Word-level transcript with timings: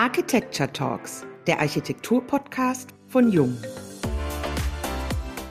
Architecture 0.00 0.72
Talks, 0.72 1.26
der 1.46 1.60
Architektur-Podcast 1.60 2.88
von 3.08 3.30
Jung. 3.30 3.54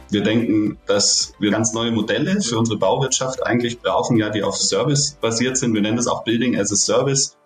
Wir 0.09 0.23
denken, 0.23 0.79
dass 0.87 1.35
wir 1.37 1.51
ganz 1.51 1.73
neue 1.73 1.91
Modelle 1.91 2.41
für 2.41 2.57
unsere 2.57 2.79
Bauwirtschaft 2.79 3.45
eigentlich 3.45 3.79
brauchen, 3.79 4.17
ja, 4.17 4.31
die 4.31 4.41
auf 4.41 4.57
Service 4.57 5.19
basiert 5.21 5.55
sind. 5.55 5.75
Wir 5.75 5.83
nennen 5.83 5.97
das 5.97 6.07
auch 6.07 6.23
Building 6.23 6.57
as 6.57 6.71
a 6.71 6.75
Service. 6.75 7.37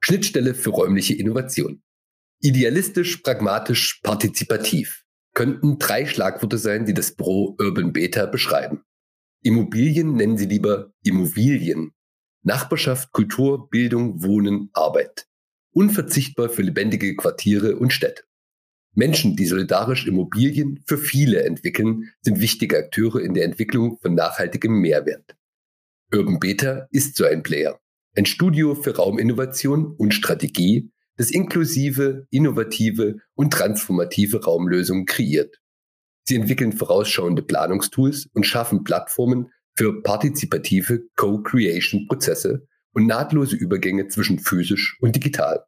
Schnittstelle 0.00 0.54
für 0.54 0.70
räumliche 0.70 1.12
Innovation. 1.12 1.82
Idealistisch, 2.40 3.18
pragmatisch, 3.18 4.00
partizipativ 4.02 5.04
könnten 5.34 5.78
drei 5.78 6.06
Schlagworte 6.06 6.56
sein, 6.56 6.86
die 6.86 6.94
das 6.94 7.16
Pro 7.16 7.54
Urban 7.60 7.92
Beta 7.92 8.24
beschreiben. 8.24 8.82
Immobilien 9.42 10.14
nennen 10.14 10.38
sie 10.38 10.46
lieber 10.46 10.90
Immobilien. 11.02 11.92
Nachbarschaft, 12.44 13.12
Kultur, 13.12 13.68
Bildung, 13.68 14.22
Wohnen, 14.22 14.70
Arbeit. 14.72 15.27
Unverzichtbar 15.78 16.48
für 16.48 16.62
lebendige 16.62 17.14
Quartiere 17.14 17.76
und 17.76 17.92
Städte. 17.92 18.24
Menschen, 18.96 19.36
die 19.36 19.46
solidarisch 19.46 20.08
Immobilien 20.08 20.82
für 20.88 20.98
viele 20.98 21.44
entwickeln, 21.44 22.10
sind 22.20 22.40
wichtige 22.40 22.76
Akteure 22.78 23.20
in 23.20 23.32
der 23.32 23.44
Entwicklung 23.44 23.96
von 24.02 24.16
nachhaltigem 24.16 24.72
Mehrwert. 24.72 25.36
Urban 26.12 26.40
Beta 26.40 26.88
ist 26.90 27.14
so 27.14 27.26
ein 27.26 27.44
Player. 27.44 27.78
Ein 28.16 28.26
Studio 28.26 28.74
für 28.74 28.96
Rauminnovation 28.96 29.94
und 29.96 30.14
Strategie, 30.14 30.90
das 31.16 31.30
inklusive, 31.30 32.26
innovative 32.30 33.18
und 33.36 33.52
transformative 33.52 34.42
Raumlösungen 34.42 35.06
kreiert. 35.06 35.60
Sie 36.24 36.34
entwickeln 36.34 36.72
vorausschauende 36.72 37.42
Planungstools 37.42 38.28
und 38.32 38.46
schaffen 38.46 38.82
Plattformen 38.82 39.52
für 39.76 40.02
partizipative 40.02 41.04
Co-Creation-Prozesse 41.14 42.66
und 42.98 43.06
nahtlose 43.06 43.54
Übergänge 43.54 44.08
zwischen 44.08 44.40
physisch 44.40 44.98
und 45.00 45.14
digital. 45.14 45.64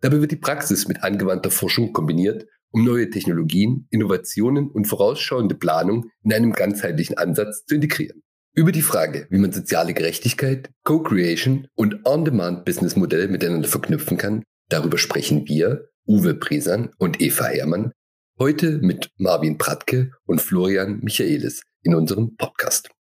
Dabei 0.00 0.20
wird 0.20 0.30
die 0.30 0.36
Praxis 0.36 0.86
mit 0.86 1.02
angewandter 1.02 1.50
Forschung 1.50 1.92
kombiniert, 1.92 2.46
um 2.70 2.84
neue 2.84 3.10
Technologien, 3.10 3.88
Innovationen 3.90 4.70
und 4.70 4.84
vorausschauende 4.84 5.56
Planung 5.56 6.04
in 6.22 6.32
einem 6.32 6.52
ganzheitlichen 6.52 7.18
Ansatz 7.18 7.64
zu 7.66 7.74
integrieren. 7.74 8.22
Über 8.54 8.70
die 8.70 8.82
Frage, 8.82 9.26
wie 9.30 9.38
man 9.38 9.50
soziale 9.50 9.92
Gerechtigkeit, 9.92 10.70
Co-Creation 10.84 11.66
und 11.74 12.06
On-Demand-Business-Modelle 12.06 13.26
miteinander 13.26 13.68
verknüpfen 13.68 14.16
kann, 14.16 14.44
darüber 14.68 14.98
sprechen 14.98 15.48
wir, 15.48 15.88
Uwe 16.06 16.34
Bresan 16.34 16.90
und 16.98 17.20
Eva 17.20 17.46
Herrmann, 17.46 17.90
heute 18.38 18.78
mit 18.78 19.10
Marvin 19.16 19.58
Pratke 19.58 20.12
und 20.26 20.40
Florian 20.40 21.00
Michaelis 21.00 21.62
in 21.82 21.96
unserem 21.96 22.36
Podcast. 22.36 22.91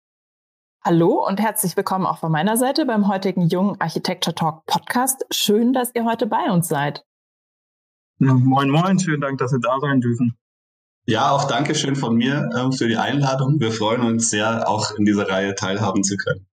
Hallo 0.83 1.23
und 1.27 1.39
herzlich 1.39 1.77
willkommen 1.77 2.07
auch 2.07 2.17
von 2.17 2.31
meiner 2.31 2.57
Seite 2.57 2.87
beim 2.87 3.07
heutigen 3.07 3.47
Jungen 3.47 3.79
Architecture 3.79 4.33
Talk 4.33 4.65
Podcast. 4.65 5.23
Schön, 5.29 5.73
dass 5.73 5.93
ihr 5.93 6.05
heute 6.05 6.25
bei 6.25 6.49
uns 6.49 6.67
seid. 6.67 7.05
Moin, 8.17 8.67
moin, 8.67 8.97
schönen 8.97 9.21
Dank, 9.21 9.37
dass 9.37 9.51
wir 9.51 9.59
da 9.59 9.79
sein 9.79 10.01
dürfen. 10.01 10.39
Ja, 11.05 11.29
auch 11.29 11.43
Dankeschön 11.43 11.95
von 11.95 12.15
mir 12.15 12.49
äh, 12.55 12.75
für 12.75 12.87
die 12.87 12.97
Einladung. 12.97 13.59
Wir 13.59 13.71
freuen 13.71 14.01
uns 14.01 14.31
sehr, 14.31 14.67
auch 14.67 14.89
in 14.97 15.05
dieser 15.05 15.29
Reihe 15.29 15.53
teilhaben 15.53 16.03
zu 16.03 16.17
können. 16.17 16.47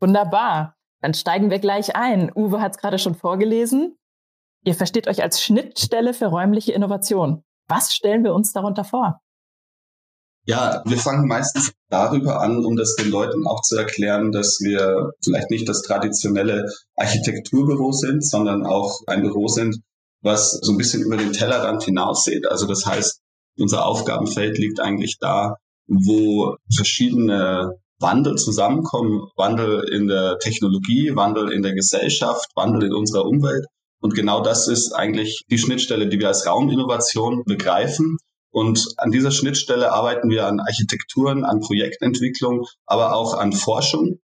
Wunderbar. 0.00 0.76
Dann 1.00 1.12
steigen 1.12 1.50
wir 1.50 1.58
gleich 1.58 1.96
ein. 1.96 2.30
Uwe 2.32 2.60
hat 2.60 2.76
es 2.76 2.78
gerade 2.78 3.00
schon 3.00 3.16
vorgelesen. 3.16 3.98
Ihr 4.64 4.76
versteht 4.76 5.08
euch 5.08 5.20
als 5.20 5.42
Schnittstelle 5.42 6.14
für 6.14 6.26
räumliche 6.26 6.70
Innovation. 6.70 7.42
Was 7.66 7.92
stellen 7.92 8.22
wir 8.22 8.34
uns 8.34 8.52
darunter 8.52 8.84
vor? 8.84 9.20
Ja, 10.46 10.82
wir 10.84 10.98
fangen 10.98 11.26
meistens 11.26 11.72
darüber 11.88 12.40
an, 12.40 12.64
um 12.64 12.76
das 12.76 12.96
den 12.96 13.10
Leuten 13.10 13.46
auch 13.46 13.62
zu 13.62 13.76
erklären, 13.76 14.30
dass 14.30 14.58
wir 14.60 15.12
vielleicht 15.22 15.50
nicht 15.50 15.66
das 15.68 15.80
traditionelle 15.80 16.70
Architekturbüro 16.96 17.92
sind, 17.92 18.22
sondern 18.22 18.66
auch 18.66 19.00
ein 19.06 19.22
Büro 19.22 19.48
sind, 19.48 19.76
was 20.20 20.50
so 20.60 20.72
ein 20.72 20.78
bisschen 20.78 21.02
über 21.02 21.16
den 21.16 21.32
Tellerrand 21.32 21.84
hinaussieht. 21.84 22.46
Also 22.50 22.66
das 22.66 22.84
heißt, 22.84 23.20
unser 23.58 23.86
Aufgabenfeld 23.86 24.58
liegt 24.58 24.80
eigentlich 24.80 25.16
da, 25.18 25.56
wo 25.86 26.56
verschiedene 26.74 27.76
Wandel 27.98 28.36
zusammenkommen, 28.36 29.28
Wandel 29.36 29.88
in 29.90 30.08
der 30.08 30.38
Technologie, 30.38 31.12
Wandel 31.14 31.52
in 31.52 31.62
der 31.62 31.74
Gesellschaft, 31.74 32.50
Wandel 32.54 32.84
in 32.84 32.92
unserer 32.92 33.24
Umwelt. 33.24 33.64
Und 34.00 34.14
genau 34.14 34.42
das 34.42 34.68
ist 34.68 34.92
eigentlich 34.92 35.44
die 35.50 35.58
Schnittstelle, 35.58 36.08
die 36.08 36.18
wir 36.18 36.28
als 36.28 36.46
Rauminnovation 36.46 37.44
begreifen 37.46 38.18
und 38.54 38.86
an 38.98 39.10
dieser 39.10 39.32
Schnittstelle 39.32 39.90
arbeiten 39.90 40.30
wir 40.30 40.46
an 40.46 40.60
Architekturen, 40.60 41.44
an 41.44 41.58
Projektentwicklung, 41.58 42.66
aber 42.86 43.16
auch 43.16 43.34
an 43.34 43.52
Forschung 43.52 44.20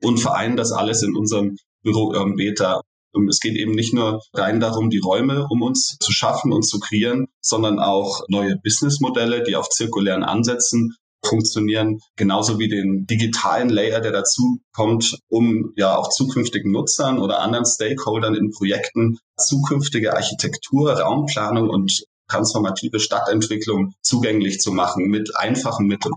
und 0.00 0.18
vereinen 0.18 0.56
das 0.56 0.70
alles 0.70 1.02
in 1.02 1.16
unserem 1.16 1.56
Büro 1.82 2.10
Urban 2.10 2.36
Beta. 2.36 2.80
Und 3.12 3.28
es 3.28 3.40
geht 3.40 3.56
eben 3.56 3.72
nicht 3.72 3.92
nur 3.92 4.20
rein 4.34 4.60
darum, 4.60 4.88
die 4.88 5.00
Räume 5.00 5.48
um 5.50 5.62
uns 5.62 5.96
zu 5.98 6.12
schaffen 6.12 6.52
und 6.52 6.62
zu 6.62 6.78
kreieren, 6.78 7.26
sondern 7.40 7.80
auch 7.80 8.22
neue 8.28 8.56
Businessmodelle, 8.62 9.42
die 9.42 9.56
auf 9.56 9.68
zirkulären 9.68 10.22
Ansätzen 10.22 10.94
funktionieren, 11.24 11.98
genauso 12.14 12.60
wie 12.60 12.68
den 12.68 13.06
digitalen 13.06 13.68
Layer, 13.68 14.00
der 14.00 14.12
dazu 14.12 14.60
kommt, 14.72 15.18
um 15.28 15.72
ja 15.76 15.96
auch 15.96 16.08
zukünftigen 16.08 16.70
Nutzern 16.70 17.18
oder 17.18 17.40
anderen 17.40 17.66
Stakeholdern 17.66 18.36
in 18.36 18.50
Projekten 18.50 19.18
zukünftige 19.36 20.14
Architektur, 20.14 20.92
Raumplanung 20.92 21.68
und 21.68 22.04
transformative 22.32 22.98
Stadtentwicklung 22.98 23.94
zugänglich 24.00 24.60
zu 24.60 24.72
machen 24.72 25.08
mit 25.08 25.36
einfachen 25.36 25.86
Mitteln. 25.86 26.14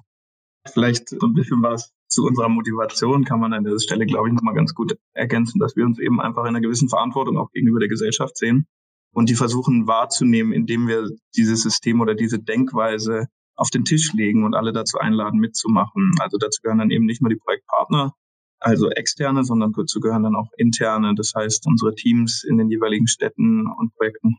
Vielleicht 0.72 1.10
so 1.10 1.28
ein 1.28 1.34
bisschen 1.34 1.62
was 1.62 1.92
zu 2.08 2.24
unserer 2.26 2.50
Motivation 2.50 3.26
kann 3.26 3.40
man 3.40 3.54
an 3.54 3.64
dieser 3.64 3.80
Stelle, 3.80 4.06
glaube 4.06 4.30
ich, 4.30 4.34
nochmal 4.34 4.56
ganz 4.56 4.74
gut 4.74 4.98
ergänzen, 5.14 5.60
dass 5.60 5.76
wir 5.76 5.86
uns 5.86 6.00
eben 6.00 6.22
einfach 6.22 6.44
in 6.44 6.50
einer 6.50 6.62
gewissen 6.62 6.90
Verantwortung 6.90 7.38
auch 7.38 7.52
gegenüber 7.52 7.80
der 7.80 7.90
Gesellschaft 7.90 8.38
sehen 8.38 8.68
und 9.14 9.30
die 9.30 9.36
versuchen 9.36 9.88
wahrzunehmen, 9.88 10.54
indem 10.54 10.88
wir 10.88 11.10
dieses 11.36 11.62
System 11.62 12.02
oder 12.02 12.16
diese 12.16 12.40
Denkweise 12.40 13.28
auf 13.56 13.70
den 13.70 13.86
Tisch 13.86 14.14
legen 14.14 14.44
und 14.44 14.54
alle 14.54 14.74
dazu 14.74 14.98
einladen, 14.98 15.40
mitzumachen. 15.40 16.12
Also 16.20 16.38
dazu 16.38 16.62
gehören 16.62 16.80
dann 16.80 16.92
eben 16.92 17.06
nicht 17.06 17.22
nur 17.22 17.30
die 17.30 17.38
Projektpartner, 17.38 18.14
also 18.60 18.90
externe, 18.90 19.44
sondern 19.44 19.72
dazu 19.74 20.00
gehören 20.00 20.24
dann 20.24 20.36
auch 20.36 20.50
interne, 20.58 21.14
das 21.16 21.34
heißt 21.36 21.66
unsere 21.68 21.96
Teams 21.96 22.44
in 22.44 22.58
den 22.58 22.70
jeweiligen 22.70 23.08
Städten 23.08 23.68
und 23.68 23.94
Projekten. 23.96 24.38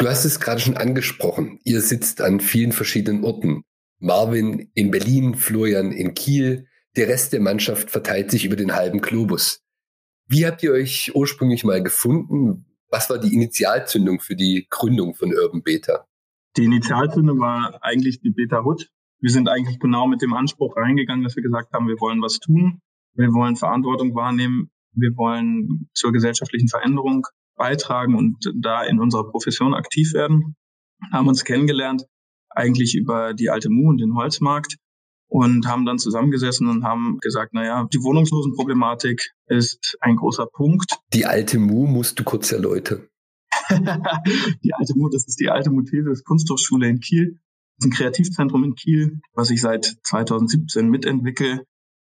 Du 0.00 0.08
hast 0.08 0.24
es 0.24 0.40
gerade 0.40 0.62
schon 0.62 0.78
angesprochen. 0.78 1.60
Ihr 1.62 1.82
sitzt 1.82 2.22
an 2.22 2.40
vielen 2.40 2.72
verschiedenen 2.72 3.22
Orten. 3.22 3.64
Marvin 3.98 4.70
in 4.72 4.90
Berlin, 4.90 5.34
Florian 5.34 5.92
in 5.92 6.14
Kiel. 6.14 6.66
Der 6.96 7.08
Rest 7.08 7.34
der 7.34 7.40
Mannschaft 7.40 7.90
verteilt 7.90 8.30
sich 8.30 8.46
über 8.46 8.56
den 8.56 8.74
halben 8.74 9.02
Globus. 9.02 9.62
Wie 10.26 10.46
habt 10.46 10.62
ihr 10.62 10.72
euch 10.72 11.12
ursprünglich 11.14 11.64
mal 11.64 11.82
gefunden? 11.82 12.64
Was 12.88 13.10
war 13.10 13.18
die 13.18 13.34
Initialzündung 13.34 14.20
für 14.20 14.36
die 14.36 14.66
Gründung 14.70 15.14
von 15.14 15.34
Urban 15.34 15.62
Beta? 15.62 16.06
Die 16.56 16.64
Initialzündung 16.64 17.38
war 17.38 17.78
eigentlich 17.82 18.22
die 18.22 18.30
Beta 18.30 18.64
Hood. 18.64 18.88
Wir 19.20 19.30
sind 19.30 19.50
eigentlich 19.50 19.80
genau 19.80 20.06
mit 20.06 20.22
dem 20.22 20.32
Anspruch 20.32 20.78
reingegangen, 20.78 21.24
dass 21.24 21.36
wir 21.36 21.42
gesagt 21.42 21.74
haben, 21.74 21.88
wir 21.88 22.00
wollen 22.00 22.22
was 22.22 22.38
tun. 22.38 22.80
Wir 23.12 23.34
wollen 23.34 23.56
Verantwortung 23.56 24.14
wahrnehmen. 24.14 24.70
Wir 24.94 25.10
wollen 25.18 25.90
zur 25.92 26.10
gesellschaftlichen 26.10 26.68
Veränderung 26.68 27.26
beitragen 27.60 28.16
und 28.16 28.50
da 28.58 28.82
in 28.82 28.98
unserer 28.98 29.30
Profession 29.30 29.74
aktiv 29.74 30.14
werden. 30.14 30.56
Haben 31.12 31.28
uns 31.28 31.44
kennengelernt, 31.44 32.06
eigentlich 32.48 32.96
über 32.96 33.34
die 33.34 33.50
alte 33.50 33.68
Mu 33.68 33.90
und 33.90 33.98
den 33.98 34.14
Holzmarkt 34.14 34.76
und 35.28 35.68
haben 35.68 35.84
dann 35.84 35.98
zusammengesessen 35.98 36.68
und 36.68 36.84
haben 36.84 37.18
gesagt, 37.20 37.52
naja, 37.52 37.86
die 37.92 37.98
Wohnungslosenproblematik 37.98 39.30
ist 39.46 39.98
ein 40.00 40.16
großer 40.16 40.46
Punkt. 40.46 40.98
Die 41.12 41.26
alte 41.26 41.58
Mu 41.58 41.86
musst 41.86 42.18
du 42.18 42.24
kurz 42.24 42.50
erläutern. 42.50 43.06
die 43.70 44.72
alte 44.72 44.94
Mu, 44.96 45.10
das 45.10 45.28
ist 45.28 45.38
die 45.38 45.50
alte 45.50 45.70
Muthesis 45.70 46.24
Kunsthochschule 46.24 46.88
in 46.88 47.00
Kiel. 47.00 47.38
Das 47.76 47.86
ist 47.86 47.92
ein 47.92 47.96
Kreativzentrum 47.96 48.64
in 48.64 48.74
Kiel, 48.74 49.20
was 49.34 49.50
ich 49.50 49.60
seit 49.60 49.98
2017 50.04 50.88
mitentwickle. 50.88 51.64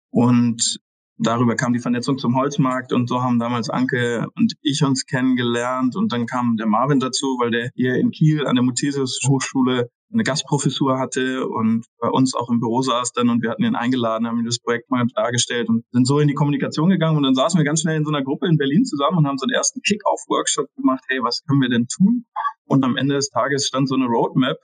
Und 0.10 0.80
darüber 1.18 1.56
kam 1.56 1.74
die 1.74 1.80
Vernetzung 1.80 2.18
zum 2.18 2.36
Holzmarkt 2.36 2.94
und 2.94 3.08
so 3.08 3.22
haben 3.22 3.40
damals 3.40 3.70
Anke 3.70 4.28
und 4.36 4.54
ich 4.62 4.84
uns 4.84 5.06
kennengelernt 5.06 5.96
und 5.96 6.12
dann 6.12 6.26
kam 6.26 6.58
der 6.58 6.68
Marvin 6.68 7.00
dazu, 7.00 7.38
weil 7.40 7.52
der 7.52 7.70
hier 7.76 7.96
in 7.96 8.12
Kiel 8.12 8.46
an 8.46 8.56
der 8.56 8.64
Muthesius 8.64 9.20
Hochschule 9.28 9.90
eine 10.14 10.24
Gastprofessur 10.24 10.98
hatte 10.98 11.48
und 11.48 11.86
bei 12.00 12.10
uns 12.10 12.36
auch 12.36 12.50
im 12.50 12.60
Büro 12.60 12.82
saß 12.82 13.12
dann 13.14 13.30
und 13.30 13.42
wir 13.42 13.50
hatten 13.50 13.64
ihn 13.64 13.76
eingeladen, 13.76 14.28
haben 14.28 14.40
ihm 14.40 14.46
das 14.46 14.60
Projekt 14.60 14.90
mal 14.90 15.06
dargestellt 15.14 15.68
und 15.68 15.84
sind 15.92 16.06
so 16.06 16.20
in 16.20 16.28
die 16.28 16.34
Kommunikation 16.34 16.90
gegangen 16.90 17.18
und 17.18 17.24
dann 17.24 17.36
saßen 17.36 17.60
wir 17.60 17.66
ganz 17.66 17.82
schnell 17.82 17.98
in 17.98 18.06
so 18.06 18.12
einer 18.12 18.24
Gruppe 18.24 18.48
in 18.48 18.58
Berlin 18.58 18.86
zusammen 18.86 19.18
und 19.18 19.28
haben 19.28 19.38
so 19.38 19.46
einen 19.46 19.56
ersten 19.56 19.82
Kick-Off-Workshop 19.82 20.68
gemacht, 20.76 21.04
hey, 21.08 21.20
was 21.22 21.44
können 21.48 21.62
wir 21.62 21.70
denn 21.70 21.88
tun? 21.88 22.26
Und 22.66 22.84
am 22.84 22.98
Ende 22.98 23.16
des 23.16 23.30
Tages 23.30 23.68
stand 23.68 23.90
so 23.90 23.96
eine 23.96 24.06
Roadmap. 24.06 24.58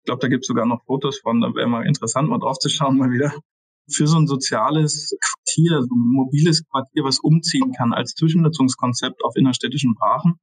Ich 0.00 0.04
glaube, 0.04 0.20
da 0.20 0.28
gibt 0.28 0.44
es 0.44 0.48
sogar 0.48 0.66
noch 0.66 0.84
Fotos 0.84 1.18
von, 1.18 1.40
da 1.40 1.54
wäre 1.54 1.68
mal 1.68 1.86
interessant, 1.86 2.28
mal 2.28 2.38
drauf 2.38 2.58
zu 2.58 2.68
schauen 2.68 2.98
mal 2.98 3.10
wieder 3.10 3.32
für 3.90 4.06
so 4.06 4.18
ein 4.18 4.26
soziales 4.26 5.16
Quartier, 5.20 5.82
so 5.82 5.94
ein 5.94 6.12
mobiles 6.12 6.64
Quartier, 6.68 7.04
was 7.04 7.18
umziehen 7.18 7.72
kann 7.72 7.92
als 7.92 8.14
Zwischennutzungskonzept 8.14 9.24
auf 9.24 9.36
innerstädtischen 9.36 9.94
Brachen. 9.94 10.38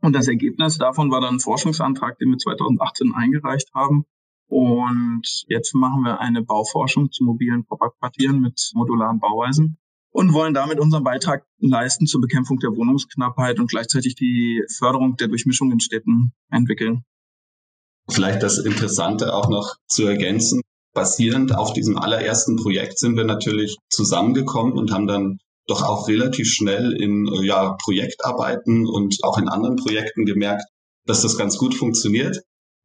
Und 0.00 0.14
das 0.14 0.28
Ergebnis 0.28 0.78
davon 0.78 1.10
war 1.10 1.20
dann 1.20 1.36
ein 1.36 1.40
Forschungsantrag, 1.40 2.18
den 2.18 2.30
wir 2.30 2.38
2018 2.38 3.14
eingereicht 3.14 3.72
haben. 3.74 4.04
Und 4.48 5.44
jetzt 5.48 5.74
machen 5.74 6.02
wir 6.02 6.20
eine 6.20 6.42
Bauforschung 6.42 7.10
zu 7.10 7.24
mobilen 7.24 7.64
Pop-up-Quartieren 7.64 8.40
mit 8.40 8.70
modularen 8.74 9.18
Bauweisen 9.18 9.78
und 10.10 10.32
wollen 10.32 10.54
damit 10.54 10.78
unseren 10.78 11.02
Beitrag 11.02 11.44
leisten 11.58 12.06
zur 12.06 12.20
Bekämpfung 12.20 12.58
der 12.58 12.70
Wohnungsknappheit 12.70 13.58
und 13.58 13.68
gleichzeitig 13.68 14.14
die 14.14 14.62
Förderung 14.76 15.16
der 15.16 15.28
Durchmischung 15.28 15.72
in 15.72 15.80
Städten 15.80 16.32
entwickeln. 16.50 17.04
Vielleicht 18.08 18.42
das 18.42 18.58
Interessante 18.58 19.34
auch 19.34 19.48
noch 19.48 19.76
zu 19.86 20.06
ergänzen. 20.06 20.60
Basierend 20.94 21.56
auf 21.56 21.72
diesem 21.72 21.98
allerersten 21.98 22.56
Projekt 22.56 22.98
sind 22.98 23.16
wir 23.16 23.24
natürlich 23.24 23.76
zusammengekommen 23.90 24.74
und 24.74 24.92
haben 24.92 25.06
dann 25.06 25.38
doch 25.66 25.82
auch 25.82 26.08
relativ 26.08 26.48
schnell 26.48 26.92
in 26.92 27.26
ja, 27.42 27.76
Projektarbeiten 27.82 28.86
und 28.86 29.16
auch 29.22 29.38
in 29.38 29.48
anderen 29.48 29.76
Projekten 29.76 30.24
gemerkt, 30.24 30.64
dass 31.06 31.22
das 31.22 31.36
ganz 31.36 31.58
gut 31.58 31.74
funktioniert 31.74 32.42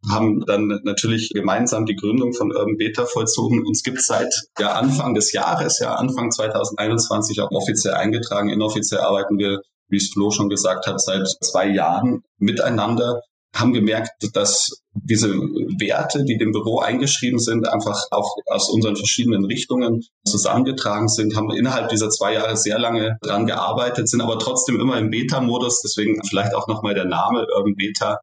haben 0.08 0.46
dann 0.46 0.80
natürlich 0.84 1.30
gemeinsam 1.34 1.86
die 1.86 1.96
Gründung 1.96 2.34
von 2.34 2.52
Urban 2.56 2.78
Beta 2.78 3.06
vollzogen. 3.06 3.66
Uns 3.66 3.84
gibt 3.84 4.02
seit 4.02 4.34
ja, 4.58 4.74
Anfang 4.74 5.14
des 5.14 5.34
Jahres, 5.34 5.80
ja 5.80 5.96
Anfang 5.96 6.32
2021 6.32 7.42
auch 7.42 7.52
offiziell 7.52 7.96
eingetragen. 7.96 8.50
Inoffiziell 8.50 9.02
arbeiten 9.02 9.38
wir, 9.38 9.62
wie 9.90 9.98
es 9.98 10.12
Flo 10.12 10.32
schon 10.32 10.50
gesagt 10.50 10.88
hat, 10.88 11.02
seit 11.02 11.28
zwei 11.42 11.68
Jahren 11.68 12.22
miteinander 12.38 13.22
haben 13.54 13.74
gemerkt, 13.74 14.12
dass 14.34 14.82
diese 15.04 15.30
Werte, 15.30 16.24
die 16.24 16.38
dem 16.38 16.52
Büro 16.52 16.80
eingeschrieben 16.80 17.40
sind, 17.40 17.68
einfach 17.68 18.06
auch 18.12 18.36
aus 18.48 18.70
unseren 18.70 18.96
verschiedenen 18.96 19.46
Richtungen 19.46 20.04
zusammengetragen 20.26 21.08
sind, 21.08 21.36
haben 21.36 21.52
innerhalb 21.52 21.90
dieser 21.90 22.10
zwei 22.10 22.34
Jahre 22.34 22.58
sehr 22.58 22.80
lange 22.80 23.18
dran 23.22 23.46
gearbeitet, 23.46 24.10
sind 24.10 24.22
aber 24.22 24.40
trotzdem 24.40 24.80
immer 24.80 24.98
im 24.98 25.10
Beta-Modus. 25.10 25.82
Deswegen 25.82 26.22
vielleicht 26.28 26.56
auch 26.56 26.68
nochmal 26.68 26.94
der 26.94 27.06
Name 27.06 27.46
Urban 27.56 27.76
Beta 27.76 28.20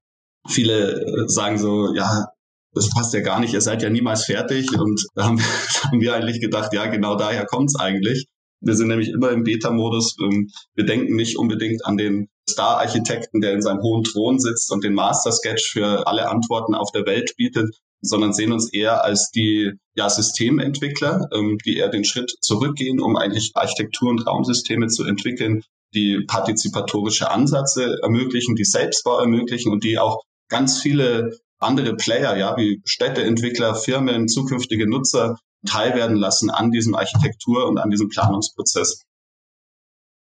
viele 0.49 0.93
äh, 0.93 1.29
sagen 1.29 1.59
so, 1.59 1.95
ja, 1.95 2.27
das 2.73 2.91
passt 2.91 3.15
ja 3.15 3.21
gar 3.21 3.41
nicht, 3.41 3.55
ihr 3.55 3.61
seid 3.61 3.83
ja 3.83 3.91
niemals 3.91 4.25
fertig. 4.25 4.71
Und 4.79 5.07
da 5.15 5.25
haben, 5.25 5.41
haben 5.85 6.01
wir 6.01 6.15
eigentlich 6.15 6.41
gedacht, 6.41 6.73
ja, 6.73 6.87
genau 6.87 7.17
daher 7.17 7.47
kommt's 7.47 7.77
eigentlich. 7.79 8.27
Wir 8.61 8.75
sind 8.75 8.89
nämlich 8.89 9.11
immer 9.11 9.31
im 9.31 9.45
Beta-Modus. 9.45 10.17
Ähm, 10.23 10.51
wir 10.75 10.85
denken 10.85 11.17
nicht 11.17 11.37
unbedingt 11.37 11.85
an 11.85 11.97
den 11.97 12.29
Star-Architekten, 12.49 13.41
der 13.41 13.53
in 13.53 13.63
seinem 13.63 13.83
hohen 13.83 14.05
Thron 14.05 14.39
sitzt 14.39 14.73
und 14.73 14.85
den 14.85 14.95
Master-Sketch 14.95 15.73
für 15.73 16.07
alle 16.07 16.29
Antworten 16.29 16.75
auf 16.75 16.93
der 16.93 17.07
Welt 17.07 17.35
bietet, 17.37 17.77
sondern 18.01 18.33
sehen 18.33 18.53
uns 18.53 18.73
eher 18.73 19.05
als 19.05 19.31
die 19.31 19.73
ja, 19.95 20.09
Systementwickler, 20.09 21.29
ähm, 21.33 21.59
die 21.65 21.77
eher 21.77 21.89
den 21.89 22.05
Schritt 22.05 22.33
zurückgehen, 22.41 23.01
um 23.01 23.17
eigentlich 23.17 23.53
Architektur- 23.55 24.11
und 24.11 24.27
Raumsysteme 24.27 24.89
zu 24.89 25.05
entwickeln, 25.05 25.63
die 25.95 26.25
partizipatorische 26.27 27.31
Ansätze 27.31 27.99
ermöglichen, 28.03 28.55
die 28.55 28.65
Selbstbau 28.65 29.19
ermöglichen 29.19 29.73
und 29.73 29.85
die 29.85 29.99
auch 29.99 30.23
ganz 30.49 30.81
viele 30.81 31.39
andere 31.59 31.97
Player, 31.97 32.37
ja, 32.37 32.57
wie 32.57 32.83
Städteentwickler, 32.85 33.75
Firmen, 33.75 34.29
zukünftige 34.29 34.89
Nutzer 34.89 35.39
teilwerden 35.67 36.17
lassen 36.17 36.51
an 36.51 36.71
diesem 36.71 36.95
Architektur- 36.95 37.67
und 37.69 37.79
an 37.79 37.91
diesem 37.91 38.09
Planungsprozess. 38.09 39.05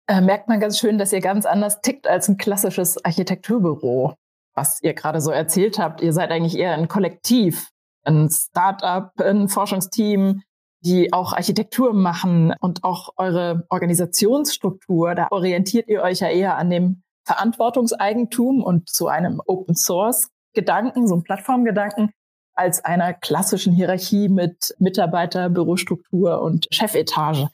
Äh, 0.07 0.21
merkt 0.21 0.49
man 0.49 0.61
ganz 0.61 0.79
schön, 0.79 0.99
dass 0.99 1.13
ihr 1.13 1.21
ganz 1.21 1.47
anders 1.47 1.81
tickt 1.81 2.07
als 2.07 2.29
ein 2.29 2.37
klassisches 2.37 3.03
Architekturbüro. 3.05 4.15
Was 4.55 4.83
ihr 4.83 4.95
gerade 4.95 5.21
so 5.21 5.31
erzählt 5.31 5.79
habt, 5.79 6.01
ihr 6.01 6.13
seid 6.13 6.31
eigentlich 6.31 6.57
eher 6.57 6.75
ein 6.75 6.89
Kollektiv, 6.89 7.71
ein 8.05 8.29
Start-up, 8.31 9.13
ein 9.21 9.49
Forschungsteam, 9.49 10.43
die 10.85 11.13
auch 11.13 11.33
Architektur 11.33 11.95
machen 11.95 12.55
und 12.61 12.85
auch 12.85 13.15
eure 13.17 13.67
Organisationsstruktur. 13.71 15.15
Da 15.15 15.29
orientiert 15.31 15.89
ihr 15.89 16.03
euch 16.03 16.21
ja 16.21 16.29
eher 16.29 16.57
an 16.57 16.69
dem 16.69 17.03
Verantwortungseigentum 17.25 18.63
und 18.63 18.89
zu 18.91 19.09
einem 19.09 19.41
Open 19.47 19.75
Source 19.75 20.29
Gedanken, 20.53 21.09
so 21.09 21.15
einem 21.15 21.25
Plattformgedanken, 21.25 22.11
als 22.55 22.85
einer 22.85 23.13
klassischen 23.15 23.73
Hierarchie 23.73 24.29
mit 24.29 24.75
Mitarbeiter, 24.79 25.51
Bürostruktur 25.51 26.41
und 26.41 26.67
Chefetage. 26.71 27.49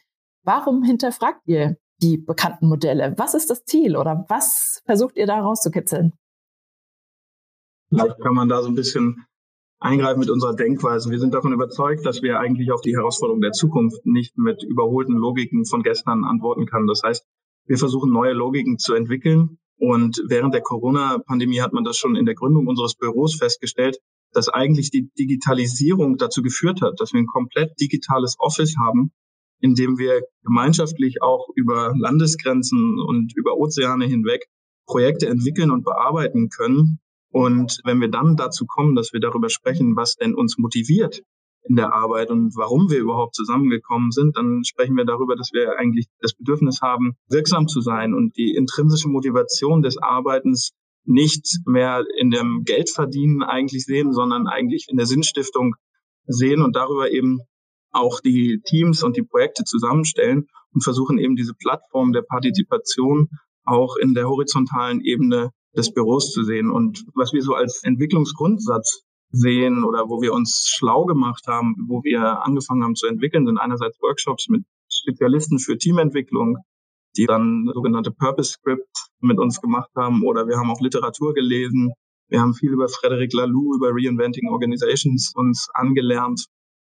Warum 0.45 0.83
hinterfragt 0.83 1.43
ihr 1.47 1.77
die 2.03 2.17
bekannten 2.17 2.69
Modelle? 2.69 3.15
Was 3.17 3.35
ist 3.35 3.51
das 3.51 3.65
Ziel 3.65 3.97
oder 3.97 4.25
was 4.29 4.81
versucht 4.85 5.17
ihr 5.17 5.27
da 5.27 5.41
rauszukitzeln? 5.41 6.13
Vielleicht 7.89 8.21
kann 8.21 8.35
man 8.35 8.49
da 8.49 8.63
so 8.63 8.69
ein 8.69 8.75
bisschen 8.75 9.27
eingreifen 9.81 10.21
mit 10.21 10.31
unserer 10.31 10.55
Denkweise. 10.55 11.11
Wir 11.11 11.19
sind 11.19 11.35
davon 11.35 11.53
überzeugt, 11.53 12.07
dass 12.07 12.23
wir 12.23 12.39
eigentlich 12.39 12.71
auf 12.71 12.83
die 12.83 12.97
Herausforderungen 12.97 13.43
der 13.43 13.53
Zukunft 13.53 14.05
nicht 14.07 14.39
mit 14.39 14.63
überholten 14.63 15.17
Logiken 15.17 15.65
von 15.65 15.83
gestern 15.83 16.25
antworten 16.25 16.67
können. 16.67 16.87
Das 16.87 17.03
heißt, 17.03 17.27
wir 17.67 17.79
versuchen 17.79 18.13
neue 18.13 18.33
Logiken 18.33 18.79
zu 18.79 18.95
entwickeln. 18.95 19.59
Und 19.79 20.23
während 20.29 20.53
der 20.55 20.61
Corona-Pandemie 20.61 21.63
hat 21.63 21.73
man 21.73 21.85
das 21.85 21.97
schon 21.97 22.15
in 22.15 22.27
der 22.27 22.35
Gründung 22.35 22.67
unseres 22.67 22.95
Büros 22.95 23.37
festgestellt, 23.37 23.99
dass 24.33 24.49
eigentlich 24.49 24.91
die 24.91 25.11
Digitalisierung 25.19 26.17
dazu 26.17 26.43
geführt 26.43 26.83
hat, 26.83 27.01
dass 27.01 27.13
wir 27.13 27.21
ein 27.21 27.27
komplett 27.27 27.73
digitales 27.81 28.37
Office 28.39 28.77
haben, 28.79 29.13
in 29.61 29.75
dem 29.75 29.99
wir 29.99 30.23
gemeinschaftlich 30.45 31.23
auch 31.23 31.49
über 31.55 31.93
Landesgrenzen 31.97 32.99
und 33.01 33.33
über 33.37 33.57
Ozeane 33.57 34.07
hinweg 34.07 34.47
Projekte 34.87 35.29
entwickeln 35.29 35.71
und 35.71 35.85
bearbeiten 35.85 36.49
können. 36.49 37.01
Und 37.33 37.81
wenn 37.85 38.01
wir 38.01 38.09
dann 38.09 38.37
dazu 38.37 38.67
kommen, 38.67 38.97
dass 38.97 39.13
wir 39.13 39.21
darüber 39.21 39.51
sprechen, 39.51 39.95
was 39.95 40.17
denn 40.17 40.35
uns 40.35 40.59
motiviert, 40.59 41.23
in 41.69 41.77
der 41.77 41.93
Arbeit 41.93 42.31
und 42.31 42.57
warum 42.57 42.91
wir 42.91 42.99
überhaupt 42.99 43.35
zusammengekommen 43.35 44.11
sind, 44.11 44.37
dann 44.37 44.65
sprechen 44.65 44.97
wir 44.97 45.05
darüber, 45.05 45.37
dass 45.37 45.51
wir 45.53 45.79
eigentlich 45.79 46.07
das 46.21 46.35
Bedürfnis 46.35 46.81
haben, 46.81 47.17
wirksam 47.29 47.69
zu 47.69 47.81
sein 47.81 48.15
und 48.15 48.37
die 48.37 48.55
intrinsische 48.55 49.09
Motivation 49.09 49.83
des 49.83 49.99
Arbeitens 49.99 50.73
nicht 51.05 51.61
mehr 51.67 52.05
in 52.19 52.31
dem 52.31 52.63
Geldverdienen 52.65 53.43
eigentlich 53.43 53.85
sehen, 53.85 54.13
sondern 54.13 54.47
eigentlich 54.47 54.87
in 54.89 54.97
der 54.97 55.07
Sinnstiftung 55.07 55.75
sehen 56.27 56.63
und 56.63 56.77
darüber 56.77 57.11
eben 57.11 57.41
auch 57.91 58.21
die 58.21 58.61
Teams 58.65 59.03
und 59.03 59.17
die 59.17 59.23
Projekte 59.23 59.65
zusammenstellen 59.65 60.47
und 60.73 60.85
versuchen 60.85 61.19
eben 61.19 61.37
diese 61.37 61.55
Plattform 61.55 62.13
der 62.13 62.23
Partizipation 62.23 63.29
auch 63.65 63.97
in 63.97 64.15
der 64.15 64.29
horizontalen 64.29 65.01
Ebene 65.01 65.51
des 65.77 65.93
Büros 65.93 66.33
zu 66.33 66.45
sehen. 66.45 66.71
Und 66.71 67.05
was 67.15 67.33
wir 67.33 67.43
so 67.43 67.55
als 67.55 67.83
Entwicklungsgrundsatz 67.83 69.03
sehen 69.31 69.85
oder 69.85 70.09
wo 70.09 70.21
wir 70.21 70.33
uns 70.33 70.69
schlau 70.69 71.05
gemacht 71.05 71.47
haben, 71.47 71.75
wo 71.89 72.03
wir 72.03 72.45
angefangen 72.45 72.83
haben 72.83 72.97
zu 72.97 73.07
entwickeln, 73.07 73.47
sind 73.47 73.59
einerseits 73.59 74.01
Workshops 74.01 74.49
mit 74.49 74.65
Spezialisten 74.93 75.59
für 75.59 75.79
Teamentwicklung, 75.79 76.59
die 77.17 77.27
dann 77.27 77.71
sogenannte 77.73 78.11
Purpose 78.11 78.53
Script 78.53 79.10
mit 79.21 79.39
uns 79.39 79.61
gemacht 79.61 79.91
haben 79.97 80.23
oder 80.25 80.47
wir 80.47 80.57
haben 80.57 80.71
auch 80.71 80.81
Literatur 80.81 81.35
gelesen. 81.35 81.93
Wir 82.29 82.41
haben 82.41 82.55
viel 82.55 82.71
über 82.71 82.89
Frederic 82.89 83.33
Laloux, 83.33 83.75
über 83.75 83.91
Reinventing 83.91 84.49
Organizations 84.49 85.33
uns 85.35 85.69
angelernt. 85.75 86.47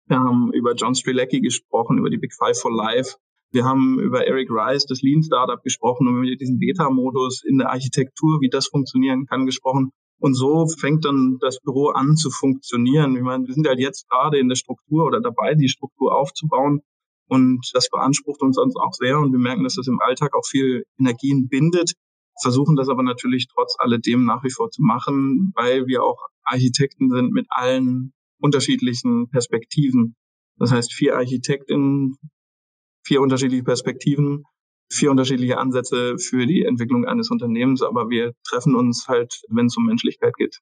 Wir 0.07 0.19
haben 0.19 0.53
über 0.53 0.75
John 0.75 0.95
Strilecki 0.95 1.41
gesprochen, 1.41 1.99
über 1.99 2.11
die 2.11 2.19
Big 2.19 2.35
Five 2.35 2.59
for 2.59 2.75
Life. 2.75 3.17
Wir 3.51 3.65
haben 3.65 3.99
über 4.01 4.27
Eric 4.27 4.49
Rice, 4.51 4.85
das 4.87 5.01
Lean 5.03 5.23
Startup 5.23 5.63
gesprochen 5.63 6.09
und 6.09 6.25
über 6.25 6.37
diesen 6.37 6.59
Beta-Modus 6.59 7.43
in 7.45 7.59
der 7.59 7.71
Architektur, 7.71 8.41
wie 8.41 8.49
das 8.49 8.67
funktionieren 8.67 9.27
kann, 9.27 9.47
gesprochen. 9.47 9.91
Und 10.19 10.35
so 10.35 10.67
fängt 10.67 11.05
dann 11.05 11.39
das 11.41 11.61
Büro 11.61 11.89
an 11.89 12.17
zu 12.17 12.31
funktionieren. 12.31 13.17
Ich 13.17 13.23
meine, 13.23 13.47
wir 13.47 13.55
sind 13.55 13.67
halt 13.67 13.79
jetzt 13.79 14.09
gerade 14.09 14.39
in 14.39 14.49
der 14.49 14.57
Struktur 14.57 15.05
oder 15.05 15.21
dabei, 15.21 15.55
die 15.55 15.69
Struktur 15.69 16.15
aufzubauen. 16.17 16.81
Und 17.29 17.71
das 17.73 17.89
beansprucht 17.91 18.43
uns 18.43 18.59
auch 18.59 18.93
sehr. 18.93 19.19
Und 19.19 19.33
wir 19.33 19.39
merken, 19.39 19.65
dass 19.65 19.77
das 19.77 19.87
im 19.87 20.01
Alltag 20.01 20.35
auch 20.35 20.47
viel 20.47 20.85
Energien 20.99 21.49
bindet, 21.49 21.95
versuchen 22.41 22.77
das 22.77 22.89
aber 22.89 23.03
natürlich 23.03 23.49
trotz 23.49 23.77
alledem 23.79 24.25
nach 24.25 24.43
wie 24.45 24.51
vor 24.51 24.71
zu 24.71 24.83
machen, 24.83 25.53
weil 25.55 25.87
wir 25.87 26.03
auch 26.03 26.19
Architekten 26.45 27.11
sind 27.11 27.33
mit 27.33 27.47
allen 27.51 28.13
unterschiedlichen 28.39 29.29
Perspektiven. 29.31 30.17
Das 30.59 30.73
heißt, 30.73 30.93
vier 30.93 31.17
Architektinnen, 31.17 32.17
vier 33.05 33.21
unterschiedliche 33.21 33.65
Perspektiven, 33.65 34.45
vier 34.91 35.11
unterschiedliche 35.11 35.59
Ansätze 35.59 36.19
für 36.19 36.47
die 36.47 36.65
Entwicklung 36.65 37.05
eines 37.05 37.31
Unternehmens, 37.31 37.83
aber 37.83 38.09
wir 38.11 38.33
treffen 38.47 38.75
uns 38.75 39.07
halt, 39.09 39.43
wenn 39.49 39.67
es 39.67 39.77
um 39.77 39.87
Menschlichkeit 39.87 40.35
geht. 40.37 40.61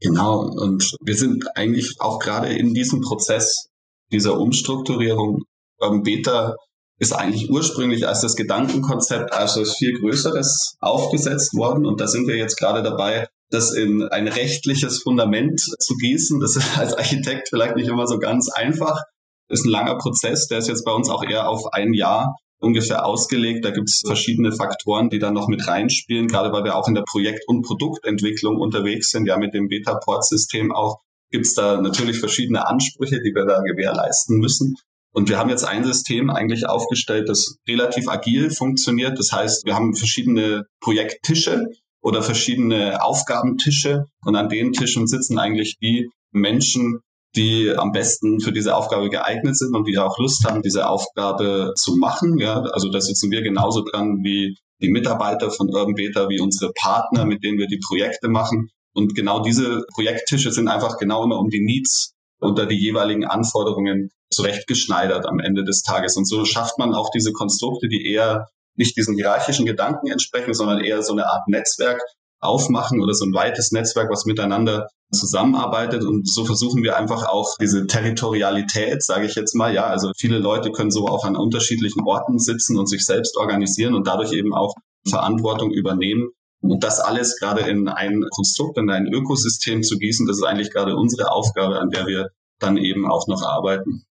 Genau, 0.00 0.42
und 0.42 0.96
wir 1.00 1.16
sind 1.16 1.56
eigentlich 1.56 1.96
auch 2.00 2.20
gerade 2.20 2.54
in 2.54 2.72
diesem 2.72 3.00
Prozess 3.00 3.68
dieser 4.12 4.38
Umstrukturierung. 4.38 5.42
Ähm, 5.80 6.02
Beta 6.02 6.56
ist 6.98 7.12
eigentlich 7.12 7.50
ursprünglich 7.50 8.06
als 8.06 8.20
das 8.20 8.34
Gedankenkonzept 8.36 9.32
als 9.32 9.56
etwas 9.56 9.76
viel 9.76 9.98
Größeres 9.98 10.76
aufgesetzt 10.80 11.54
worden 11.54 11.86
und 11.86 12.00
da 12.00 12.08
sind 12.08 12.26
wir 12.26 12.36
jetzt 12.36 12.56
gerade 12.56 12.82
dabei, 12.82 13.28
das 13.50 13.72
in 13.72 14.02
ein 14.02 14.28
rechtliches 14.28 15.02
Fundament 15.02 15.60
zu 15.60 15.94
gießen. 15.94 16.40
Das 16.40 16.56
ist 16.56 16.78
als 16.78 16.94
Architekt 16.94 17.48
vielleicht 17.48 17.76
nicht 17.76 17.88
immer 17.88 18.06
so 18.06 18.18
ganz 18.18 18.50
einfach. 18.50 19.00
Ist 19.48 19.64
ein 19.64 19.70
langer 19.70 19.96
Prozess, 19.96 20.48
der 20.48 20.58
ist 20.58 20.68
jetzt 20.68 20.84
bei 20.84 20.92
uns 20.92 21.08
auch 21.08 21.24
eher 21.24 21.48
auf 21.48 21.72
ein 21.72 21.94
Jahr 21.94 22.36
ungefähr 22.60 23.06
ausgelegt. 23.06 23.64
Da 23.64 23.70
gibt 23.70 23.88
es 23.88 24.02
verschiedene 24.04 24.52
Faktoren, 24.52 25.08
die 25.08 25.18
dann 25.18 25.34
noch 25.34 25.48
mit 25.48 25.66
reinspielen, 25.66 26.28
gerade 26.28 26.52
weil 26.52 26.64
wir 26.64 26.76
auch 26.76 26.88
in 26.88 26.94
der 26.94 27.04
Projekt- 27.10 27.48
und 27.48 27.62
Produktentwicklung 27.62 28.56
unterwegs 28.56 29.10
sind. 29.10 29.26
Ja, 29.26 29.38
mit 29.38 29.54
dem 29.54 29.68
Beta-Port-System 29.68 30.72
auch 30.74 30.98
gibt 31.30 31.46
es 31.46 31.54
da 31.54 31.80
natürlich 31.80 32.18
verschiedene 32.18 32.66
Ansprüche, 32.66 33.20
die 33.22 33.34
wir 33.34 33.46
da 33.46 33.60
gewährleisten 33.60 34.38
müssen. 34.38 34.76
Und 35.12 35.28
wir 35.28 35.38
haben 35.38 35.50
jetzt 35.50 35.64
ein 35.64 35.84
System 35.84 36.30
eigentlich 36.30 36.68
aufgestellt, 36.68 37.28
das 37.28 37.56
relativ 37.66 38.08
agil 38.08 38.50
funktioniert. 38.50 39.18
Das 39.18 39.32
heißt, 39.32 39.64
wir 39.64 39.74
haben 39.74 39.94
verschiedene 39.94 40.66
Projekttische 40.80 41.66
oder 42.00 42.22
verschiedene 42.22 43.02
Aufgabentische 43.02 44.04
und 44.24 44.36
an 44.36 44.48
den 44.48 44.72
Tischen 44.72 45.06
sitzen 45.06 45.38
eigentlich 45.38 45.78
die 45.80 46.08
Menschen, 46.30 47.00
die 47.36 47.70
am 47.76 47.92
besten 47.92 48.40
für 48.40 48.52
diese 48.52 48.74
Aufgabe 48.74 49.10
geeignet 49.10 49.56
sind 49.56 49.74
und 49.74 49.86
die 49.86 49.98
auch 49.98 50.18
Lust 50.18 50.44
haben, 50.44 50.62
diese 50.62 50.88
Aufgabe 50.88 51.72
zu 51.76 51.96
machen. 51.96 52.38
Ja, 52.38 52.60
also 52.60 52.90
da 52.90 53.00
sitzen 53.00 53.30
wir 53.30 53.42
genauso 53.42 53.84
dran 53.84 54.20
wie 54.22 54.56
die 54.80 54.90
Mitarbeiter 54.90 55.50
von 55.50 55.68
Urban 55.68 55.94
Beta, 55.94 56.28
wie 56.28 56.40
unsere 56.40 56.72
Partner, 56.72 57.24
mit 57.24 57.42
denen 57.42 57.58
wir 57.58 57.66
die 57.66 57.80
Projekte 57.86 58.28
machen. 58.28 58.70
Und 58.94 59.14
genau 59.14 59.42
diese 59.42 59.84
Projekttische 59.94 60.52
sind 60.52 60.68
einfach 60.68 60.98
genau 60.98 61.24
immer 61.24 61.38
um 61.38 61.50
die 61.50 61.64
Needs 61.64 62.14
unter 62.40 62.66
die 62.66 62.78
jeweiligen 62.78 63.24
Anforderungen 63.24 64.10
zurechtgeschneidert 64.30 65.26
am 65.26 65.40
Ende 65.40 65.64
des 65.64 65.82
Tages. 65.82 66.16
Und 66.16 66.26
so 66.26 66.44
schafft 66.44 66.78
man 66.78 66.94
auch 66.94 67.10
diese 67.10 67.32
Konstrukte, 67.32 67.88
die 67.88 68.12
eher 68.12 68.48
nicht 68.76 68.96
diesen 68.96 69.16
hierarchischen 69.16 69.66
Gedanken 69.66 70.08
entsprechen, 70.08 70.54
sondern 70.54 70.80
eher 70.80 71.02
so 71.02 71.12
eine 71.12 71.26
Art 71.26 71.48
Netzwerk 71.48 72.00
aufmachen 72.40 73.02
oder 73.02 73.14
so 73.14 73.24
ein 73.24 73.34
weites 73.34 73.72
Netzwerk, 73.72 74.10
was 74.10 74.24
miteinander 74.24 74.88
zusammenarbeitet. 75.12 76.04
Und 76.04 76.30
so 76.30 76.44
versuchen 76.44 76.82
wir 76.82 76.96
einfach 76.96 77.26
auch 77.26 77.56
diese 77.60 77.86
Territorialität, 77.86 79.02
sage 79.02 79.26
ich 79.26 79.34
jetzt 79.34 79.54
mal, 79.54 79.74
ja, 79.74 79.86
also 79.86 80.12
viele 80.16 80.38
Leute 80.38 80.70
können 80.70 80.90
so 80.90 81.08
auch 81.08 81.24
an 81.24 81.36
unterschiedlichen 81.36 82.02
Orten 82.06 82.38
sitzen 82.38 82.78
und 82.78 82.86
sich 82.88 83.04
selbst 83.04 83.36
organisieren 83.36 83.94
und 83.94 84.06
dadurch 84.06 84.32
eben 84.32 84.54
auch 84.54 84.74
Verantwortung 85.08 85.72
übernehmen. 85.72 86.28
Und 86.60 86.82
das 86.82 87.00
alles 87.00 87.38
gerade 87.38 87.62
in 87.62 87.88
ein 87.88 88.24
Konstrukt, 88.30 88.78
in 88.78 88.90
ein 88.90 89.06
Ökosystem 89.06 89.82
zu 89.82 89.96
gießen, 89.96 90.26
das 90.26 90.38
ist 90.38 90.44
eigentlich 90.44 90.72
gerade 90.72 90.96
unsere 90.96 91.30
Aufgabe, 91.30 91.78
an 91.78 91.90
der 91.90 92.06
wir 92.06 92.28
dann 92.58 92.76
eben 92.76 93.08
auch 93.08 93.26
noch 93.28 93.42
arbeiten. 93.42 94.04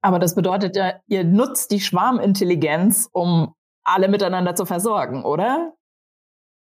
Aber 0.00 0.18
das 0.18 0.34
bedeutet 0.34 0.76
ja, 0.76 0.94
ihr 1.06 1.24
nutzt 1.24 1.70
die 1.70 1.80
Schwarmintelligenz, 1.80 3.08
um 3.12 3.54
alle 3.84 4.08
miteinander 4.08 4.54
zu 4.54 4.64
versorgen, 4.64 5.24
oder? 5.24 5.72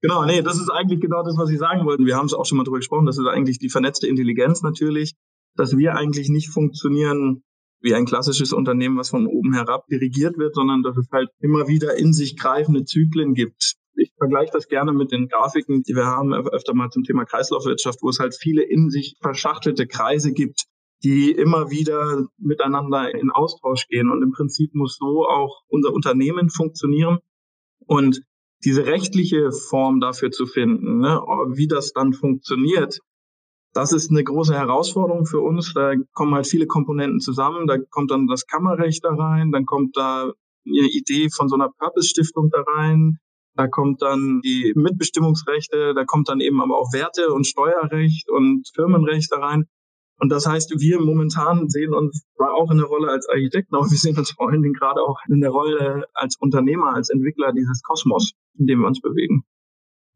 Genau, 0.01 0.23
nee, 0.23 0.41
das 0.41 0.57
ist 0.57 0.69
eigentlich 0.69 1.01
genau 1.01 1.23
das, 1.23 1.35
was 1.37 1.49
Sie 1.49 1.57
sagen 1.57 1.85
wollten. 1.85 2.05
Wir 2.05 2.15
haben 2.15 2.27
es 2.27 2.33
auch 2.33 2.45
schon 2.45 2.57
mal 2.57 2.63
drüber 2.63 2.77
gesprochen. 2.77 3.05
Das 3.05 3.17
ist 3.17 3.25
eigentlich 3.25 3.57
die 3.57 3.69
vernetzte 3.69 4.07
Intelligenz 4.07 4.61
natürlich, 4.61 5.15
dass 5.55 5.75
wir 5.77 5.95
eigentlich 5.95 6.29
nicht 6.29 6.49
funktionieren 6.49 7.43
wie 7.81 7.93
ein 7.93 8.05
klassisches 8.05 8.53
Unternehmen, 8.53 8.97
was 8.97 9.09
von 9.09 9.27
oben 9.27 9.53
herab 9.53 9.85
dirigiert 9.87 10.37
wird, 10.37 10.55
sondern 10.55 10.83
dass 10.83 10.97
es 10.97 11.07
halt 11.11 11.29
immer 11.39 11.67
wieder 11.67 11.97
in 11.97 12.13
sich 12.13 12.37
greifende 12.37 12.83
Zyklen 12.83 13.33
gibt. 13.33 13.75
Ich 13.95 14.11
vergleiche 14.17 14.51
das 14.51 14.67
gerne 14.67 14.91
mit 14.91 15.11
den 15.11 15.27
Grafiken, 15.27 15.83
die 15.83 15.95
wir 15.95 16.05
haben, 16.05 16.33
öfter 16.33 16.73
mal 16.73 16.89
zum 16.89 17.03
Thema 17.03 17.25
Kreislaufwirtschaft, 17.25 17.99
wo 18.01 18.09
es 18.09 18.19
halt 18.19 18.35
viele 18.35 18.63
in 18.63 18.89
sich 18.89 19.15
verschachtelte 19.21 19.87
Kreise 19.87 20.33
gibt, 20.33 20.65
die 21.05 21.31
immer 21.31 21.69
wieder 21.69 22.25
miteinander 22.39 23.13
in 23.13 23.29
Austausch 23.29 23.87
gehen. 23.87 24.09
Und 24.09 24.23
im 24.23 24.31
Prinzip 24.31 24.73
muss 24.73 24.97
so 24.97 25.27
auch 25.27 25.61
unser 25.67 25.93
Unternehmen 25.93 26.49
funktionieren. 26.49 27.19
Und 27.85 28.21
diese 28.63 28.87
rechtliche 28.87 29.51
Form 29.51 29.99
dafür 29.99 30.31
zu 30.31 30.47
finden, 30.47 30.97
ne, 31.01 31.21
wie 31.53 31.67
das 31.67 31.93
dann 31.93 32.13
funktioniert, 32.13 33.01
das 33.73 33.93
ist 33.93 34.09
eine 34.09 34.23
große 34.23 34.55
Herausforderung 34.55 35.27
für 35.27 35.41
uns. 35.41 35.73
Da 35.75 35.93
kommen 36.13 36.33
halt 36.33 36.47
viele 36.47 36.65
Komponenten 36.65 37.19
zusammen. 37.19 37.67
Da 37.67 37.77
kommt 37.77 38.09
dann 38.09 38.25
das 38.25 38.47
Kammerrecht 38.47 39.05
da 39.05 39.13
rein, 39.13 39.51
dann 39.51 39.65
kommt 39.65 39.95
da 39.95 40.31
eine 40.65 40.89
Idee 40.89 41.29
von 41.29 41.49
so 41.49 41.55
einer 41.55 41.69
Purpose-Stiftung 41.69 42.49
da 42.49 42.61
rein. 42.61 43.19
Da 43.53 43.67
kommt 43.67 44.01
dann 44.01 44.41
die 44.43 44.73
Mitbestimmungsrechte, 44.75 45.93
da 45.93 46.03
kommt 46.03 46.29
dann 46.29 46.39
eben 46.39 46.61
aber 46.61 46.77
auch 46.77 46.93
Werte 46.93 47.31
und 47.31 47.45
Steuerrecht 47.45 48.29
und 48.29 48.67
Firmenrecht 48.73 49.31
da 49.31 49.37
rein. 49.37 49.65
Und 50.17 50.29
das 50.29 50.45
heißt, 50.45 50.71
wir 50.77 50.99
momentan 50.99 51.69
sehen 51.69 51.93
uns 51.93 52.23
zwar 52.35 52.53
auch 52.53 52.71
in 52.71 52.77
der 52.77 52.87
Rolle 52.87 53.09
als 53.09 53.27
Architekten, 53.27 53.75
aber 53.75 53.89
wir 53.89 53.97
sehen 53.97 54.17
uns 54.17 54.31
vor 54.31 54.49
allen 54.49 54.61
Dingen 54.61 54.73
gerade 54.73 55.01
auch 55.01 55.17
in 55.29 55.41
der 55.41 55.49
Rolle 55.49 56.05
als 56.13 56.37
Unternehmer, 56.39 56.93
als 56.95 57.09
Entwickler 57.09 57.51
dieses 57.51 57.81
Kosmos, 57.83 58.31
in 58.57 58.65
dem 58.65 58.79
wir 58.79 58.87
uns 58.87 59.01
bewegen. 59.01 59.43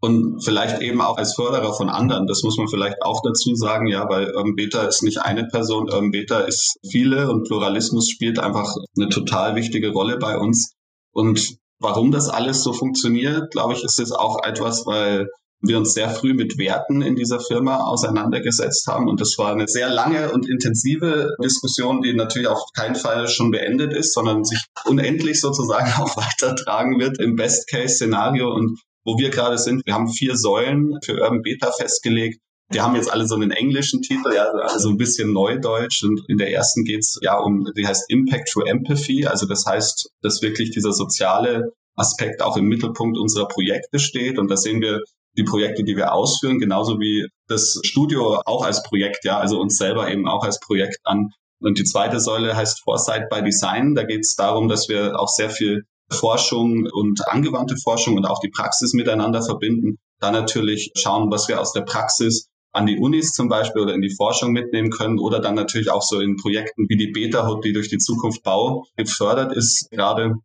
Und 0.02 0.42
vielleicht 0.46 0.82
eben 0.82 1.02
auch 1.02 1.18
als 1.18 1.36
Förderer 1.36 1.74
von 1.74 1.90
anderen. 1.90 2.26
Das 2.26 2.44
muss 2.44 2.58
man 2.58 2.70
vielleicht 2.70 3.02
auch 3.02 3.22
dazu 3.22 3.54
sagen, 3.56 3.88
ja, 3.88 4.08
weil 4.10 4.34
Urban 4.34 4.56
Beta 4.56 4.84
ist 4.84 5.04
nicht 5.04 5.22
eine 5.22 5.46
Person, 5.46 5.90
Urban 5.90 6.12
Beta 6.12 6.40
ist 6.40 6.80
viele 6.90 7.30
und 7.30 7.44
Pluralismus 7.44 8.10
spielt 8.10 8.40
einfach 8.40 8.74
eine 8.96 9.10
total 9.10 9.56
wichtige 9.56 9.92
Rolle 9.92 10.18
bei 10.18 10.38
uns. 10.38 10.74
Und 11.12 11.58
warum 11.80 12.12
das 12.12 12.30
alles 12.30 12.64
so 12.64 12.72
funktioniert, 12.72 13.52
glaube 13.52 13.74
ich, 13.74 13.84
ist 13.84 14.00
es 14.00 14.14
auch 14.14 14.42
etwas, 14.46 14.86
weil 14.86 15.28
wir 15.62 15.78
uns 15.78 15.94
sehr 15.94 16.10
früh 16.10 16.34
mit 16.34 16.58
Werten 16.58 17.02
in 17.02 17.16
dieser 17.16 17.40
Firma 17.40 17.84
auseinandergesetzt 17.84 18.88
haben. 18.88 19.10
Und 19.10 19.20
das 19.20 19.36
war 19.38 19.52
eine 19.52 19.68
sehr 19.68 19.90
lange 19.90 20.32
und 20.32 20.50
intensive 20.50 21.36
Diskussion, 21.44 22.02
die 22.02 22.14
natürlich 22.14 22.48
auf 22.48 22.62
keinen 22.76 22.96
Fall 22.96 23.28
schon 23.28 23.52
beendet 23.52 23.94
ist, 23.94 24.14
sondern 24.14 24.46
sich 24.46 24.64
unendlich 24.86 25.42
sozusagen 25.42 25.92
auch 26.02 26.16
weitertragen 26.16 27.00
wird 27.00 27.20
im 27.20 27.36
Best-Case-Szenario. 27.36 28.54
Und 28.54 28.80
wo 29.04 29.18
wir 29.18 29.30
gerade 29.30 29.58
sind, 29.58 29.86
wir 29.86 29.94
haben 29.94 30.10
vier 30.10 30.38
Säulen 30.38 30.98
für 31.04 31.22
Urban 31.22 31.42
Beta 31.42 31.72
festgelegt. 31.72 32.40
Die 32.72 32.82
haben 32.82 32.96
jetzt 32.96 33.12
alle 33.12 33.28
so 33.28 33.34
einen 33.34 33.50
englischen 33.50 34.04
Titel, 34.04 34.32
ja, 34.34 34.52
also 34.52 34.90
ein 34.90 34.98
bisschen 34.98 35.34
Neudeutsch. 35.34 36.04
Und 36.04 36.22
in 36.28 36.38
der 36.38 36.54
ersten 36.54 36.84
geht's 36.84 37.18
ja 37.22 37.38
um, 37.38 37.68
die 37.76 37.86
heißt 37.86 38.06
Impact 38.10 38.50
through 38.52 38.68
Empathy. 38.68 39.26
Also 39.26 39.46
das 39.48 39.66
heißt, 39.66 40.10
dass 40.22 40.42
wirklich 40.42 40.70
dieser 40.70 40.94
soziale 40.94 41.74
Aspekt 41.96 42.42
auch 42.42 42.56
im 42.56 42.66
Mittelpunkt 42.66 43.18
unserer 43.18 43.48
Projekte 43.48 44.00
steht. 44.00 44.38
Und 44.38 44.50
da 44.50 44.56
sehen 44.56 44.82
wir 44.82 45.02
die 45.38 45.44
Projekte, 45.44 45.84
die 45.84 45.96
wir 45.96 46.14
ausführen, 46.14 46.60
genauso 46.60 47.00
wie 47.00 47.28
das 47.48 47.80
Studio 47.84 48.42
auch 48.46 48.64
als 48.64 48.84
Projekt, 48.84 49.26
ja, 49.26 49.40
also 49.40 49.60
uns 49.60 49.78
selber 49.78 50.10
eben 50.12 50.28
auch 50.28 50.44
als 50.44 50.60
Projekt 50.60 51.00
an. 51.04 51.30
Und 51.62 51.78
die 51.78 51.84
zweite 51.84 52.20
Säule 52.20 52.56
heißt 52.56 52.82
Foresight 52.84 53.30
by 53.30 53.44
Design. 53.44 53.96
Da 53.96 54.04
geht 54.04 54.22
es 54.22 54.36
darum, 54.36 54.70
dass 54.70 54.88
wir 54.88 55.20
auch 55.20 55.28
sehr 55.28 55.50
viel 55.50 55.84
Forschung 56.12 56.88
und 56.92 57.28
angewandte 57.28 57.76
Forschung 57.84 58.18
und 58.18 58.26
auch 58.26 58.40
die 58.40 58.50
Praxis 58.50 58.94
miteinander 58.94 59.42
verbinden. 59.42 59.98
Da 60.20 60.32
natürlich 60.32 60.92
schauen, 60.96 61.32
was 61.32 61.48
wir 61.48 61.60
aus 61.60 61.72
der 61.74 61.82
Praxis 61.82 62.48
an 62.72 62.86
die 62.86 62.98
Unis 62.98 63.32
zum 63.32 63.50
Beispiel 63.50 63.82
oder 63.82 63.94
in 63.94 64.02
die 64.02 64.14
Forschung 64.16 64.52
mitnehmen 64.52 64.92
können 64.92 65.20
oder 65.20 65.40
dann 65.40 65.56
natürlich 65.56 65.90
auch 65.90 66.04
so 66.04 66.20
in 66.20 66.36
Projekten 66.36 66.88
wie 66.88 66.98
die 66.98 67.12
Beta 67.12 67.48
Hut, 67.48 67.66
die 67.66 67.74
durch 67.74 67.90
die 67.90 67.98
Zukunft 67.98 68.44
Bau 68.44 68.86
gefördert 68.96 69.56
ist, 69.56 69.88
gerade 69.92 70.36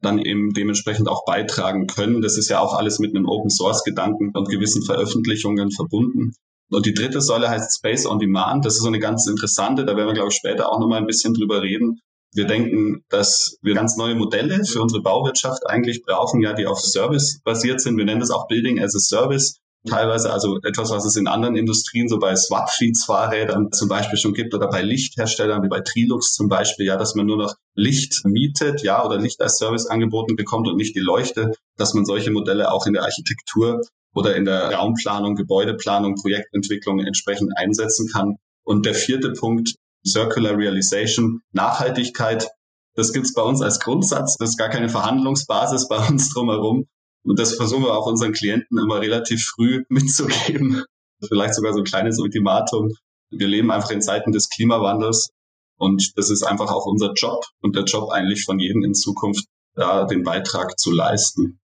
dann 0.00 0.18
eben 0.18 0.52
dementsprechend 0.52 1.08
auch 1.08 1.24
beitragen 1.24 1.86
können. 1.86 2.22
Das 2.22 2.36
ist 2.36 2.48
ja 2.48 2.60
auch 2.60 2.74
alles 2.74 2.98
mit 2.98 3.14
einem 3.14 3.26
Open 3.26 3.50
Source 3.50 3.82
Gedanken 3.84 4.30
und 4.34 4.48
gewissen 4.48 4.84
Veröffentlichungen 4.84 5.70
verbunden. 5.70 6.32
Und 6.70 6.86
die 6.86 6.94
dritte 6.94 7.20
Säule 7.20 7.48
heißt 7.48 7.78
Space 7.78 8.06
on 8.06 8.18
Demand. 8.18 8.64
Das 8.64 8.74
ist 8.74 8.82
so 8.82 8.88
eine 8.88 8.98
ganz 8.98 9.26
interessante, 9.26 9.84
da 9.84 9.96
werden 9.96 10.08
wir, 10.08 10.14
glaube 10.14 10.28
ich, 10.30 10.36
später 10.36 10.70
auch 10.70 10.78
nochmal 10.78 11.00
ein 11.00 11.06
bisschen 11.06 11.34
drüber 11.34 11.62
reden. 11.62 12.00
Wir 12.34 12.44
denken, 12.44 13.02
dass 13.08 13.56
wir 13.62 13.74
ganz 13.74 13.96
neue 13.96 14.14
Modelle 14.14 14.64
für 14.64 14.82
unsere 14.82 15.02
Bauwirtschaft 15.02 15.66
eigentlich 15.66 16.02
brauchen, 16.02 16.42
ja, 16.42 16.52
die 16.52 16.66
auf 16.66 16.78
Service 16.78 17.40
basiert 17.42 17.80
sind. 17.80 17.96
Wir 17.96 18.04
nennen 18.04 18.20
das 18.20 18.30
auch 18.30 18.48
Building 18.48 18.80
as 18.80 18.94
a 18.94 18.98
Service 18.98 19.58
teilweise 19.88 20.32
also 20.32 20.58
etwas, 20.62 20.90
was 20.90 21.04
es 21.04 21.16
in 21.16 21.26
anderen 21.26 21.56
Industrien, 21.56 22.08
so 22.08 22.18
bei 22.18 22.34
Swap-Feeds-Fahrrädern 22.36 23.72
zum 23.72 23.88
Beispiel 23.88 24.18
schon 24.18 24.34
gibt 24.34 24.54
oder 24.54 24.68
bei 24.68 24.82
Lichtherstellern 24.82 25.62
wie 25.62 25.68
bei 25.68 25.80
Trilux 25.80 26.32
zum 26.32 26.48
Beispiel, 26.48 26.86
ja, 26.86 26.96
dass 26.96 27.14
man 27.14 27.26
nur 27.26 27.38
noch 27.38 27.54
Licht 27.74 28.24
mietet, 28.24 28.82
ja, 28.82 29.04
oder 29.04 29.18
Licht 29.18 29.40
als 29.40 29.58
Service 29.58 29.86
angeboten 29.86 30.36
bekommt 30.36 30.68
und 30.68 30.76
nicht 30.76 30.94
die 30.94 31.00
Leuchte, 31.00 31.52
dass 31.76 31.94
man 31.94 32.04
solche 32.04 32.30
Modelle 32.30 32.70
auch 32.70 32.86
in 32.86 32.92
der 32.92 33.02
Architektur 33.02 33.80
oder 34.14 34.36
in 34.36 34.44
der 34.44 34.72
Raumplanung, 34.74 35.34
Gebäudeplanung, 35.34 36.14
Projektentwicklung 36.16 37.00
entsprechend 37.00 37.52
einsetzen 37.56 38.08
kann. 38.12 38.36
Und 38.64 38.86
der 38.86 38.94
vierte 38.94 39.32
Punkt, 39.32 39.74
Circular 40.06 40.56
Realization, 40.56 41.40
Nachhaltigkeit, 41.52 42.48
das 42.94 43.12
gibt's 43.12 43.32
bei 43.32 43.42
uns 43.42 43.62
als 43.62 43.78
Grundsatz. 43.78 44.36
Das 44.38 44.50
ist 44.50 44.58
gar 44.58 44.70
keine 44.70 44.88
Verhandlungsbasis 44.88 45.88
bei 45.88 45.98
uns 46.08 46.32
drumherum. 46.32 46.86
Und 47.24 47.38
das 47.38 47.54
versuchen 47.54 47.84
wir 47.84 47.96
auch 47.96 48.06
unseren 48.06 48.32
Klienten 48.32 48.78
immer 48.78 49.00
relativ 49.00 49.44
früh 49.44 49.84
mitzugeben. 49.88 50.84
Vielleicht 51.26 51.54
sogar 51.54 51.72
so 51.72 51.80
ein 51.80 51.84
kleines 51.84 52.18
Ultimatum. 52.18 52.90
Wir 53.30 53.48
leben 53.48 53.70
einfach 53.70 53.90
in 53.90 54.00
Zeiten 54.00 54.32
des 54.32 54.48
Klimawandels 54.48 55.30
und 55.76 56.12
das 56.16 56.30
ist 56.30 56.42
einfach 56.42 56.70
auch 56.70 56.86
unser 56.86 57.12
Job 57.12 57.44
und 57.60 57.76
der 57.76 57.84
Job 57.84 58.10
eigentlich 58.10 58.44
von 58.44 58.58
jedem 58.58 58.84
in 58.84 58.94
Zukunft, 58.94 59.46
da 59.74 60.04
den 60.06 60.22
Beitrag 60.22 60.78
zu 60.78 60.90
leisten. 60.90 61.60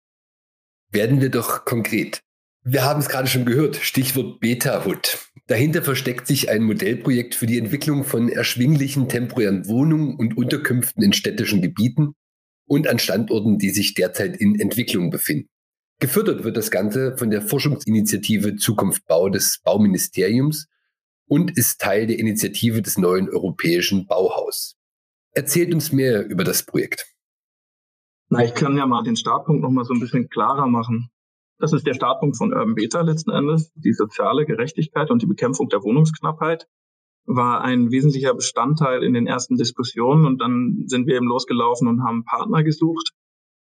Werden 0.90 1.21
wir 1.21 1.30
doch 1.30 1.64
konkret. 1.64 2.21
Wir 2.62 2.85
haben 2.85 3.00
es 3.00 3.09
gerade 3.09 3.28
schon 3.28 3.45
gehört, 3.45 3.76
Stichwort 3.76 4.40
Beta-Hood. 4.40 5.19
Dahinter 5.47 5.83
versteckt 5.83 6.26
sich 6.26 6.50
ein 6.50 6.62
Modellprojekt 6.62 7.35
für 7.35 7.47
die 7.47 7.59
Entwicklung 7.59 8.04
von 8.04 8.28
erschwinglichen 8.28 9.09
temporären 9.09 9.66
Wohnungen 9.66 10.16
und 10.16 10.37
Unterkünften 10.37 11.02
in 11.02 11.12
städtischen 11.12 11.62
Gebieten 11.62 12.14
und 12.70 12.86
an 12.86 13.00
Standorten, 13.00 13.58
die 13.58 13.70
sich 13.70 13.94
derzeit 13.94 14.36
in 14.36 14.58
Entwicklung 14.60 15.10
befinden. 15.10 15.48
Gefördert 15.98 16.44
wird 16.44 16.56
das 16.56 16.70
Ganze 16.70 17.16
von 17.18 17.28
der 17.28 17.42
Forschungsinitiative 17.42 18.54
Zukunft 18.56 19.04
Bau 19.08 19.28
des 19.28 19.60
Bauministeriums 19.64 20.68
und 21.26 21.58
ist 21.58 21.80
Teil 21.80 22.06
der 22.06 22.20
Initiative 22.20 22.80
des 22.80 22.96
neuen 22.96 23.28
europäischen 23.28 24.06
Bauhaus. 24.06 24.76
Erzählt 25.32 25.74
uns 25.74 25.90
mehr 25.90 26.24
über 26.24 26.44
das 26.44 26.64
Projekt. 26.64 27.12
Na, 28.28 28.44
ich 28.44 28.54
kann 28.54 28.76
ja 28.76 28.86
mal 28.86 29.02
den 29.02 29.16
Startpunkt 29.16 29.62
noch 29.62 29.70
mal 29.70 29.84
so 29.84 29.92
ein 29.92 30.00
bisschen 30.00 30.28
klarer 30.28 30.68
machen. 30.68 31.10
Das 31.58 31.72
ist 31.72 31.84
der 31.88 31.94
Startpunkt 31.94 32.36
von 32.36 32.52
Urban 32.52 32.76
Beta 32.76 33.00
letzten 33.00 33.32
Endes, 33.32 33.72
die 33.74 33.94
soziale 33.94 34.46
Gerechtigkeit 34.46 35.10
und 35.10 35.22
die 35.22 35.26
Bekämpfung 35.26 35.68
der 35.70 35.82
Wohnungsknappheit 35.82 36.68
war 37.34 37.60
ein 37.62 37.90
wesentlicher 37.90 38.34
Bestandteil 38.34 39.02
in 39.02 39.14
den 39.14 39.26
ersten 39.26 39.56
Diskussionen. 39.56 40.26
Und 40.26 40.40
dann 40.40 40.84
sind 40.87 41.06
wir 41.06 41.16
eben 41.16 41.26
losgelaufen 41.26 41.88
und 41.88 42.02
haben 42.02 42.25
Partner 42.25 42.62
gesucht 42.64 43.10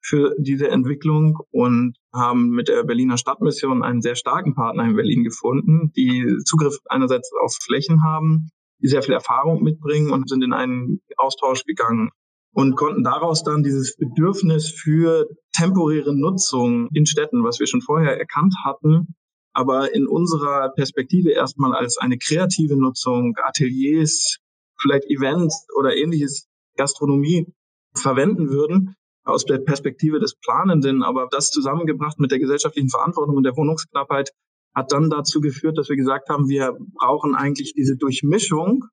für 0.01 0.35
diese 0.39 0.69
Entwicklung 0.69 1.39
und 1.51 1.97
haben 2.15 2.51
mit 2.51 2.69
der 2.69 2.85
Berliner 2.85 3.19
Stadtmission 3.19 3.83
einen 3.83 4.01
sehr 4.01 4.15
starken 4.15 4.55
Partner 4.55 4.85
in 4.85 4.97
Berlin 4.97 5.23
gefunden, 5.23 5.93
die 5.97 6.39
Zugriff 6.45 6.79
einerseits 6.89 7.31
auf 7.43 7.55
Flächen 7.63 8.03
haben, 8.05 8.51
die 8.81 8.89
sehr 8.89 9.03
viel 9.03 9.15
Erfahrung 9.15 9.63
mitbringen 9.63 10.11
und 10.11 10.29
sind 10.29 10.43
in 10.43 10.53
einen 10.53 11.01
Austausch 11.17 11.65
gegangen 11.65 12.11
und 12.53 12.77
konnten 12.77 13.05
daraus 13.05 13.43
dann 13.43 13.63
dieses 13.63 13.97
Bedürfnis 13.97 14.71
für 14.71 15.27
temporäre 15.53 16.17
Nutzung 16.17 16.89
in 16.95 17.05
Städten, 17.05 17.45
was 17.45 17.61
wir 17.61 17.67
schon 17.67 17.83
vorher 17.83 18.19
erkannt 18.19 18.55
hatten, 18.65 19.15
aber 19.59 19.93
in 19.93 20.07
unserer 20.07 20.69
Perspektive 20.69 21.33
erstmal 21.33 21.75
als 21.75 21.99
eine 21.99 22.17
kreative 22.17 22.77
Nutzung, 22.81 23.35
Ateliers, 23.43 24.39
vielleicht 24.81 25.07
Events 25.07 25.67
oder 25.77 25.97
ähnliches, 25.97 26.47
Gastronomie 26.77 27.53
verwenden 27.93 28.51
würden, 28.51 28.95
aus 29.25 29.47
der 29.47 29.59
Perspektive 29.59 30.21
des 30.21 30.37
Planenden. 30.37 31.03
Aber 31.03 31.27
das 31.33 31.51
zusammengebracht 31.51 32.21
mit 32.21 32.31
der 32.31 32.39
gesellschaftlichen 32.39 32.89
Verantwortung 32.89 33.35
und 33.37 33.43
der 33.43 33.57
Wohnungsknappheit 33.57 34.31
hat 34.77 34.93
dann 34.93 35.11
dazu 35.11 35.41
geführt, 35.41 35.77
dass 35.77 35.89
wir 35.89 35.97
gesagt 35.97 36.29
haben, 36.29 36.49
wir 36.49 36.79
brauchen 36.95 37.35
eigentlich 37.35 37.75
diese 37.75 37.97
Durchmischung 37.97 38.85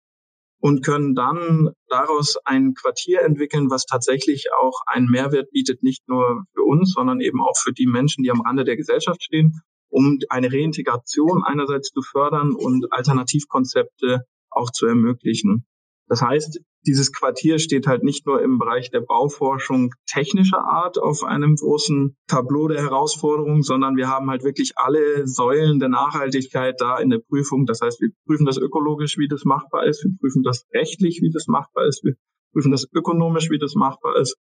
und 0.60 0.84
können 0.84 1.14
dann 1.14 1.74
daraus 1.90 2.38
ein 2.44 2.74
Quartier 2.74 3.22
entwickeln, 3.22 3.70
was 3.70 3.86
tatsächlich 3.86 4.48
auch 4.60 4.82
einen 4.88 5.12
Mehrwert 5.12 5.52
bietet, 5.52 5.84
nicht 5.84 6.10
nur 6.10 6.46
für 6.56 6.64
uns, 6.64 6.94
sondern 6.94 7.22
eben 7.22 7.40
auch 7.40 7.56
für 7.56 7.72
die 7.72 7.86
Menschen, 7.86 8.24
die 8.24 8.32
am 8.32 8.42
Rande 8.42 8.64
der 8.64 8.78
Gesellschaft 8.78 9.22
stehen, 9.22 9.62
um 9.96 10.20
eine 10.28 10.52
Reintegration 10.52 11.44
einerseits 11.46 11.92
zu 11.92 12.02
fördern 12.02 12.54
und 12.54 12.92
Alternativkonzepte 12.92 14.26
auch 14.50 14.70
zu 14.72 14.88
ermöglichen. 14.88 15.66
Das 16.08 16.22
heißt, 16.22 16.60
dieses 16.86 17.14
Quartier 17.14 17.60
steht 17.60 17.88
halt 17.88 18.04
nicht 18.04 18.28
nur 18.28 18.42
im 18.42 18.60
Bereich 18.60 18.92
der 18.92 19.00
Bauforschung 19.00 19.92
technischer 20.06 20.60
Art 20.60 21.00
auf 21.00 21.24
einem 21.24 21.56
großen 21.56 22.16
Tableau 22.28 22.68
der 22.68 22.82
Herausforderungen, 22.84 23.64
sondern 23.64 23.96
wir 23.96 24.10
haben 24.10 24.30
halt 24.30 24.44
wirklich 24.44 24.74
alle 24.76 25.26
Säulen 25.26 25.80
der 25.80 25.90
Nachhaltigkeit 25.90 26.76
da 26.80 27.00
in 27.00 27.10
der 27.10 27.20
Prüfung. 27.20 27.66
Das 27.66 27.80
heißt, 27.82 28.02
wir 28.02 28.10
prüfen 28.28 28.46
das 28.46 28.58
ökologisch, 28.58 29.18
wie 29.18 29.30
das 29.30 29.46
machbar 29.46 29.86
ist. 29.86 30.04
Wir 30.04 30.12
prüfen 30.20 30.44
das 30.44 30.66
rechtlich, 30.74 31.22
wie 31.22 31.32
das 31.32 31.48
machbar 31.48 31.88
ist. 31.88 32.04
Wir 32.04 32.16
prüfen 32.54 32.72
das 32.72 32.86
ökonomisch, 32.94 33.50
wie 33.50 33.60
das 33.60 33.76
machbar 33.76 34.20
ist. 34.20 34.36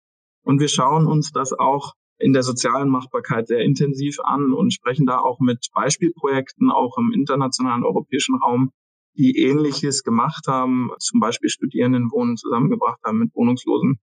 Und 0.44 0.60
wir 0.60 0.68
schauen 0.68 1.06
uns 1.06 1.32
das 1.32 1.54
auch 1.54 1.94
in 2.20 2.34
der 2.34 2.44
sozialen 2.44 2.90
Machbarkeit 2.90 3.48
sehr 3.48 3.60
intensiv 3.60 4.20
an 4.24 4.54
und 4.54 4.74
sprechen 4.74 5.06
da 5.06 5.20
auch 5.20 5.40
mit 5.40 5.68
Beispielprojekten, 5.74 6.72
auch 6.72 6.98
im 6.98 7.12
internationalen 7.14 7.84
europäischen 7.84 8.36
Raum, 8.36 8.72
die 9.16 9.38
Ähnliches 9.38 10.04
gemacht 10.04 10.48
haben, 10.48 10.90
zum 11.00 11.20
Beispiel 11.20 11.50
Studierendenwohnen 11.50 12.38
zusammengebracht 12.38 13.00
haben 13.06 13.20
mit 13.20 13.36
Wohnungslosen, 13.36 14.00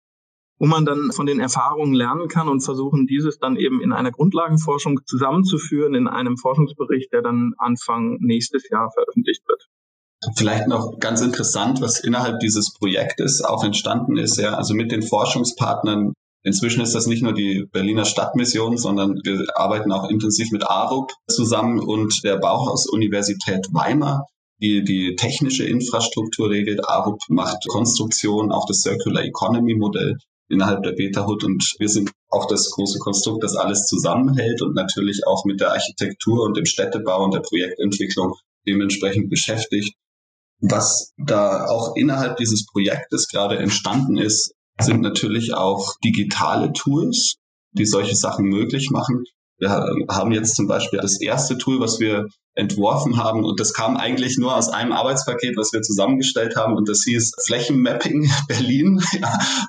wo 0.59 0.67
man 0.67 0.85
dann 0.85 1.11
von 1.13 1.27
den 1.27 1.41
Erfahrungen 1.41 1.95
lernen 1.95 2.29
kann 2.29 2.49
und 2.49 2.61
versuchen, 2.61 3.07
dieses 3.07 3.39
dann 3.39 3.57
eben 3.57 3.81
in 3.81 3.93
einer 3.93 4.13
Grundlagenforschung 4.13 5.01
zusammenzuführen 5.07 5.95
in 5.95 6.07
einem 6.07 6.37
Forschungsbericht, 6.37 7.13
der 7.13 7.23
dann 7.23 7.55
Anfang 7.59 8.19
nächstes 8.21 8.69
Jahr 8.69 8.91
veröffentlicht 8.93 9.43
wird. 9.49 9.67
Vielleicht 10.37 10.69
noch 10.69 10.99
ganz 10.99 11.23
interessant, 11.23 11.81
was 11.81 12.01
innerhalb 12.01 12.41
dieses 12.41 12.75
Projektes 12.75 13.43
auch 13.43 13.65
entstanden 13.65 14.19
ist, 14.19 14.37
ja, 14.37 14.55
also 14.55 14.75
mit 14.75 14.93
den 14.93 15.03
Forschungspartnern. 15.03 16.13
Inzwischen 16.43 16.81
ist 16.81 16.95
das 16.95 17.07
nicht 17.07 17.23
nur 17.23 17.35
die 17.35 17.67
Berliner 17.71 18.05
Stadtmission, 18.05 18.79
sondern 18.79 19.21
wir 19.25 19.47
arbeiten 19.55 19.93
auch 19.93 20.09
intensiv 20.09 20.51
mit 20.53 20.65
ARUP 20.65 21.13
zusammen 21.29 21.81
und 21.81 22.21
der 22.25 22.39
Bauhaus-Universität 22.39 23.67
Weimar 23.73 24.27
die 24.61 24.85
die 24.85 25.17
technische 25.17 25.65
Infrastruktur 25.65 26.51
regelt. 26.51 26.87
ARUP 26.87 27.21
macht 27.29 27.67
Konstruktion, 27.69 28.53
auch 28.53 28.67
das 28.67 28.81
Circular 28.81 29.25
Economy 29.25 29.75
Modell 29.75 30.17
innerhalb 30.49 30.83
der 30.83 30.93
Beta 30.93 31.27
Hood 31.27 31.45
und 31.45 31.65
wir 31.79 31.89
sind 31.89 32.11
auch 32.29 32.47
das 32.47 32.71
große 32.71 32.99
Konstrukt, 32.99 33.45
das 33.45 33.57
alles 33.57 33.87
zusammenhält 33.87 34.63
und 34.63 34.75
natürlich 34.75 35.27
auch 35.27 35.45
mit 35.45 35.61
der 35.61 35.73
Architektur 35.73 36.43
und 36.43 36.57
dem 36.57 36.67
Städtebau 36.67 37.25
und 37.25 37.35
der 37.35 37.41
Projektentwicklung 37.41 38.35
dementsprechend 38.67 39.31
beschäftigt. 39.31 39.95
Was 40.61 41.13
da 41.17 41.67
auch 41.67 41.95
innerhalb 41.97 42.37
dieses 42.37 42.67
Projektes 42.67 43.29
gerade 43.29 43.59
entstanden 43.59 44.19
ist, 44.19 44.53
sind 44.83 45.01
natürlich 45.01 45.55
auch 45.55 45.95
digitale 46.05 46.73
Tools, 46.73 47.37
die 47.73 47.87
solche 47.87 48.17
Sachen 48.17 48.47
möglich 48.47 48.91
machen. 48.91 49.25
Wir 49.59 49.71
haben 49.71 50.33
jetzt 50.33 50.57
zum 50.57 50.67
Beispiel 50.67 51.01
das 51.01 51.21
erste 51.21 51.59
Tool, 51.59 51.81
was 51.81 52.01
wir 52.01 52.27
entworfen 52.55 53.17
haben 53.17 53.45
und 53.45 53.61
das 53.61 53.73
kam 53.73 53.97
eigentlich 53.97 54.37
nur 54.39 54.57
aus 54.57 54.69
einem 54.69 54.93
Arbeitspaket, 54.93 55.57
was 55.57 55.73
wir 55.73 55.83
zusammengestellt 55.83 56.57
haben 56.57 56.75
und 56.75 56.89
das 56.89 57.03
hieß 57.05 57.33
Flächenmapping 57.47 58.29
Berlin, 58.49 59.01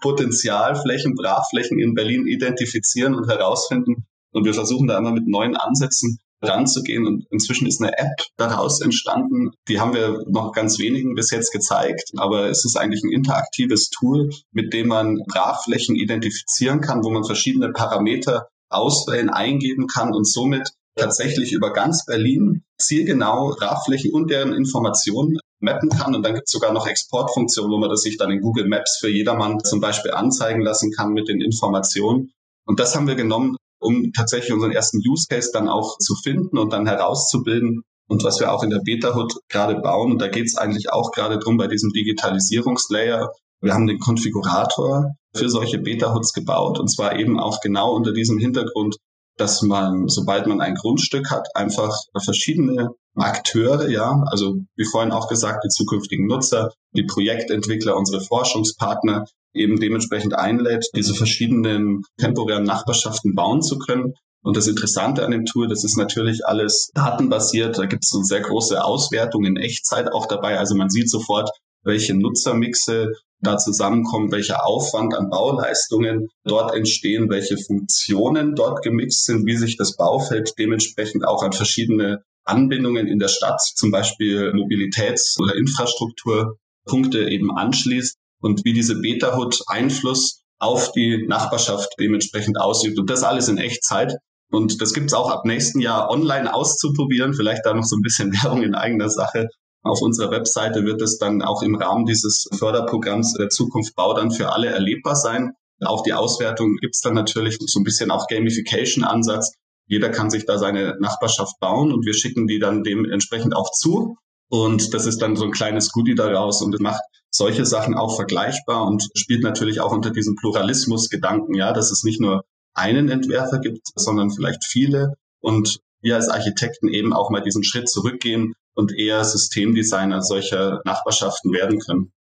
Potenzialflächen, 0.02 1.14
Brachflächen 1.16 1.80
in 1.80 1.94
Berlin 1.94 2.26
identifizieren 2.26 3.14
und 3.14 3.30
herausfinden 3.30 4.08
und 4.32 4.46
wir 4.46 4.54
versuchen 4.54 4.88
da 4.88 4.98
immer 4.98 5.12
mit 5.12 5.28
neuen 5.28 5.56
Ansätzen 5.56 6.20
ranzugehen 6.42 7.06
und 7.06 7.26
inzwischen 7.30 7.68
ist 7.68 7.82
eine 7.82 7.98
App 7.98 8.26
daraus 8.38 8.82
entstanden. 8.82 9.52
Die 9.68 9.80
haben 9.80 9.94
wir 9.94 10.24
noch 10.28 10.54
ganz 10.54 10.80
wenigen 10.80 11.16
bis 11.16 11.32
jetzt 11.32 11.52
gezeigt, 11.52 12.12
aber 12.18 12.50
es 12.50 12.66
ist 12.66 12.78
eigentlich 12.78 13.04
ein 13.04 13.12
interaktives 13.12 13.90
Tool, 13.90 14.30
mit 14.52 14.74
dem 14.74 14.88
man 14.88 15.20
Brachflächen 15.28 15.96
identifizieren 15.96 16.82
kann, 16.82 17.04
wo 17.04 17.10
man 17.10 17.24
verschiedene 17.24 17.72
Parameter 17.72 18.48
auswählen, 18.70 19.30
eingeben 19.30 19.88
kann 19.88 20.14
und 20.14 20.28
somit 20.28 20.70
tatsächlich 20.96 21.52
über 21.54 21.74
ganz 21.74 22.06
Berlin 22.06 22.64
zielgenau 22.78 23.50
Radflächen 23.50 24.14
und 24.14 24.30
deren 24.30 24.54
Informationen 24.54 25.38
mappen 25.60 25.90
kann. 25.90 26.16
Und 26.16 26.24
dann 26.24 26.34
gibt 26.34 26.48
es 26.48 26.52
sogar 26.52 26.74
noch 26.74 26.88
Exportfunktionen, 26.88 27.72
wo 27.72 27.78
man 27.78 27.90
das 27.90 28.02
sich 28.02 28.18
dann 28.18 28.32
in 28.32 28.42
Google 28.42 28.68
Maps 28.68 28.98
für 29.00 29.10
jedermann 29.10 29.60
zum 29.64 29.80
Beispiel 29.80 30.12
anzeigen 30.12 30.62
lassen 30.62 30.92
kann 30.92 31.14
mit 31.14 31.28
den 31.28 31.42
Informationen. 31.42 32.32
Und 32.66 32.80
das 32.80 32.96
haben 32.96 33.08
wir 33.08 33.16
genommen, 33.16 33.58
um 33.82 34.14
tatsächlich 34.14 34.54
unseren 34.54 34.72
ersten 34.72 35.00
Use 35.00 35.26
Case 35.30 35.50
dann 35.52 35.68
auch 35.68 35.98
zu 35.98 36.16
finden 36.16 36.58
und 36.58 36.72
dann 36.72 36.88
herauszubilden. 36.88 37.82
Und 38.08 38.24
was 38.24 38.40
wir 38.40 38.54
auch 38.54 38.64
in 38.64 38.70
der 38.70 38.82
Beta-Hood 38.84 39.34
gerade 39.50 39.76
bauen, 39.76 40.12
und 40.12 40.22
da 40.22 40.28
geht 40.28 40.46
es 40.46 40.58
eigentlich 40.58 40.92
auch 40.92 41.12
gerade 41.12 41.40
drum 41.40 41.58
bei 41.58 41.68
diesem 41.68 41.92
Digitalisierungslayer. 41.92 43.32
Wir 43.62 43.74
haben 43.74 43.88
den 43.88 44.00
Konfigurator 44.00 45.14
für 45.36 45.50
solche 45.50 45.80
Beta-Hoods 45.80 46.34
gebaut 46.34 46.80
und 46.80 46.90
zwar 46.90 47.18
eben 47.18 47.40
auch 47.40 47.62
genau 47.62 47.94
unter 47.96 48.12
diesem 48.12 48.38
Hintergrund, 48.38 48.98
dass 49.38 49.62
man, 49.62 50.08
sobald 50.08 50.46
man 50.46 50.62
ein 50.62 50.76
Grundstück 50.76 51.32
hat, 51.32 51.48
einfach 51.56 51.96
verschiedene 52.24 52.90
Akteure, 53.16 53.90
ja, 53.90 54.24
also 54.28 54.58
wie 54.76 54.86
vorhin 54.86 55.12
auch 55.12 55.28
gesagt, 55.28 55.64
die 55.64 55.70
zukünftigen 55.70 56.28
Nutzer, 56.28 56.72
die 56.96 57.04
Projektentwickler, 57.04 57.96
unsere 57.98 58.22
Forschungspartner 58.22 59.26
eben 59.54 59.80
dementsprechend 59.80 60.36
einlädt, 60.36 60.88
diese 60.96 61.14
verschiedenen 61.14 62.04
temporären 62.18 62.64
Nachbarschaften 62.64 63.36
bauen 63.36 63.62
zu 63.62 63.78
können. 63.78 64.14
Und 64.44 64.58
das 64.58 64.68
Interessante 64.68 65.24
an 65.24 65.32
dem 65.32 65.46
Tool, 65.46 65.68
das 65.68 65.84
ist 65.84 65.98
natürlich 65.98 66.46
alles 66.46 66.90
datenbasiert. 66.96 67.78
Da 67.78 67.86
gibt 67.86 68.04
es 68.04 68.14
eine 68.16 68.26
sehr 68.26 68.42
große 68.42 68.84
Auswertung 68.84 69.46
in 69.46 69.58
Echtzeit 69.58 70.12
auch 70.12 70.26
dabei. 70.26 70.58
Also 70.58 70.76
man 70.76 70.90
sieht 70.90 71.10
sofort, 71.10 71.50
welche 71.84 72.16
Nutzermixe 72.16 73.12
da 73.42 73.58
zusammenkommen, 73.58 74.32
welcher 74.32 74.66
Aufwand 74.66 75.16
an 75.16 75.30
Bauleistungen 75.30 76.30
dort 76.44 76.76
entstehen, 76.76 77.30
welche 77.30 77.58
Funktionen 77.58 78.56
dort 78.56 78.84
gemixt 78.84 79.26
sind, 79.26 79.46
wie 79.46 79.58
sich 79.58 79.78
das 79.78 79.96
Baufeld 79.96 80.54
dementsprechend 80.58 81.28
auch 81.28 81.44
an 81.44 81.52
verschiedene 81.52 82.24
Anbindungen 82.44 83.08
in 83.08 83.20
der 83.20 83.28
Stadt, 83.28 83.62
zum 83.62 83.92
Beispiel 83.92 84.54
Mobilitäts- 84.54 85.40
oder 85.40 85.56
Infrastrukturpunkte 85.56 87.30
eben 87.30 87.56
anschließt 87.56 88.16
und 88.42 88.66
wie 88.66 88.74
diese 88.74 89.00
Beta-Hood 89.00 89.62
Einfluss 89.68 90.42
auf 90.60 90.92
die 90.92 91.26
Nachbarschaft 91.28 91.90
dementsprechend 92.00 92.60
ausübt. 92.60 93.00
Und 93.00 93.10
das 93.10 93.24
alles 93.24 93.48
in 93.48 93.58
Echtzeit. 93.58 94.14
Und 94.52 94.82
das 94.82 94.94
gibt 94.94 95.08
es 95.08 95.14
auch 95.14 95.30
ab 95.30 95.46
nächsten 95.46 95.80
Jahr 95.80 96.10
online 96.10 96.54
auszuprobieren. 96.54 97.34
Vielleicht 97.34 97.66
da 97.66 97.74
noch 97.74 97.84
so 97.84 97.96
ein 97.96 98.02
bisschen 98.02 98.32
Werbung 98.44 98.64
in 98.64 98.76
eigener 98.76 99.10
Sache. 99.10 99.48
Auf 99.84 100.02
unserer 100.02 100.30
Webseite 100.30 100.84
wird 100.84 101.02
es 101.02 101.18
dann 101.18 101.42
auch 101.42 101.64
im 101.64 101.76
Rahmen 101.76 102.06
dieses 102.06 102.48
Förderprogramms 102.58 103.34
der 103.34 103.50
Zukunft 103.50 103.96
Bau 103.96 104.14
dann 104.14 104.30
für 104.30 104.52
alle 104.52 104.68
erlebbar 104.68 105.16
sein. 105.16 105.54
Auch 105.84 106.04
die 106.04 106.14
Auswertung 106.14 106.78
gibt 106.80 106.94
es 106.94 107.02
dann 107.02 107.16
natürlich 107.16 107.58
so 107.60 107.80
ein 107.80 107.84
bisschen 107.84 108.12
auch 108.12 108.28
Gamification-Ansatz. 108.28 109.54
Jeder 109.88 110.10
kann 110.10 110.30
sich 110.30 110.46
da 110.46 110.60
seine 110.60 110.98
Nachbarschaft 111.00 111.60
bauen 111.60 111.92
und 111.92 112.06
wir 112.06 112.14
schicken 112.14 112.46
die 112.46 112.60
dann 112.60 112.84
dementsprechend 112.84 113.56
auch 113.56 113.72
zu. 113.72 114.16
Und 114.50 114.94
das 114.94 115.08
ist 115.08 115.22
dann 115.22 115.36
so 115.36 115.46
ein 115.46 115.52
kleines 115.52 115.92
Goodie 115.92 116.14
daraus 116.14 116.62
und 116.62 116.80
macht 116.80 117.02
solche 117.32 117.66
Sachen 117.66 117.96
auch 117.96 118.16
vergleichbar 118.16 118.86
und 118.86 119.10
spielt 119.16 119.44
natürlich 119.44 119.80
auch 119.80 119.92
unter 119.92 120.12
diesem 120.12 120.36
Pluralismus-Gedanken, 120.36 121.56
ja, 121.56 121.72
dass 121.74 121.92
es 121.92 122.04
nicht 122.04 122.20
nur 122.20 122.44
einen 122.74 123.10
Entwerfer 123.10 123.60
gibt, 123.60 123.88
sondern 123.96 124.32
vielleicht 124.32 124.64
viele 124.66 125.14
und 125.40 125.80
wir 126.02 126.16
als 126.16 126.30
Architekten 126.30 126.88
eben 126.88 127.14
auch 127.14 127.30
mal 127.30 127.42
diesen 127.42 127.64
Schritt 127.64 127.90
zurückgehen 127.90 128.54
und 128.74 128.98
eher 128.98 129.24
Systemdesigner 129.24 130.22
solcher 130.22 130.82
Nachbarschaften 130.86 131.52
werden 131.52 131.80
können. 131.80 132.12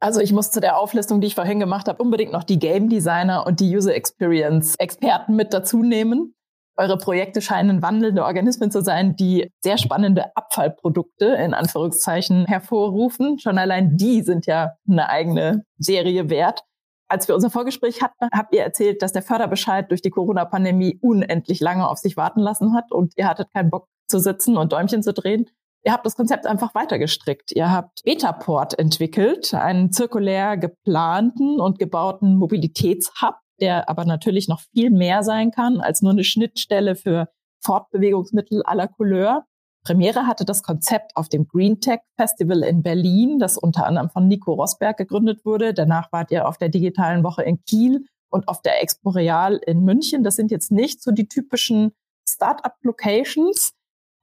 Also 0.00 0.20
ich 0.20 0.32
muss 0.32 0.50
zu 0.50 0.60
der 0.60 0.78
Auflistung, 0.78 1.20
die 1.20 1.26
ich 1.26 1.34
vorhin 1.34 1.60
gemacht 1.60 1.86
habe, 1.86 2.02
unbedingt 2.02 2.32
noch 2.32 2.44
die 2.44 2.58
Game 2.58 2.88
Designer 2.88 3.46
und 3.46 3.60
die 3.60 3.76
User 3.76 3.94
Experience 3.94 4.76
Experten 4.76 5.36
mit 5.36 5.52
dazu 5.52 5.82
nehmen. 5.82 6.34
Eure 6.80 6.96
Projekte 6.96 7.42
scheinen 7.42 7.82
wandelnde 7.82 8.24
Organismen 8.24 8.70
zu 8.70 8.80
sein, 8.80 9.14
die 9.14 9.52
sehr 9.62 9.76
spannende 9.76 10.34
Abfallprodukte 10.34 11.26
in 11.26 11.52
Anführungszeichen 11.52 12.46
hervorrufen. 12.46 13.38
Schon 13.38 13.58
allein 13.58 13.98
die 13.98 14.22
sind 14.22 14.46
ja 14.46 14.70
eine 14.88 15.10
eigene 15.10 15.66
Serie 15.76 16.30
wert. 16.30 16.62
Als 17.06 17.28
wir 17.28 17.34
unser 17.34 17.50
Vorgespräch 17.50 18.00
hatten, 18.00 18.30
habt 18.32 18.54
ihr 18.54 18.62
erzählt, 18.62 19.02
dass 19.02 19.12
der 19.12 19.20
Förderbescheid 19.20 19.90
durch 19.90 20.00
die 20.00 20.08
Corona-Pandemie 20.08 20.98
unendlich 21.02 21.60
lange 21.60 21.86
auf 21.86 21.98
sich 21.98 22.16
warten 22.16 22.40
lassen 22.40 22.74
hat 22.74 22.90
und 22.92 23.12
ihr 23.16 23.28
hattet 23.28 23.52
keinen 23.52 23.68
Bock 23.68 23.86
zu 24.08 24.18
sitzen 24.18 24.56
und 24.56 24.72
Däumchen 24.72 25.02
zu 25.02 25.12
drehen. 25.12 25.50
Ihr 25.84 25.92
habt 25.92 26.06
das 26.06 26.16
Konzept 26.16 26.46
einfach 26.46 26.74
weitergestrickt. 26.74 27.52
Ihr 27.52 27.70
habt 27.70 28.00
Betaport 28.04 28.78
entwickelt, 28.78 29.52
einen 29.52 29.92
zirkulär 29.92 30.56
geplanten 30.56 31.60
und 31.60 31.78
gebauten 31.78 32.36
Mobilitätshub, 32.36 33.34
der 33.60 33.88
aber 33.88 34.04
natürlich 34.04 34.48
noch 34.48 34.60
viel 34.60 34.90
mehr 34.90 35.22
sein 35.22 35.50
kann 35.50 35.80
als 35.80 36.02
nur 36.02 36.12
eine 36.12 36.24
Schnittstelle 36.24 36.96
für 36.96 37.28
Fortbewegungsmittel 37.62 38.62
aller 38.62 38.88
Couleur. 38.88 39.44
Premiere 39.84 40.26
hatte 40.26 40.44
das 40.44 40.62
Konzept 40.62 41.16
auf 41.16 41.28
dem 41.28 41.48
Green 41.48 41.80
Tech 41.80 42.00
Festival 42.16 42.62
in 42.62 42.82
Berlin, 42.82 43.38
das 43.38 43.56
unter 43.56 43.86
anderem 43.86 44.10
von 44.10 44.28
Nico 44.28 44.52
Rosberg 44.52 44.98
gegründet 44.98 45.44
wurde. 45.44 45.72
Danach 45.72 46.12
wart 46.12 46.30
ihr 46.30 46.46
auf 46.46 46.58
der 46.58 46.68
digitalen 46.68 47.24
Woche 47.24 47.42
in 47.42 47.62
Kiel 47.64 48.04
und 48.30 48.48
auf 48.48 48.60
der 48.62 48.82
Expo 48.82 49.10
Real 49.10 49.56
in 49.56 49.82
München. 49.84 50.22
Das 50.22 50.36
sind 50.36 50.50
jetzt 50.50 50.70
nicht 50.70 51.02
so 51.02 51.10
die 51.12 51.28
typischen 51.28 51.92
Startup-Locations. 52.28 53.72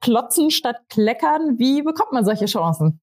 Klotzen 0.00 0.50
statt 0.50 0.76
Kleckern. 0.88 1.58
Wie 1.58 1.82
bekommt 1.82 2.12
man 2.12 2.24
solche 2.24 2.46
Chancen? 2.46 3.00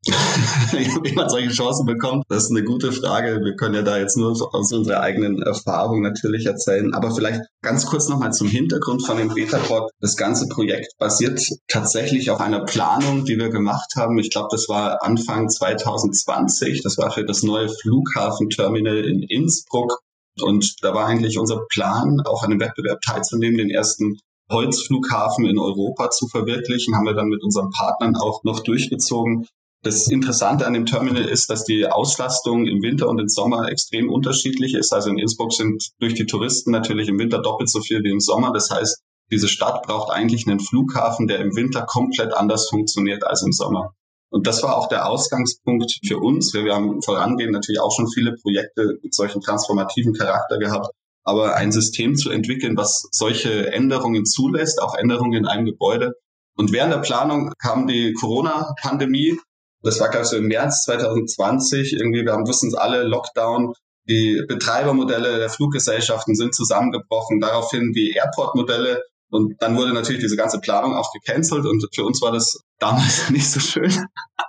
Wie 0.06 1.12
man 1.14 1.28
solche 1.28 1.50
Chancen 1.50 1.84
bekommt, 1.84 2.24
das 2.28 2.44
ist 2.44 2.50
eine 2.50 2.62
gute 2.62 2.92
Frage. 2.92 3.40
Wir 3.44 3.56
können 3.56 3.74
ja 3.74 3.82
da 3.82 3.98
jetzt 3.98 4.16
nur 4.16 4.30
aus 4.30 4.72
unserer 4.72 5.00
eigenen 5.00 5.42
Erfahrung 5.42 6.02
natürlich 6.02 6.46
erzählen. 6.46 6.94
Aber 6.94 7.10
vielleicht 7.10 7.40
ganz 7.62 7.84
kurz 7.84 8.08
nochmal 8.08 8.32
zum 8.32 8.48
Hintergrund 8.48 9.04
von 9.04 9.16
dem 9.16 9.34
Beta-Pod. 9.34 9.90
Das 10.00 10.16
ganze 10.16 10.46
Projekt 10.48 10.92
basiert 10.98 11.42
tatsächlich 11.66 12.30
auf 12.30 12.40
einer 12.40 12.64
Planung, 12.64 13.24
die 13.24 13.36
wir 13.36 13.50
gemacht 13.50 13.94
haben. 13.96 14.18
Ich 14.18 14.30
glaube, 14.30 14.48
das 14.52 14.68
war 14.68 15.02
Anfang 15.02 15.48
2020. 15.48 16.82
Das 16.82 16.96
war 16.96 17.10
für 17.10 17.24
das 17.24 17.42
neue 17.42 17.68
Flughafenterminal 17.68 19.04
in 19.04 19.22
Innsbruck. 19.22 19.98
Und 20.40 20.76
da 20.82 20.94
war 20.94 21.06
eigentlich 21.06 21.38
unser 21.38 21.66
Plan, 21.68 22.20
auch 22.24 22.44
an 22.44 22.50
dem 22.50 22.60
Wettbewerb 22.60 23.00
teilzunehmen, 23.00 23.58
den 23.58 23.70
ersten 23.70 24.18
Holzflughafen 24.50 25.44
in 25.44 25.58
Europa 25.58 26.10
zu 26.10 26.26
verwirklichen, 26.28 26.94
haben 26.94 27.04
wir 27.04 27.14
dann 27.14 27.28
mit 27.28 27.42
unseren 27.42 27.70
Partnern 27.70 28.16
auch 28.16 28.44
noch 28.44 28.60
durchgezogen. 28.60 29.46
Das 29.82 30.08
Interessante 30.08 30.66
an 30.66 30.72
dem 30.72 30.86
Terminal 30.86 31.24
ist, 31.24 31.48
dass 31.50 31.64
die 31.64 31.86
Auslastung 31.86 32.66
im 32.66 32.82
Winter 32.82 33.08
und 33.08 33.20
im 33.20 33.28
Sommer 33.28 33.68
extrem 33.70 34.10
unterschiedlich 34.10 34.74
ist. 34.74 34.92
Also 34.92 35.10
in 35.10 35.18
Innsbruck 35.18 35.52
sind 35.52 35.90
durch 36.00 36.14
die 36.14 36.26
Touristen 36.26 36.72
natürlich 36.72 37.08
im 37.08 37.18
Winter 37.18 37.40
doppelt 37.40 37.70
so 37.70 37.80
viel 37.80 38.02
wie 38.02 38.10
im 38.10 38.18
Sommer. 38.18 38.52
Das 38.52 38.70
heißt, 38.70 38.98
diese 39.30 39.46
Stadt 39.46 39.82
braucht 39.82 40.10
eigentlich 40.10 40.48
einen 40.48 40.58
Flughafen, 40.58 41.28
der 41.28 41.38
im 41.38 41.54
Winter 41.54 41.82
komplett 41.82 42.32
anders 42.34 42.68
funktioniert 42.68 43.24
als 43.24 43.42
im 43.42 43.52
Sommer. 43.52 43.92
Und 44.30 44.46
das 44.46 44.62
war 44.62 44.76
auch 44.76 44.88
der 44.88 45.08
Ausgangspunkt 45.08 45.90
für 46.06 46.18
uns. 46.18 46.52
Wir, 46.52 46.74
haben 46.74 47.00
vorangehend 47.02 47.52
natürlich 47.52 47.80
auch 47.80 47.94
schon 47.94 48.08
viele 48.10 48.34
Projekte 48.42 48.98
mit 49.02 49.14
solchen 49.14 49.40
transformativen 49.40 50.12
Charakter 50.12 50.58
gehabt. 50.58 50.88
Aber 51.24 51.54
ein 51.56 51.72
System 51.72 52.16
zu 52.16 52.30
entwickeln, 52.30 52.76
was 52.76 53.08
solche 53.12 53.72
Änderungen 53.72 54.24
zulässt, 54.24 54.82
auch 54.82 54.94
Änderungen 54.94 55.34
in 55.34 55.46
einem 55.46 55.66
Gebäude. 55.66 56.14
Und 56.56 56.72
während 56.72 56.92
der 56.92 56.98
Planung 56.98 57.52
kam 57.58 57.86
die 57.86 58.12
Corona-Pandemie 58.14 59.38
das 59.82 60.00
war, 60.00 60.08
glaube 60.08 60.26
so 60.26 60.36
im 60.36 60.46
März 60.46 60.84
2020. 60.84 61.94
Irgendwie, 61.94 62.24
wir 62.24 62.32
haben, 62.32 62.46
wussten 62.46 62.68
es 62.68 62.74
alle, 62.74 63.02
Lockdown. 63.04 63.74
Die 64.08 64.42
Betreibermodelle 64.48 65.38
der 65.38 65.50
Fluggesellschaften 65.50 66.34
sind 66.34 66.54
zusammengebrochen. 66.54 67.40
Daraufhin 67.40 67.92
die 67.92 68.12
Airport-Modelle. 68.12 69.02
Und 69.30 69.60
dann 69.60 69.76
wurde 69.76 69.92
natürlich 69.92 70.22
diese 70.22 70.36
ganze 70.36 70.58
Planung 70.60 70.94
auch 70.94 71.12
gecancelt. 71.12 71.66
Und 71.66 71.86
für 71.94 72.04
uns 72.04 72.20
war 72.22 72.32
das 72.32 72.58
damals 72.78 73.30
nicht 73.30 73.50
so 73.50 73.60
schön. 73.60 73.92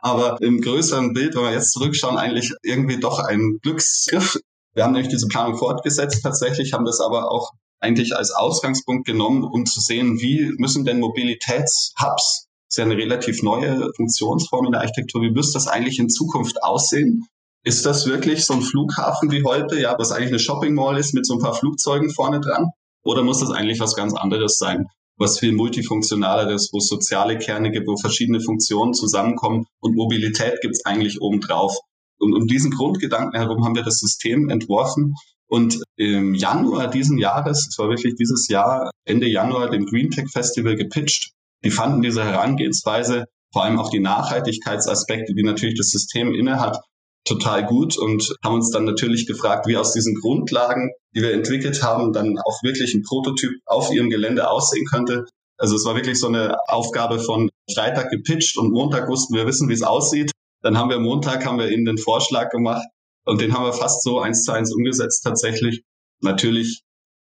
Aber 0.02 0.38
im 0.42 0.62
größeren 0.62 1.14
Bild, 1.14 1.36
wenn 1.36 1.44
wir 1.44 1.52
jetzt 1.52 1.74
zurückschauen, 1.74 2.18
eigentlich 2.18 2.52
irgendwie 2.64 3.00
doch 3.00 3.20
ein 3.20 3.60
Glücksgriff. 3.62 4.40
Wir 4.74 4.84
haben 4.84 4.94
nämlich 4.94 5.12
diese 5.12 5.28
Planung 5.28 5.58
fortgesetzt 5.58 6.24
tatsächlich, 6.24 6.74
haben 6.74 6.86
das 6.86 7.02
aber 7.02 7.32
auch 7.32 7.52
eigentlich 7.82 8.16
als 8.16 8.32
Ausgangspunkt 8.32 9.06
genommen, 9.06 9.44
um 9.44 9.66
zu 9.66 9.80
sehen, 9.80 10.20
wie 10.20 10.54
müssen 10.58 10.86
denn 10.86 11.00
Mobilitätshubs 11.00 12.49
ist 12.70 12.78
ja 12.78 12.86
eine 12.86 12.98
relativ 12.98 13.42
neue 13.42 13.92
Funktionsform 13.96 14.68
in 14.68 14.72
der 14.74 14.82
Architektur. 14.82 15.24
Wie 15.24 15.32
müsste 15.32 15.54
das 15.54 15.68
eigentlich 15.68 15.98
in 15.98 16.10
Zukunft 16.10 16.62
aussehen? 16.64 17.26
Ist 17.64 17.86
das 17.86 18.06
wirklich 18.06 18.46
so 18.46 18.54
ein 18.54 18.62
Flughafen 18.62 19.32
wie 19.32 19.44
heute, 19.44 19.80
ja, 19.80 19.96
was 19.98 20.12
eigentlich 20.12 20.30
eine 20.30 20.40
Shopping 20.40 20.76
Mall 20.76 20.98
ist 20.98 21.14
mit 21.14 21.26
so 21.26 21.34
ein 21.34 21.42
paar 21.42 21.56
Flugzeugen 21.56 22.12
vorne 22.12 22.40
dran? 22.40 22.68
Oder 23.04 23.24
muss 23.24 23.40
das 23.40 23.50
eigentlich 23.50 23.80
was 23.80 23.96
ganz 23.96 24.14
anderes 24.14 24.58
sein? 24.58 24.86
Was 25.18 25.40
viel 25.40 25.52
multifunktionaleres, 25.52 26.70
wo 26.72 26.78
es 26.78 26.88
soziale 26.88 27.40
Kerne 27.40 27.72
gibt, 27.72 27.88
wo 27.88 27.98
verschiedene 27.98 28.40
Funktionen 28.40 28.94
zusammenkommen 28.94 29.66
und 29.82 29.96
Mobilität 29.96 30.62
gibt 30.62 30.76
es 30.76 30.86
eigentlich 30.86 31.22
obendrauf. 31.22 31.76
Und 32.20 32.34
um 32.34 32.48
diesen 32.48 32.72
Grundgedanken 32.72 33.38
herum 33.38 33.66
haben 33.66 33.76
wir 33.76 33.84
das 33.84 34.00
System 34.00 34.50
entworfen 34.50 35.16
und 35.48 35.82
im 35.96 36.36
Januar 36.36 36.88
diesen 36.88 37.18
Jahres, 37.18 37.68
es 37.68 37.80
war 37.80 37.90
wirklich 37.90 38.16
dieses 38.16 38.48
Jahr, 38.48 38.92
Ende 39.06 39.28
Januar, 39.28 39.72
dem 39.72 39.86
Green 39.86 40.12
Tech 40.12 40.30
Festival 40.32 40.76
gepitcht 40.76 41.32
die 41.64 41.72
fanden 41.72 42.02
diese 42.02 42.24
Herangehensweise, 42.24 43.26
vor 43.52 43.64
allem 43.64 43.80
auch 43.80 43.90
die 43.90 44.00
Nachhaltigkeitsaspekte, 44.00 45.34
die 45.34 45.44
natürlich 45.44 45.78
das 45.78 45.90
System 45.90 46.34
innehat, 46.34 46.78
total 47.26 47.66
gut 47.66 47.98
und 47.98 48.34
haben 48.44 48.56
uns 48.56 48.72
dann 48.72 48.86
natürlich 48.86 49.28
gefragt, 49.28 49.68
wie 49.68 49.78
aus 49.78 49.94
diesen 49.94 50.16
Grundlagen, 50.16 50.92
die 51.16 51.22
wir 51.22 51.34
entwickelt 51.34 51.84
haben, 51.84 52.14
dann 52.14 52.38
auch 52.40 52.64
wirklich 52.64 52.94
ein 52.94 53.04
Prototyp 53.04 53.52
auf 53.66 53.92
ihrem 53.92 54.10
Gelände 54.10 54.50
aussehen 54.50 54.86
könnte. 54.86 55.26
Also 55.58 55.76
es 55.76 55.86
war 55.86 55.96
wirklich 55.96 56.20
so 56.20 56.28
eine 56.28 56.58
Aufgabe 56.68 57.20
von 57.20 57.50
Freitag 57.74 58.10
gepitcht 58.10 58.58
und 58.58 58.72
Montag 58.72 59.10
wussten 59.10 59.36
wir 59.36 59.46
wissen, 59.46 59.70
wie 59.70 59.74
es 59.74 59.84
aussieht. 59.84 60.32
Dann 60.62 60.78
haben 60.78 60.90
wir 60.90 61.00
Montag, 61.00 61.46
haben 61.46 61.60
wir 61.60 61.70
ihnen 61.70 61.86
den 61.86 61.98
Vorschlag 61.98 62.50
gemacht 62.50 62.86
und 63.26 63.42
den 63.42 63.54
haben 63.54 63.66
wir 63.66 63.74
fast 63.74 64.04
so 64.04 64.20
eins 64.20 64.44
zu 64.44 64.52
eins 64.52 64.74
umgesetzt 64.74 65.22
tatsächlich. 65.24 65.84
Natürlich 66.22 66.82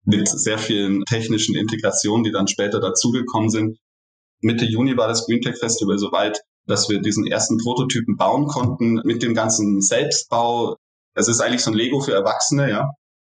mit 0.05 0.27
sehr 0.27 0.57
vielen 0.57 1.03
technischen 1.05 1.55
Integrationen, 1.55 2.23
die 2.23 2.31
dann 2.31 2.47
später 2.47 2.79
dazugekommen 2.79 3.49
sind. 3.49 3.77
Mitte 4.41 4.65
Juni 4.65 4.97
war 4.97 5.07
das 5.07 5.25
Green 5.25 5.41
Tech 5.41 5.57
Festival 5.57 5.97
soweit, 5.97 6.41
dass 6.67 6.89
wir 6.89 7.01
diesen 7.01 7.25
ersten 7.25 7.57
Prototypen 7.57 8.17
bauen 8.17 8.47
konnten 8.47 9.01
mit 9.03 9.23
dem 9.23 9.33
ganzen 9.33 9.81
Selbstbau. 9.81 10.75
Es 11.15 11.27
ist 11.27 11.41
eigentlich 11.41 11.63
so 11.63 11.71
ein 11.71 11.77
Lego 11.77 11.99
für 11.99 12.13
Erwachsene, 12.13 12.69
ja, 12.69 12.91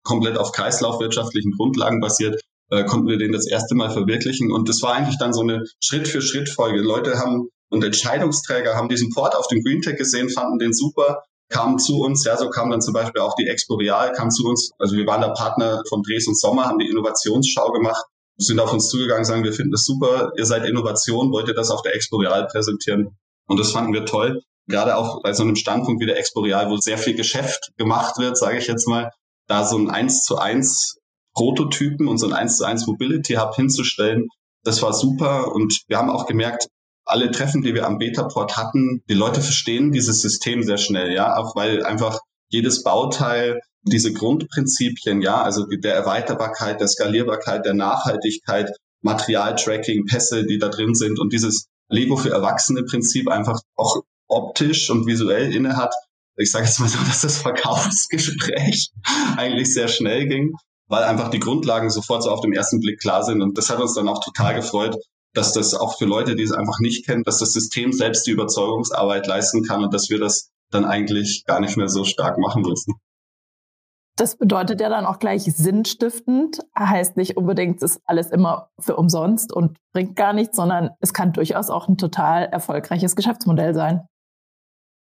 komplett 0.03 0.37
auf 0.37 0.51
kreislaufwirtschaftlichen 0.51 1.51
Grundlagen 1.51 1.99
basiert, 1.99 2.41
äh, 2.69 2.83
konnten 2.83 3.07
wir 3.07 3.17
den 3.17 3.31
das 3.31 3.47
erste 3.47 3.75
Mal 3.75 3.89
verwirklichen. 3.89 4.51
Und 4.51 4.69
das 4.69 4.81
war 4.81 4.93
eigentlich 4.93 5.17
dann 5.17 5.33
so 5.33 5.41
eine 5.41 5.63
Schritt-für-Schritt-Folge. 5.81 6.81
Leute 6.81 7.19
haben 7.19 7.49
und 7.69 7.83
Entscheidungsträger 7.83 8.75
haben 8.75 8.89
diesen 8.89 9.09
Port 9.09 9.35
auf 9.35 9.47
dem 9.47 9.63
Green 9.63 9.81
Tech 9.81 9.97
gesehen, 9.97 10.29
fanden 10.29 10.59
den 10.59 10.73
super, 10.73 11.23
kamen 11.49 11.79
zu 11.79 12.01
uns. 12.01 12.23
Ja, 12.25 12.37
so 12.37 12.49
kam 12.49 12.69
dann 12.69 12.81
zum 12.81 12.93
Beispiel 12.93 13.21
auch 13.21 13.35
die 13.35 13.47
Expo 13.47 13.75
Real, 13.75 14.11
kam 14.11 14.29
zu 14.29 14.45
uns. 14.45 14.71
Also 14.77 14.95
wir 14.95 15.07
waren 15.07 15.21
da 15.21 15.29
Partner 15.29 15.81
von 15.89 16.03
Dres 16.03 16.27
und 16.27 16.37
Sommer, 16.37 16.65
haben 16.65 16.79
die 16.79 16.89
Innovationsschau 16.89 17.71
gemacht 17.71 18.05
sind 18.37 18.59
auf 18.59 18.73
uns 18.73 18.89
zugegangen, 18.89 19.25
sagen, 19.25 19.43
wir 19.43 19.53
finden 19.53 19.71
das 19.71 19.85
super, 19.85 20.31
ihr 20.37 20.45
seid 20.45 20.65
Innovation, 20.65 21.31
wollt 21.31 21.47
ihr 21.47 21.53
das 21.53 21.69
auf 21.69 21.81
der 21.81 21.95
Expo 21.95 22.17
Real 22.17 22.47
präsentieren? 22.47 23.17
Und 23.47 23.59
das 23.59 23.71
fanden 23.71 23.93
wir 23.93 24.05
toll. 24.05 24.41
Gerade 24.67 24.95
auch 24.95 25.21
bei 25.21 25.33
so 25.33 25.43
einem 25.43 25.55
Standpunkt 25.55 26.01
wie 26.01 26.05
der 26.05 26.17
Expo 26.17 26.41
Real, 26.41 26.69
wo 26.69 26.77
sehr 26.77 26.97
viel 26.97 27.15
Geschäft 27.15 27.71
gemacht 27.77 28.17
wird, 28.17 28.37
sage 28.37 28.57
ich 28.57 28.67
jetzt 28.67 28.87
mal, 28.87 29.11
da 29.47 29.65
so 29.65 29.77
ein 29.77 29.89
1 29.89 30.23
zu 30.23 30.37
1 30.37 30.97
Prototypen 31.33 32.07
und 32.07 32.17
so 32.17 32.27
ein 32.27 32.33
1 32.33 32.57
zu 32.57 32.65
1 32.65 32.87
Mobility 32.87 33.33
Hub 33.33 33.55
hinzustellen, 33.55 34.27
das 34.63 34.81
war 34.81 34.93
super. 34.93 35.53
Und 35.53 35.81
wir 35.87 35.97
haben 35.97 36.09
auch 36.09 36.25
gemerkt, 36.25 36.67
alle 37.05 37.31
Treffen, 37.31 37.61
die 37.61 37.73
wir 37.73 37.85
am 37.85 37.97
Betaport 37.97 38.55
hatten, 38.55 39.03
die 39.09 39.13
Leute 39.13 39.41
verstehen 39.41 39.91
dieses 39.91 40.21
System 40.21 40.63
sehr 40.63 40.77
schnell, 40.77 41.13
ja, 41.13 41.35
auch 41.35 41.55
weil 41.55 41.83
einfach 41.83 42.19
jedes 42.47 42.83
Bauteil 42.83 43.59
diese 43.83 44.13
Grundprinzipien, 44.13 45.21
ja, 45.21 45.41
also 45.41 45.65
der 45.65 45.95
Erweiterbarkeit, 45.95 46.79
der 46.79 46.87
Skalierbarkeit, 46.87 47.65
der 47.65 47.73
Nachhaltigkeit, 47.73 48.69
Materialtracking, 49.01 50.05
Pässe, 50.05 50.45
die 50.45 50.57
da 50.57 50.69
drin 50.69 50.95
sind 50.95 51.19
und 51.19 51.33
dieses 51.33 51.67
Lego 51.89 52.15
für 52.15 52.29
Erwachsene 52.29 52.83
Prinzip 52.83 53.29
einfach 53.29 53.59
auch 53.75 54.01
optisch 54.27 54.89
und 54.89 55.05
visuell 55.05 55.53
inne 55.53 55.75
hat. 55.75 55.93
Ich 56.37 56.51
sage 56.51 56.65
jetzt 56.65 56.79
mal 56.79 56.89
so, 56.89 56.97
dass 57.07 57.21
das 57.21 57.37
Verkaufsgespräch 57.37 58.89
eigentlich 59.37 59.73
sehr 59.73 59.87
schnell 59.87 60.27
ging, 60.27 60.53
weil 60.87 61.03
einfach 61.03 61.29
die 61.29 61.39
Grundlagen 61.39 61.89
sofort 61.89 62.23
so 62.23 62.31
auf 62.31 62.41
dem 62.41 62.53
ersten 62.53 62.79
Blick 62.79 62.99
klar 62.99 63.23
sind. 63.23 63.41
Und 63.41 63.57
das 63.57 63.69
hat 63.69 63.79
uns 63.79 63.93
dann 63.93 64.07
auch 64.07 64.23
total 64.23 64.55
gefreut, 64.55 64.95
dass 65.33 65.53
das 65.53 65.73
auch 65.73 65.97
für 65.97 66.05
Leute, 66.05 66.35
die 66.35 66.43
es 66.43 66.51
einfach 66.51 66.79
nicht 66.79 67.05
kennen, 67.05 67.23
dass 67.23 67.39
das 67.39 67.53
System 67.53 67.91
selbst 67.91 68.25
die 68.27 68.31
Überzeugungsarbeit 68.31 69.27
leisten 69.27 69.63
kann 69.63 69.83
und 69.83 69.93
dass 69.93 70.09
wir 70.09 70.19
das 70.19 70.49
dann 70.69 70.85
eigentlich 70.85 71.43
gar 71.45 71.59
nicht 71.59 71.75
mehr 71.75 71.89
so 71.89 72.03
stark 72.03 72.37
machen 72.37 72.61
müssen. 72.61 72.93
Das 74.15 74.37
bedeutet 74.37 74.79
ja 74.79 74.89
dann 74.89 75.05
auch 75.05 75.17
gleich 75.17 75.43
sinnstiftend. 75.43 76.59
Heißt 76.77 77.17
nicht 77.17 77.35
unbedingt, 77.35 77.81
es 77.81 77.95
ist 77.95 78.01
alles 78.05 78.29
immer 78.29 78.69
für 78.79 78.95
umsonst 78.95 79.51
und 79.51 79.77
bringt 79.91 80.15
gar 80.15 80.33
nichts, 80.33 80.55
sondern 80.55 80.91
es 80.99 81.13
kann 81.13 81.33
durchaus 81.33 81.69
auch 81.71 81.87
ein 81.87 81.97
total 81.97 82.45
erfolgreiches 82.45 83.15
Geschäftsmodell 83.15 83.73
sein. 83.73 84.01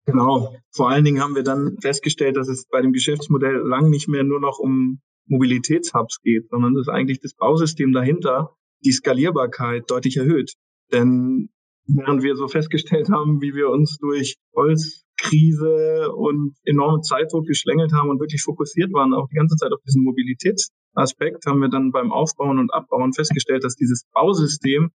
Genau. 0.06 0.56
Vor 0.72 0.90
allen 0.90 1.04
Dingen 1.04 1.22
haben 1.22 1.36
wir 1.36 1.44
dann 1.44 1.78
festgestellt, 1.82 2.38
dass 2.38 2.48
es 2.48 2.66
bei 2.70 2.82
dem 2.82 2.94
Geschäftsmodell 2.94 3.58
lang 3.58 3.90
nicht 3.90 4.08
mehr 4.08 4.24
nur 4.24 4.40
noch 4.40 4.60
um 4.60 5.02
Mobilitätshubs 5.28 6.22
geht, 6.22 6.50
sondern 6.50 6.74
dass 6.74 6.88
eigentlich 6.88 7.20
das 7.22 7.34
Bausystem 7.34 7.94
dahinter 7.94 8.56
die 8.86 8.92
Skalierbarkeit 8.92 9.90
deutlich 9.90 10.18
erhöht. 10.18 10.54
Denn 10.92 11.50
während 11.86 12.24
wir 12.24 12.36
so 12.36 12.48
festgestellt 12.48 13.10
haben, 13.10 13.42
wie 13.42 13.54
wir 13.54 13.70
uns 13.70 13.98
durch 14.00 14.36
Holzkrise 15.24 16.12
und 16.16 16.56
enorme 16.66 17.02
Zeitdruck 17.02 17.46
geschlängelt 17.46 17.94
haben 17.94 18.10
und 18.10 18.20
wirklich 18.20 18.42
fokussiert 18.42 18.94
waren, 18.94 19.14
auch 19.14 19.28
die 19.30 19.36
ganze 19.36 19.56
Zeit 19.56 19.72
auf 19.72 19.82
diesen 19.86 20.04
Mobilitätsaspekt, 20.04 21.46
haben 21.46 21.62
wir 21.62 21.70
dann 21.70 21.92
beim 21.92 22.12
Aufbauen 22.12 22.60
und 22.60 22.74
Abbauen 22.74 23.14
festgestellt, 23.14 23.64
dass 23.64 23.76
dieses 23.76 24.06
Bausystem 24.14 24.92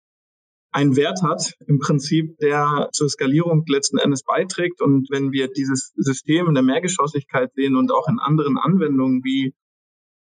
einen 0.70 0.96
Wert 0.96 1.22
hat, 1.22 1.54
im 1.66 1.78
Prinzip, 1.78 2.36
der 2.38 2.90
zur 2.92 3.08
Skalierung 3.08 3.64
letzten 3.68 3.98
Endes 3.98 4.22
beiträgt. 4.22 4.82
Und 4.82 5.08
wenn 5.10 5.32
wir 5.32 5.48
dieses 5.48 5.92
System 5.96 6.46
in 6.46 6.54
der 6.54 6.62
Mehrgeschossigkeit 6.62 7.52
sehen 7.54 7.74
und 7.74 7.90
auch 7.90 8.06
in 8.08 8.18
anderen 8.18 8.58
Anwendungen 8.58 9.24
wie 9.24 9.54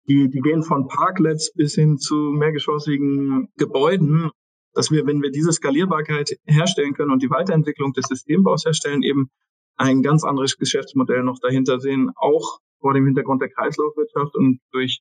die, 0.06 0.28
die 0.28 0.40
gehen 0.40 0.62
von 0.62 0.86
Parklets 0.86 1.54
bis 1.54 1.74
hin 1.74 1.96
zu 1.96 2.14
mehrgeschossigen 2.14 3.48
Gebäuden, 3.56 4.30
dass 4.74 4.90
wir, 4.90 5.06
wenn 5.06 5.22
wir 5.22 5.30
diese 5.30 5.50
Skalierbarkeit 5.50 6.36
herstellen 6.44 6.92
können 6.92 7.10
und 7.10 7.22
die 7.22 7.30
Weiterentwicklung 7.30 7.94
des 7.94 8.04
Systembaus 8.06 8.66
herstellen, 8.66 9.02
eben 9.02 9.30
ein 9.76 10.02
ganz 10.02 10.24
anderes 10.24 10.56
Geschäftsmodell 10.56 11.22
noch 11.22 11.38
dahinter 11.40 11.80
sehen, 11.80 12.10
auch 12.16 12.60
vor 12.80 12.94
dem 12.94 13.06
Hintergrund 13.06 13.42
der 13.42 13.50
Kreislaufwirtschaft 13.50 14.36
und 14.36 14.60
durch 14.72 15.00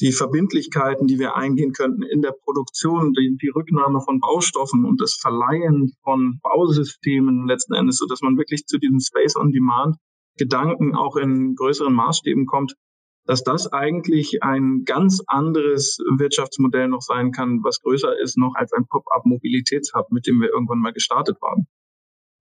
die 0.00 0.12
Verbindlichkeiten, 0.12 1.06
die 1.06 1.18
wir 1.18 1.36
eingehen 1.36 1.72
könnten 1.72 2.02
in 2.02 2.22
der 2.22 2.32
Produktion, 2.32 3.12
die, 3.12 3.36
die 3.40 3.48
Rücknahme 3.48 4.00
von 4.00 4.20
Baustoffen 4.20 4.84
und 4.84 5.00
das 5.00 5.14
Verleihen 5.14 5.92
von 6.02 6.40
Bausystemen 6.42 7.46
letzten 7.46 7.74
Endes, 7.74 7.98
so 7.98 8.06
dass 8.06 8.20
man 8.20 8.36
wirklich 8.36 8.66
zu 8.66 8.78
diesem 8.78 9.00
Space 9.00 9.36
on 9.36 9.52
Demand 9.52 9.96
Gedanken 10.38 10.94
auch 10.94 11.16
in 11.16 11.54
größeren 11.54 11.92
Maßstäben 11.92 12.46
kommt, 12.46 12.74
dass 13.26 13.44
das 13.44 13.72
eigentlich 13.72 14.42
ein 14.42 14.82
ganz 14.84 15.22
anderes 15.26 15.98
Wirtschaftsmodell 16.16 16.88
noch 16.88 17.02
sein 17.02 17.30
kann, 17.30 17.62
was 17.62 17.80
größer 17.80 18.18
ist 18.18 18.38
noch 18.38 18.54
als 18.54 18.72
ein 18.72 18.86
Pop-up-Mobilitätshub, 18.88 20.10
mit 20.10 20.26
dem 20.26 20.40
wir 20.40 20.48
irgendwann 20.48 20.80
mal 20.80 20.92
gestartet 20.92 21.40
waren. 21.40 21.66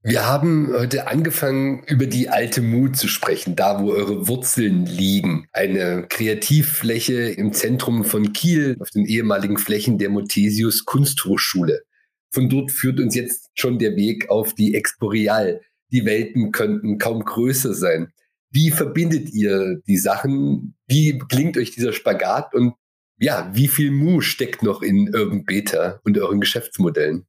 Wir 0.03 0.25
haben 0.25 0.73
heute 0.73 1.07
angefangen, 1.07 1.83
über 1.85 2.07
die 2.07 2.27
alte 2.27 2.63
Mut 2.63 2.97
zu 2.97 3.07
sprechen, 3.07 3.55
da 3.55 3.79
wo 3.79 3.91
eure 3.91 4.27
Wurzeln 4.27 4.87
liegen. 4.87 5.47
Eine 5.51 6.07
Kreativfläche 6.09 7.29
im 7.29 7.53
Zentrum 7.53 8.03
von 8.03 8.33
Kiel, 8.33 8.77
auf 8.79 8.89
den 8.89 9.05
ehemaligen 9.05 9.59
Flächen 9.59 9.99
der 9.99 10.09
Mothesius 10.09 10.85
Kunsthochschule. 10.85 11.83
Von 12.31 12.49
dort 12.49 12.71
führt 12.71 12.99
uns 12.99 13.13
jetzt 13.13 13.51
schon 13.53 13.77
der 13.77 13.95
Weg 13.95 14.27
auf 14.31 14.55
die 14.55 14.73
Exporeal. 14.73 15.61
Die 15.91 16.03
Welten 16.03 16.51
könnten 16.51 16.97
kaum 16.97 17.23
größer 17.23 17.75
sein. 17.75 18.11
Wie 18.49 18.71
verbindet 18.71 19.29
ihr 19.29 19.81
die 19.85 19.97
Sachen? 19.97 20.75
Wie 20.87 21.19
klingt 21.29 21.57
euch 21.57 21.75
dieser 21.75 21.93
Spagat? 21.93 22.55
Und 22.55 22.73
ja, 23.19 23.51
wie 23.53 23.67
viel 23.67 23.91
Mu 23.91 24.21
steckt 24.21 24.63
noch 24.63 24.81
in 24.81 25.13
Urban 25.13 25.45
Beta 25.45 25.99
und 26.03 26.17
euren 26.17 26.39
Geschäftsmodellen? 26.39 27.27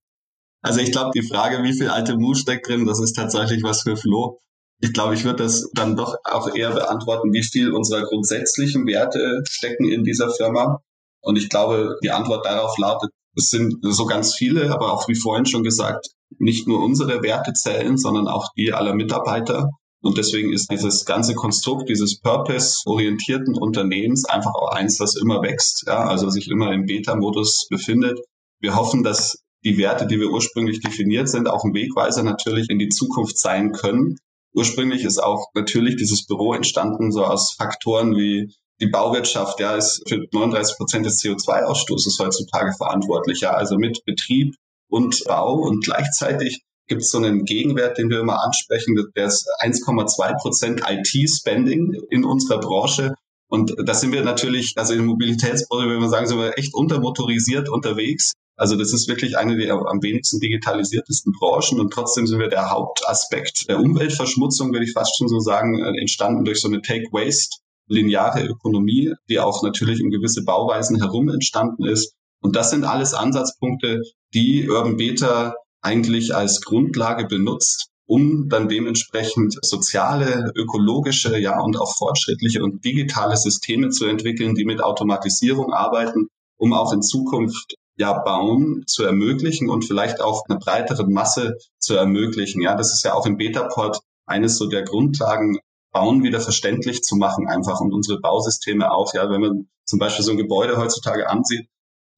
Also 0.63 0.81
ich 0.81 0.93
glaube, 0.93 1.11
die 1.15 1.27
Frage, 1.27 1.63
wie 1.65 1.73
viel 1.73 1.89
alte 1.89 2.17
Mu 2.17 2.35
steckt 2.35 2.69
drin, 2.69 2.87
das 2.87 3.01
ist 3.01 3.15
tatsächlich 3.15 3.63
was 3.63 3.83
für 3.83 3.97
Flo. 3.97 4.39
Ich 4.81 4.93
glaube, 4.93 5.15
ich 5.15 5.25
würde 5.25 5.45
das 5.45 5.69
dann 5.75 5.97
doch 5.97 6.17
auch 6.25 6.55
eher 6.55 6.71
beantworten, 6.71 7.33
wie 7.33 7.43
viel 7.43 7.73
unserer 7.73 8.03
grundsätzlichen 8.03 8.87
Werte 8.87 9.43
stecken 9.49 9.91
in 9.91 10.05
dieser 10.05 10.31
Firma. 10.31 10.81
Und 11.21 11.37
ich 11.37 11.49
glaube, 11.49 11.97
die 12.03 12.11
Antwort 12.11 12.47
darauf 12.47 12.77
lautet, 12.79 13.11
es 13.37 13.49
sind 13.49 13.77
so 13.83 14.07
ganz 14.07 14.35
viele, 14.35 14.73
aber 14.73 14.93
auch 14.93 15.09
wie 15.09 15.15
vorhin 15.15 15.47
schon 15.47 15.63
gesagt, 15.63 16.09
nicht 16.39 16.67
nur 16.67 16.83
unsere 16.83 17.23
Werte 17.23 17.53
zählen, 17.53 17.97
sondern 17.97 18.29
auch 18.29 18.49
die 18.57 18.73
aller 18.73 18.95
Mitarbeiter. 18.95 19.71
Und 20.03 20.19
deswegen 20.19 20.53
ist 20.53 20.71
dieses 20.71 21.05
ganze 21.05 21.35
Konstrukt 21.35 21.89
dieses 21.89 22.19
Purpose-orientierten 22.21 23.57
Unternehmens 23.57 24.25
einfach 24.25 24.55
auch 24.55 24.73
eins, 24.73 24.99
das 24.99 25.15
immer 25.15 25.43
wächst, 25.43 25.85
ja, 25.87 26.05
also 26.05 26.29
sich 26.29 26.49
immer 26.49 26.73
im 26.73 26.87
Beta-Modus 26.87 27.69
befindet. 27.71 28.19
Wir 28.59 28.75
hoffen, 28.75 29.05
dass 29.05 29.42
die 29.65 29.79
Werte, 29.79 30.07
die 30.07 30.19
wir 30.19 30.31
ursprünglich 30.31 30.81
definiert 30.81 31.29
sind, 31.29 31.49
auch 31.49 31.65
ein 31.65 31.75
Wegweiser 31.75 32.23
natürlich 32.23 32.69
in 32.69 32.79
die 32.79 32.89
Zukunft 32.89 33.39
sein 33.39 33.73
können. 33.73 34.17
Ursprünglich 34.55 35.05
ist 35.05 35.23
auch 35.23 35.47
natürlich 35.55 35.97
dieses 35.97 36.27
Büro 36.27 36.53
entstanden 36.53 37.13
so 37.13 37.25
aus 37.25 37.55
Faktoren 37.57 38.17
wie 38.17 38.53
die 38.81 38.89
Bauwirtschaft, 38.89 39.61
ja, 39.61 39.77
ist 39.77 40.03
für 40.09 40.19
39 40.33 40.77
Prozent 40.77 41.07
des 41.07 41.21
CO2-Ausstoßes 41.21 42.19
heutzutage 42.19 42.73
verantwortlich, 42.77 43.41
ja, 43.41 43.53
also 43.53 43.77
mit 43.77 44.05
Betrieb 44.05 44.55
und 44.89 45.23
Bau 45.25 45.55
und 45.55 45.85
gleichzeitig 45.85 46.63
gibt 46.89 47.03
es 47.03 47.11
so 47.11 47.19
einen 47.19 47.45
Gegenwert, 47.45 47.97
den 47.97 48.11
wir 48.11 48.21
immer 48.21 48.43
ansprechen, 48.43 48.97
der 49.17 49.27
ist 49.27 49.49
1,2 49.61 50.41
Prozent 50.41 50.83
IT-Spending 50.87 51.95
in 52.11 52.25
unserer 52.25 52.61
Branche. 52.61 53.15
Und 53.49 53.75
da 53.85 53.95
sind 53.95 54.13
wir 54.13 54.23
natürlich, 54.23 54.75
also 54.77 54.95
in 54.95 55.07
Mobilitätsbranche, 55.07 55.89
wenn 55.89 56.01
wir 56.01 56.09
sagen, 56.09 56.27
sind 56.27 56.39
wir 56.39 56.59
echt 56.59 56.75
untermotorisiert 56.75 57.69
unterwegs. 57.69 58.33
Also 58.57 58.77
das 58.77 58.93
ist 58.93 59.09
wirklich 59.09 59.39
eine 59.39 59.57
der 59.57 59.75
am 59.75 60.03
wenigsten 60.03 60.39
digitalisiertesten 60.39 61.33
Branchen 61.39 61.81
und 61.81 61.93
trotzdem 61.93 62.27
sind 62.27 62.39
wir 62.39 62.49
der 62.49 62.71
Hauptaspekt 62.71 63.69
der 63.69 63.81
Umweltverschmutzung, 63.81 64.73
würde 64.73 64.85
ich 64.85 64.93
fast 64.93 65.17
schon 65.17 65.29
so 65.29 65.41
sagen, 65.41 65.79
äh, 65.79 65.99
entstanden 65.99 66.45
durch 66.45 66.61
so 66.61 66.69
eine 66.69 66.83
Take-Waste 66.83 67.59
lineare 67.89 68.45
Ökonomie, 68.45 69.15
die 69.29 69.41
auch 69.41 69.63
natürlich 69.63 70.01
in 70.01 70.11
gewisse 70.11 70.45
Bauweisen 70.45 70.99
herum 70.99 71.29
entstanden 71.29 71.85
ist. 71.85 72.15
Und 72.41 72.57
das 72.57 72.71
sind 72.71 72.85
alles 72.85 73.15
Ansatzpunkte, 73.15 74.03
die 74.35 74.69
Urban 74.69 74.97
Beta 74.97 75.55
eigentlich 75.81 76.35
als 76.35 76.61
Grundlage 76.61 77.27
benutzt, 77.27 77.89
um 78.07 78.49
dann 78.49 78.69
dementsprechend 78.69 79.59
soziale, 79.63 80.53
ökologische, 80.55 81.39
ja 81.39 81.61
und 81.61 81.79
auch 81.79 81.95
fortschrittliche 81.97 82.63
und 82.63 82.85
digitale 82.85 83.37
Systeme 83.37 83.91
zu 83.91 84.07
entwickeln, 84.07 84.55
die 84.55 84.65
mit 84.65 84.83
Automatisierung 84.83 85.73
arbeiten, 85.73 86.29
um 86.57 86.73
auch 86.73 86.93
in 86.93 87.03
Zukunft 87.03 87.75
ja, 87.97 88.13
Bauen 88.23 88.85
zu 88.87 89.05
ermöglichen 89.05 89.69
und 89.69 89.85
vielleicht 89.85 90.21
auch 90.21 90.45
eine 90.49 90.59
breitere 90.59 91.07
Masse 91.07 91.57
zu 91.79 91.95
ermöglichen. 91.95 92.63
Ja, 92.63 92.75
das 92.75 92.93
ist 92.93 93.05
ja 93.05 93.15
auch 93.15 93.27
im 93.27 93.37
Betaport 93.37 94.01
eines 94.27 94.57
so 94.57 94.69
der 94.69 94.83
Grundlagen, 94.83 95.59
Bauen 95.93 96.23
wieder 96.23 96.41
verständlich 96.41 97.03
zu 97.03 97.17
machen 97.17 97.49
einfach 97.49 97.81
und 97.81 97.93
unsere 97.93 98.19
Bausysteme 98.19 98.91
auch. 98.91 99.13
Ja, 99.15 99.31
wenn 99.31 99.43
man 99.43 99.69
zum 99.85 99.99
Beispiel 99.99 100.25
so 100.25 100.31
ein 100.31 100.39
Gebäude 100.39 100.79
heutzutage 100.79 101.29
ansieht, 101.29 101.69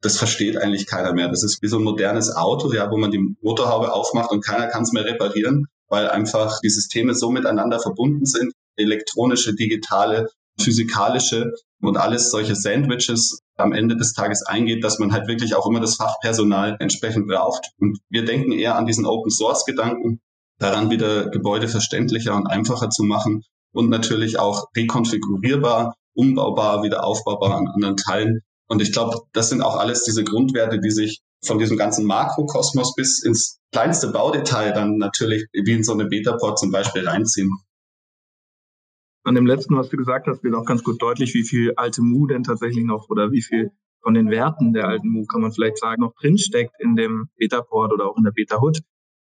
das 0.00 0.16
versteht 0.16 0.56
eigentlich 0.56 0.86
keiner 0.86 1.12
mehr. 1.12 1.28
Das 1.28 1.42
ist 1.42 1.60
wie 1.62 1.68
so 1.68 1.78
ein 1.78 1.84
modernes 1.84 2.34
Auto, 2.34 2.72
ja, 2.72 2.90
wo 2.90 2.96
man 2.96 3.10
die 3.10 3.36
Motorhaube 3.40 3.92
aufmacht 3.92 4.30
und 4.30 4.44
keiner 4.44 4.68
kann 4.68 4.82
es 4.82 4.92
mehr 4.92 5.04
reparieren, 5.04 5.66
weil 5.88 6.08
einfach 6.08 6.60
die 6.60 6.70
Systeme 6.70 7.14
so 7.14 7.30
miteinander 7.30 7.80
verbunden 7.80 8.26
sind, 8.26 8.52
elektronische, 8.76 9.54
digitale, 9.54 10.28
physikalische 10.60 11.52
und 11.80 11.96
alles 11.96 12.30
solche 12.30 12.54
Sandwiches 12.54 13.40
am 13.56 13.72
Ende 13.72 13.96
des 13.96 14.12
Tages 14.12 14.42
eingeht, 14.42 14.82
dass 14.84 14.98
man 14.98 15.12
halt 15.12 15.28
wirklich 15.28 15.54
auch 15.54 15.66
immer 15.68 15.80
das 15.80 15.96
Fachpersonal 15.96 16.76
entsprechend 16.80 17.26
braucht. 17.28 17.70
Und 17.78 17.98
wir 18.08 18.24
denken 18.24 18.52
eher 18.52 18.76
an 18.76 18.86
diesen 18.86 19.06
Open 19.06 19.30
Source 19.30 19.64
Gedanken, 19.64 20.20
daran 20.58 20.90
wieder 20.90 21.28
Gebäude 21.30 21.68
verständlicher 21.68 22.34
und 22.34 22.46
einfacher 22.46 22.90
zu 22.90 23.02
machen 23.02 23.42
und 23.72 23.90
natürlich 23.90 24.38
auch 24.38 24.66
rekonfigurierbar, 24.76 25.94
umbaubar, 26.14 26.82
wieder 26.82 27.04
aufbaubar 27.04 27.56
an 27.56 27.68
anderen 27.68 27.96
Teilen. 27.96 28.40
Und 28.68 28.80
ich 28.80 28.92
glaube, 28.92 29.18
das 29.32 29.50
sind 29.50 29.62
auch 29.62 29.76
alles 29.76 30.04
diese 30.04 30.24
Grundwerte, 30.24 30.80
die 30.80 30.90
sich 30.90 31.20
von 31.44 31.58
diesem 31.58 31.76
ganzen 31.76 32.06
Makrokosmos 32.06 32.94
bis 32.94 33.22
ins 33.22 33.58
kleinste 33.72 34.08
Baudetail 34.08 34.72
dann 34.72 34.96
natürlich 34.96 35.46
wie 35.52 35.72
in 35.72 35.84
so 35.84 35.92
eine 35.92 36.06
Beta-Port 36.06 36.58
zum 36.58 36.70
Beispiel 36.70 37.06
reinziehen. 37.06 37.50
An 39.24 39.34
dem 39.34 39.46
letzten, 39.46 39.74
was 39.74 39.88
du 39.88 39.96
gesagt 39.96 40.26
hast, 40.26 40.44
wird 40.44 40.54
auch 40.54 40.66
ganz 40.66 40.84
gut 40.84 41.00
deutlich, 41.00 41.32
wie 41.32 41.44
viel 41.44 41.72
alte 41.76 42.02
Mu 42.02 42.26
denn 42.26 42.42
tatsächlich 42.42 42.84
noch 42.84 43.08
oder 43.08 43.32
wie 43.32 43.40
viel 43.40 43.70
von 44.02 44.12
den 44.12 44.30
Werten 44.30 44.74
der 44.74 44.86
alten 44.86 45.08
Mu, 45.08 45.24
kann 45.24 45.40
man 45.40 45.50
vielleicht 45.50 45.78
sagen, 45.78 46.02
noch 46.02 46.12
drinsteckt 46.20 46.74
in 46.78 46.94
dem 46.94 47.30
Beta-Port 47.38 47.92
oder 47.94 48.06
auch 48.06 48.18
in 48.18 48.24
der 48.24 48.32
Beta-Hood. 48.32 48.80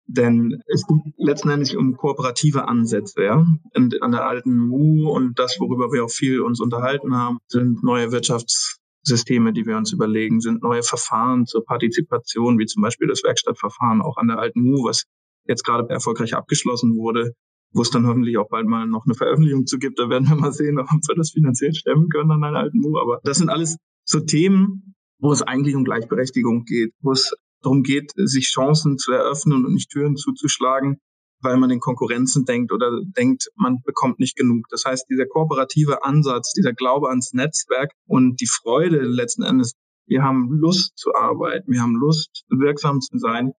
Denn 0.06 0.62
es 0.66 0.86
geht 0.86 1.14
letzten 1.18 1.50
Endes 1.50 1.74
um 1.74 1.96
kooperative 1.96 2.66
Ansätze, 2.66 3.24
ja. 3.24 3.46
Und 3.74 4.02
an 4.02 4.12
der 4.12 4.26
alten 4.26 4.56
Mu 4.56 5.10
und 5.10 5.38
das, 5.38 5.58
worüber 5.60 5.92
wir 5.92 6.04
auch 6.04 6.10
viel 6.10 6.40
uns 6.40 6.60
unterhalten 6.60 7.14
haben, 7.14 7.38
sind 7.48 7.84
neue 7.84 8.10
Wirtschaftssysteme, 8.10 9.52
die 9.52 9.66
wir 9.66 9.76
uns 9.76 9.92
überlegen, 9.92 10.40
sind 10.40 10.62
neue 10.62 10.82
Verfahren 10.82 11.44
zur 11.44 11.62
Partizipation, 11.62 12.58
wie 12.58 12.66
zum 12.66 12.82
Beispiel 12.82 13.08
das 13.08 13.22
Werkstattverfahren 13.22 14.00
auch 14.00 14.16
an 14.16 14.28
der 14.28 14.38
alten 14.38 14.62
Mu, 14.62 14.84
was 14.84 15.04
jetzt 15.46 15.64
gerade 15.64 15.88
erfolgreich 15.90 16.34
abgeschlossen 16.34 16.96
wurde, 16.96 17.34
wo 17.74 17.82
es 17.82 17.90
dann 17.90 18.06
hoffentlich 18.06 18.38
auch 18.38 18.48
bald 18.48 18.66
mal 18.66 18.86
noch 18.86 19.04
eine 19.04 19.14
Veröffentlichung 19.14 19.66
zu 19.66 19.78
gibt. 19.78 19.98
Da 19.98 20.08
werden 20.08 20.28
wir 20.28 20.36
mal 20.36 20.52
sehen, 20.52 20.78
ob 20.80 20.88
wir 20.88 21.14
das 21.16 21.32
finanziell 21.32 21.74
stemmen 21.74 22.08
können 22.08 22.30
an 22.30 22.42
einer 22.42 22.58
alten 22.58 22.80
Mu. 22.80 22.98
Aber 22.98 23.20
das 23.24 23.38
sind 23.38 23.50
alles 23.50 23.76
so 24.04 24.20
Themen, 24.20 24.94
wo 25.18 25.32
es 25.32 25.42
eigentlich 25.42 25.74
um 25.74 25.84
Gleichberechtigung 25.84 26.64
geht, 26.64 26.92
wo 27.00 27.12
es 27.12 27.34
darum 27.62 27.82
geht, 27.82 28.12
sich 28.16 28.46
Chancen 28.46 28.98
zu 28.98 29.12
eröffnen 29.12 29.64
und 29.64 29.74
nicht 29.74 29.90
Türen 29.90 30.16
zuzuschlagen, 30.16 30.98
weil 31.40 31.56
man 31.56 31.70
in 31.70 31.80
Konkurrenzen 31.80 32.44
denkt 32.44 32.72
oder 32.72 33.00
denkt, 33.16 33.48
man 33.56 33.80
bekommt 33.82 34.18
nicht 34.18 34.36
genug. 34.36 34.66
Das 34.70 34.84
heißt, 34.84 35.06
dieser 35.10 35.26
kooperative 35.26 36.04
Ansatz, 36.04 36.52
dieser 36.52 36.72
Glaube 36.72 37.08
ans 37.08 37.32
Netzwerk 37.32 37.92
und 38.06 38.40
die 38.40 38.46
Freude 38.46 39.00
letzten 39.00 39.42
Endes, 39.42 39.74
wir 40.06 40.22
haben 40.22 40.50
Lust 40.50 40.96
zu 40.96 41.14
arbeiten, 41.14 41.72
wir 41.72 41.80
haben 41.80 41.96
Lust, 41.96 42.44
wirksam 42.48 43.00
zu 43.00 43.18
sein, 43.18 43.52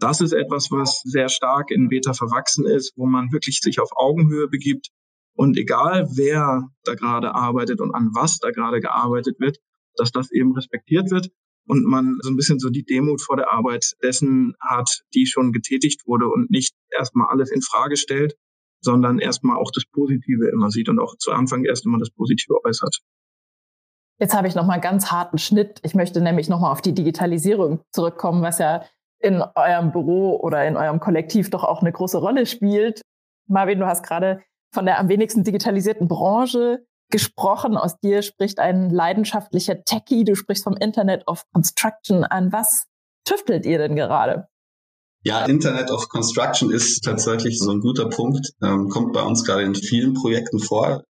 das 0.00 0.20
ist 0.20 0.32
etwas, 0.32 0.70
was 0.70 1.00
sehr 1.04 1.28
stark 1.28 1.70
in 1.70 1.88
Beta 1.88 2.12
verwachsen 2.12 2.66
ist, 2.66 2.92
wo 2.96 3.06
man 3.06 3.32
wirklich 3.32 3.60
sich 3.60 3.80
auf 3.80 3.90
Augenhöhe 3.94 4.48
begibt. 4.48 4.88
Und 5.34 5.56
egal, 5.56 6.08
wer 6.16 6.68
da 6.84 6.94
gerade 6.94 7.34
arbeitet 7.34 7.80
und 7.80 7.94
an 7.94 8.10
was 8.14 8.38
da 8.38 8.50
gerade 8.50 8.80
gearbeitet 8.80 9.38
wird, 9.38 9.58
dass 9.94 10.12
das 10.12 10.30
eben 10.32 10.54
respektiert 10.54 11.10
wird 11.10 11.30
und 11.66 11.84
man 11.84 12.18
so 12.22 12.30
ein 12.30 12.36
bisschen 12.36 12.58
so 12.58 12.70
die 12.70 12.84
Demut 12.84 13.22
vor 13.22 13.36
der 13.36 13.52
Arbeit 13.52 13.92
dessen 14.02 14.54
hat, 14.60 15.02
die 15.14 15.26
schon 15.26 15.52
getätigt 15.52 16.06
wurde 16.06 16.26
und 16.26 16.50
nicht 16.50 16.74
erstmal 16.90 17.28
alles 17.28 17.50
in 17.50 17.62
Frage 17.62 17.96
stellt, 17.96 18.34
sondern 18.82 19.18
erstmal 19.18 19.56
auch 19.56 19.70
das 19.72 19.84
Positive 19.84 20.48
immer 20.48 20.70
sieht 20.70 20.88
und 20.88 20.98
auch 20.98 21.16
zu 21.16 21.32
Anfang 21.32 21.64
erst 21.64 21.86
immer 21.86 21.98
das 21.98 22.10
Positive 22.10 22.64
äußert. 22.64 23.00
Jetzt 24.18 24.34
habe 24.34 24.48
ich 24.48 24.54
noch 24.54 24.66
mal 24.66 24.74
einen 24.74 24.82
ganz 24.82 25.10
harten 25.10 25.38
Schnitt. 25.38 25.80
Ich 25.82 25.94
möchte 25.94 26.20
nämlich 26.20 26.48
noch 26.48 26.60
mal 26.60 26.70
auf 26.70 26.82
die 26.82 26.94
Digitalisierung 26.94 27.80
zurückkommen, 27.90 28.42
was 28.42 28.58
ja 28.58 28.84
in 29.20 29.42
eurem 29.54 29.92
Büro 29.92 30.36
oder 30.40 30.66
in 30.66 30.76
eurem 30.76 31.00
Kollektiv 31.00 31.50
doch 31.50 31.64
auch 31.64 31.80
eine 31.80 31.92
große 31.92 32.18
Rolle 32.18 32.46
spielt. 32.46 33.02
Marvin, 33.48 33.78
du 33.78 33.86
hast 33.86 34.02
gerade 34.02 34.42
von 34.72 34.86
der 34.86 34.98
am 34.98 35.08
wenigsten 35.08 35.44
digitalisierten 35.44 36.08
Branche 36.08 36.84
gesprochen. 37.10 37.76
Aus 37.76 37.98
dir 37.98 38.22
spricht 38.22 38.58
ein 38.58 38.90
leidenschaftlicher 38.90 39.84
Techie. 39.84 40.24
Du 40.24 40.36
sprichst 40.36 40.64
vom 40.64 40.76
Internet 40.76 41.26
of 41.26 41.44
Construction 41.52 42.24
an. 42.24 42.52
Was 42.52 42.86
tüftelt 43.24 43.66
ihr 43.66 43.78
denn 43.78 43.96
gerade? 43.96 44.46
Ja, 45.22 45.44
Internet 45.44 45.90
of 45.90 46.08
Construction 46.08 46.70
ist 46.70 47.04
tatsächlich 47.04 47.58
so 47.58 47.70
ein 47.70 47.80
guter 47.80 48.08
Punkt. 48.08 48.52
Ähm, 48.62 48.88
kommt 48.88 49.12
bei 49.12 49.22
uns 49.22 49.44
gerade 49.44 49.64
in 49.64 49.74
vielen 49.74 50.14
Projekten 50.14 50.60
vor. 50.60 51.04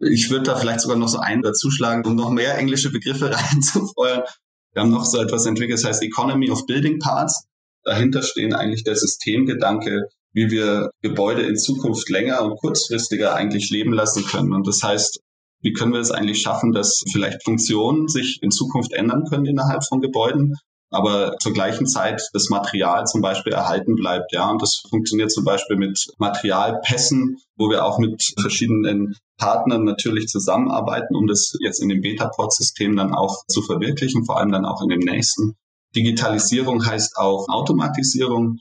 Ich 0.00 0.30
würde 0.30 0.46
da 0.46 0.56
vielleicht 0.56 0.80
sogar 0.80 0.96
noch 0.96 1.06
so 1.06 1.18
einen 1.18 1.42
dazuschlagen, 1.42 2.04
um 2.04 2.16
noch 2.16 2.30
mehr 2.30 2.58
englische 2.58 2.90
Begriffe 2.90 3.30
reinzufeuern. 3.32 4.24
Wir 4.72 4.82
haben 4.82 4.90
noch 4.90 5.04
so 5.04 5.20
etwas 5.20 5.46
entwickelt, 5.46 5.78
das 5.78 5.88
heißt 5.88 6.02
Economy 6.02 6.50
of 6.50 6.66
Building 6.66 6.98
Parts. 6.98 7.46
Dahinter 7.84 8.22
stehen 8.22 8.54
eigentlich 8.54 8.84
der 8.84 8.96
Systemgedanke, 8.96 10.08
wie 10.32 10.50
wir 10.50 10.90
Gebäude 11.02 11.42
in 11.42 11.56
Zukunft 11.56 12.08
länger 12.08 12.42
und 12.42 12.56
kurzfristiger 12.56 13.34
eigentlich 13.34 13.70
leben 13.70 13.92
lassen 13.92 14.24
können. 14.24 14.52
Und 14.52 14.66
das 14.66 14.82
heißt, 14.82 15.20
wie 15.60 15.72
können 15.72 15.92
wir 15.92 16.00
es 16.00 16.10
eigentlich 16.10 16.42
schaffen, 16.42 16.72
dass 16.72 17.04
vielleicht 17.12 17.44
Funktionen 17.44 18.08
sich 18.08 18.40
in 18.42 18.50
Zukunft 18.50 18.92
ändern 18.92 19.24
können 19.28 19.46
innerhalb 19.46 19.84
von 19.84 20.00
Gebäuden, 20.00 20.56
aber 20.90 21.36
zur 21.38 21.52
gleichen 21.52 21.86
Zeit 21.86 22.20
das 22.32 22.50
Material 22.50 23.06
zum 23.06 23.22
Beispiel 23.22 23.52
erhalten 23.52 23.94
bleibt. 23.94 24.32
Ja, 24.32 24.50
und 24.50 24.60
das 24.60 24.82
funktioniert 24.90 25.30
zum 25.30 25.44
Beispiel 25.44 25.76
mit 25.76 25.98
Materialpässen, 26.18 27.38
wo 27.56 27.70
wir 27.70 27.84
auch 27.84 27.98
mit 27.98 28.22
verschiedenen 28.40 29.16
Partnern 29.38 29.84
natürlich 29.84 30.26
zusammenarbeiten, 30.26 31.16
um 31.16 31.26
das 31.26 31.56
jetzt 31.60 31.80
in 31.80 31.88
dem 31.88 32.02
Beta-Port-System 32.02 32.96
dann 32.96 33.14
auch 33.14 33.44
zu 33.46 33.62
verwirklichen, 33.62 34.24
vor 34.24 34.38
allem 34.38 34.52
dann 34.52 34.66
auch 34.66 34.82
in 34.82 34.88
dem 34.88 35.00
nächsten. 35.00 35.54
Digitalisierung 35.94 36.84
heißt 36.84 37.16
auch 37.16 37.46
Automatisierung. 37.48 38.58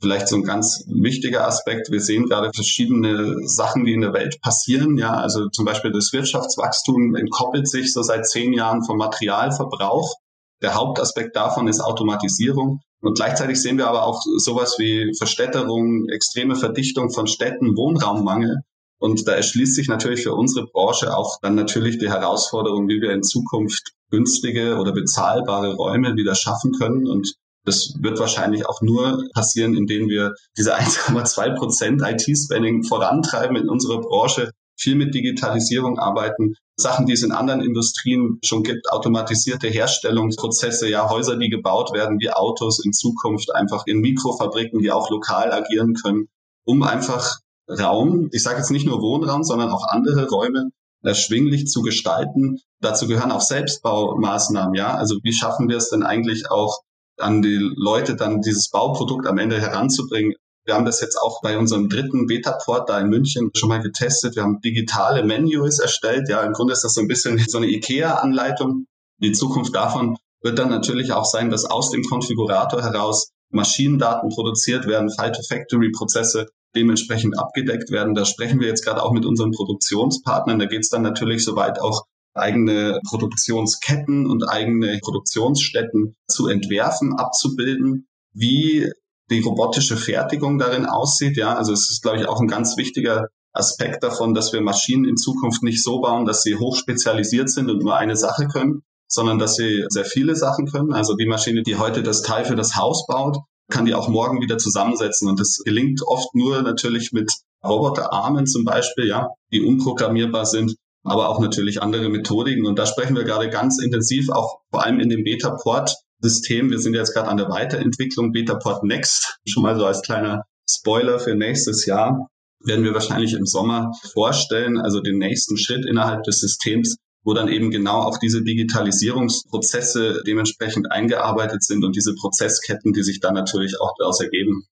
Vielleicht 0.00 0.28
so 0.28 0.36
ein 0.36 0.42
ganz 0.42 0.84
wichtiger 0.86 1.46
Aspekt. 1.46 1.90
Wir 1.90 2.00
sehen 2.00 2.26
gerade 2.26 2.50
verschiedene 2.54 3.36
Sachen, 3.46 3.84
die 3.84 3.94
in 3.94 4.02
der 4.02 4.12
Welt 4.12 4.40
passieren. 4.42 4.98
Ja, 4.98 5.14
also 5.14 5.48
zum 5.48 5.64
Beispiel 5.64 5.92
das 5.92 6.12
Wirtschaftswachstum 6.12 7.14
entkoppelt 7.14 7.68
sich 7.68 7.92
so 7.92 8.02
seit 8.02 8.26
zehn 8.26 8.52
Jahren 8.52 8.84
vom 8.84 8.98
Materialverbrauch. 8.98 10.14
Der 10.62 10.74
Hauptaspekt 10.74 11.36
davon 11.36 11.68
ist 11.68 11.80
Automatisierung. 11.80 12.80
Und 13.00 13.16
gleichzeitig 13.16 13.60
sehen 13.60 13.78
wir 13.78 13.86
aber 13.86 14.04
auch 14.04 14.20
sowas 14.38 14.76
wie 14.78 15.12
Verstädterung, 15.16 16.08
extreme 16.08 16.56
Verdichtung 16.56 17.10
von 17.10 17.26
Städten, 17.26 17.76
Wohnraummangel. 17.76 18.60
Und 18.98 19.28
da 19.28 19.32
erschließt 19.32 19.74
sich 19.74 19.88
natürlich 19.88 20.22
für 20.22 20.34
unsere 20.34 20.66
Branche 20.66 21.14
auch 21.14 21.38
dann 21.42 21.54
natürlich 21.54 21.98
die 21.98 22.08
Herausforderung, 22.08 22.88
wie 22.88 23.02
wir 23.02 23.12
in 23.12 23.22
Zukunft 23.22 23.92
günstige 24.14 24.76
oder 24.76 24.92
bezahlbare 24.92 25.74
Räume 25.74 26.14
wieder 26.14 26.34
schaffen 26.34 26.72
können. 26.72 27.06
Und 27.06 27.34
das 27.64 27.94
wird 28.00 28.18
wahrscheinlich 28.20 28.66
auch 28.66 28.80
nur 28.80 29.24
passieren, 29.34 29.74
indem 29.74 30.08
wir 30.08 30.34
diese 30.56 30.76
1,2 30.78 31.56
Prozent 31.56 32.02
IT-Spending 32.02 32.84
vorantreiben 32.84 33.56
in 33.56 33.68
unserer 33.68 34.00
Branche, 34.00 34.50
viel 34.76 34.96
mit 34.96 35.14
Digitalisierung 35.14 35.98
arbeiten, 35.98 36.54
Sachen, 36.76 37.06
die 37.06 37.12
es 37.12 37.22
in 37.22 37.30
anderen 37.30 37.60
Industrien 37.60 38.40
schon 38.44 38.64
gibt, 38.64 38.90
automatisierte 38.90 39.68
Herstellungsprozesse, 39.68 40.88
ja, 40.88 41.08
Häuser, 41.08 41.36
die 41.36 41.48
gebaut 41.48 41.92
werden, 41.92 42.18
wie 42.18 42.30
Autos 42.30 42.84
in 42.84 42.92
Zukunft 42.92 43.54
einfach 43.54 43.84
in 43.86 44.00
Mikrofabriken, 44.00 44.80
die 44.80 44.90
auch 44.90 45.08
lokal 45.10 45.52
agieren 45.52 45.94
können, 45.94 46.26
um 46.64 46.82
einfach 46.82 47.38
Raum, 47.70 48.28
ich 48.32 48.42
sage 48.42 48.58
jetzt 48.58 48.70
nicht 48.70 48.86
nur 48.86 49.00
Wohnraum, 49.00 49.44
sondern 49.44 49.70
auch 49.70 49.86
andere 49.88 50.28
Räume 50.28 50.70
erschwinglich 51.04 51.66
zu 51.66 51.82
gestalten. 51.82 52.58
Dazu 52.80 53.06
gehören 53.06 53.32
auch 53.32 53.40
Selbstbaumaßnahmen, 53.40 54.74
ja. 54.74 54.94
Also 54.94 55.16
wie 55.22 55.32
schaffen 55.32 55.68
wir 55.68 55.76
es 55.76 55.90
denn 55.90 56.02
eigentlich 56.02 56.50
auch 56.50 56.80
an 57.18 57.42
die 57.42 57.58
Leute 57.76 58.16
dann 58.16 58.40
dieses 58.40 58.70
Bauprodukt 58.70 59.26
am 59.26 59.38
Ende 59.38 59.60
heranzubringen? 59.60 60.34
Wir 60.66 60.74
haben 60.74 60.86
das 60.86 61.02
jetzt 61.02 61.16
auch 61.16 61.42
bei 61.42 61.58
unserem 61.58 61.90
dritten 61.90 62.26
Beta-Port 62.26 62.88
da 62.88 62.98
in 62.98 63.08
München 63.08 63.50
schon 63.54 63.68
mal 63.68 63.82
getestet. 63.82 64.34
Wir 64.34 64.42
haben 64.42 64.60
digitale 64.60 65.22
Menus 65.22 65.78
erstellt. 65.78 66.28
Ja, 66.30 66.42
im 66.42 66.54
Grunde 66.54 66.72
ist 66.72 66.84
das 66.84 66.94
so 66.94 67.02
ein 67.02 67.08
bisschen 67.08 67.38
so 67.46 67.58
eine 67.58 67.66
IKEA-Anleitung. 67.66 68.86
Die 69.18 69.32
Zukunft 69.32 69.74
davon 69.74 70.16
wird 70.40 70.58
dann 70.58 70.70
natürlich 70.70 71.12
auch 71.12 71.26
sein, 71.26 71.50
dass 71.50 71.66
aus 71.66 71.90
dem 71.90 72.02
Konfigurator 72.02 72.82
heraus 72.82 73.28
Maschinendaten 73.50 74.30
produziert 74.30 74.86
werden, 74.86 75.10
File-to-Factory-Prozesse 75.10 76.48
dementsprechend 76.76 77.38
abgedeckt 77.38 77.90
werden. 77.90 78.14
Da 78.14 78.24
sprechen 78.24 78.60
wir 78.60 78.68
jetzt 78.68 78.84
gerade 78.84 79.02
auch 79.02 79.12
mit 79.12 79.24
unseren 79.24 79.52
Produktionspartnern. 79.52 80.58
Da 80.58 80.66
geht 80.66 80.80
es 80.80 80.90
dann 80.90 81.02
natürlich 81.02 81.44
soweit 81.44 81.80
auch 81.80 82.04
eigene 82.34 83.00
Produktionsketten 83.08 84.26
und 84.26 84.48
eigene 84.48 84.98
Produktionsstätten 85.02 86.16
zu 86.28 86.48
entwerfen, 86.48 87.14
abzubilden, 87.16 88.06
wie 88.32 88.90
die 89.30 89.40
robotische 89.40 89.96
Fertigung 89.96 90.58
darin 90.58 90.86
aussieht. 90.86 91.36
Ja, 91.36 91.54
also 91.54 91.72
es 91.72 91.90
ist, 91.90 92.02
glaube 92.02 92.18
ich, 92.18 92.26
auch 92.26 92.40
ein 92.40 92.48
ganz 92.48 92.76
wichtiger 92.76 93.28
Aspekt 93.52 94.02
davon, 94.02 94.34
dass 94.34 94.52
wir 94.52 94.60
Maschinen 94.60 95.04
in 95.04 95.16
Zukunft 95.16 95.62
nicht 95.62 95.82
so 95.82 96.00
bauen, 96.00 96.24
dass 96.24 96.42
sie 96.42 96.56
hochspezialisiert 96.56 97.48
sind 97.48 97.70
und 97.70 97.82
nur 97.82 97.96
eine 97.96 98.16
Sache 98.16 98.48
können, 98.48 98.82
sondern 99.08 99.38
dass 99.38 99.54
sie 99.54 99.84
sehr 99.88 100.04
viele 100.04 100.34
Sachen 100.34 100.66
können. 100.66 100.92
Also 100.92 101.14
die 101.14 101.26
Maschine, 101.26 101.62
die 101.62 101.76
heute 101.76 102.02
das 102.02 102.22
Teil 102.22 102.44
für 102.44 102.56
das 102.56 102.76
Haus 102.76 103.06
baut, 103.06 103.38
kann 103.70 103.86
die 103.86 103.94
auch 103.94 104.08
morgen 104.08 104.40
wieder 104.40 104.58
zusammensetzen. 104.58 105.28
Und 105.28 105.40
das 105.40 105.58
gelingt 105.64 106.02
oft 106.06 106.34
nur 106.34 106.62
natürlich 106.62 107.12
mit 107.12 107.32
Roboterarmen 107.64 108.46
zum 108.46 108.64
Beispiel, 108.64 109.08
ja, 109.08 109.30
die 109.52 109.62
unprogrammierbar 109.62 110.46
sind, 110.46 110.76
aber 111.02 111.28
auch 111.28 111.40
natürlich 111.40 111.82
andere 111.82 112.08
Methodiken. 112.08 112.66
Und 112.66 112.78
da 112.78 112.86
sprechen 112.86 113.16
wir 113.16 113.24
gerade 113.24 113.48
ganz 113.48 113.82
intensiv, 113.82 114.30
auch 114.30 114.60
vor 114.70 114.84
allem 114.84 115.00
in 115.00 115.08
dem 115.08 115.24
Beta-Port-System. 115.24 116.70
Wir 116.70 116.78
sind 116.78 116.94
jetzt 116.94 117.14
gerade 117.14 117.28
an 117.28 117.38
der 117.38 117.48
Weiterentwicklung 117.48 118.32
Beta-Port 118.32 118.84
Next, 118.84 119.38
schon 119.46 119.62
mal 119.62 119.76
so 119.76 119.86
als 119.86 120.02
kleiner 120.02 120.42
Spoiler 120.68 121.18
für 121.18 121.34
nächstes 121.34 121.84
Jahr 121.86 122.28
werden 122.64 122.84
wir 122.84 122.94
wahrscheinlich 122.94 123.34
im 123.34 123.46
Sommer 123.46 123.92
vorstellen, 124.12 124.78
also 124.78 125.00
den 125.00 125.18
nächsten 125.18 125.56
Schritt 125.56 125.84
innerhalb 125.86 126.22
des 126.24 126.40
Systems, 126.40 126.96
wo 127.24 127.32
dann 127.32 127.48
eben 127.48 127.70
genau 127.70 128.02
auch 128.02 128.18
diese 128.18 128.42
Digitalisierungsprozesse 128.42 130.22
dementsprechend 130.26 130.92
eingearbeitet 130.92 131.64
sind 131.64 131.84
und 131.84 131.96
diese 131.96 132.14
Prozessketten, 132.14 132.92
die 132.92 133.02
sich 133.02 133.20
dann 133.20 133.34
natürlich 133.34 133.80
auch 133.80 133.94
daraus 133.98 134.20
ergeben. 134.20 134.66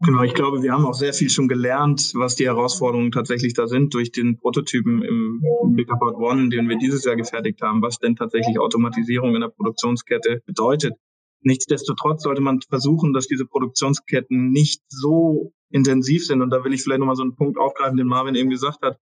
Genau, 0.00 0.22
ich 0.22 0.34
glaube, 0.34 0.62
wir 0.62 0.72
haben 0.72 0.86
auch 0.86 0.94
sehr 0.94 1.14
viel 1.14 1.30
schon 1.30 1.48
gelernt, 1.48 2.12
was 2.14 2.34
die 2.34 2.46
Herausforderungen 2.46 3.12
tatsächlich 3.12 3.54
da 3.54 3.66
sind 3.66 3.94
durch 3.94 4.10
den 4.10 4.38
Prototypen 4.38 5.02
im 5.02 5.40
Bigaport 5.76 6.16
One, 6.16 6.48
den 6.48 6.68
wir 6.68 6.76
dieses 6.76 7.04
Jahr 7.04 7.16
gefertigt 7.16 7.62
haben, 7.62 7.80
was 7.80 7.98
denn 7.98 8.16
tatsächlich 8.16 8.58
Automatisierung 8.58 9.34
in 9.34 9.42
der 9.42 9.48
Produktionskette 9.48 10.42
bedeutet. 10.46 10.94
Nichtsdestotrotz 11.42 12.22
sollte 12.22 12.40
man 12.40 12.60
versuchen, 12.62 13.12
dass 13.12 13.28
diese 13.28 13.46
Produktionsketten 13.46 14.50
nicht 14.50 14.82
so 14.88 15.52
intensiv 15.70 16.26
sind. 16.26 16.42
Und 16.42 16.50
da 16.50 16.64
will 16.64 16.72
ich 16.72 16.82
vielleicht 16.82 17.00
nochmal 17.00 17.16
so 17.16 17.22
einen 17.22 17.36
Punkt 17.36 17.58
aufgreifen, 17.58 17.96
den 17.96 18.06
Marvin 18.06 18.34
eben 18.34 18.50
gesagt 18.50 18.82
hat 18.82 18.98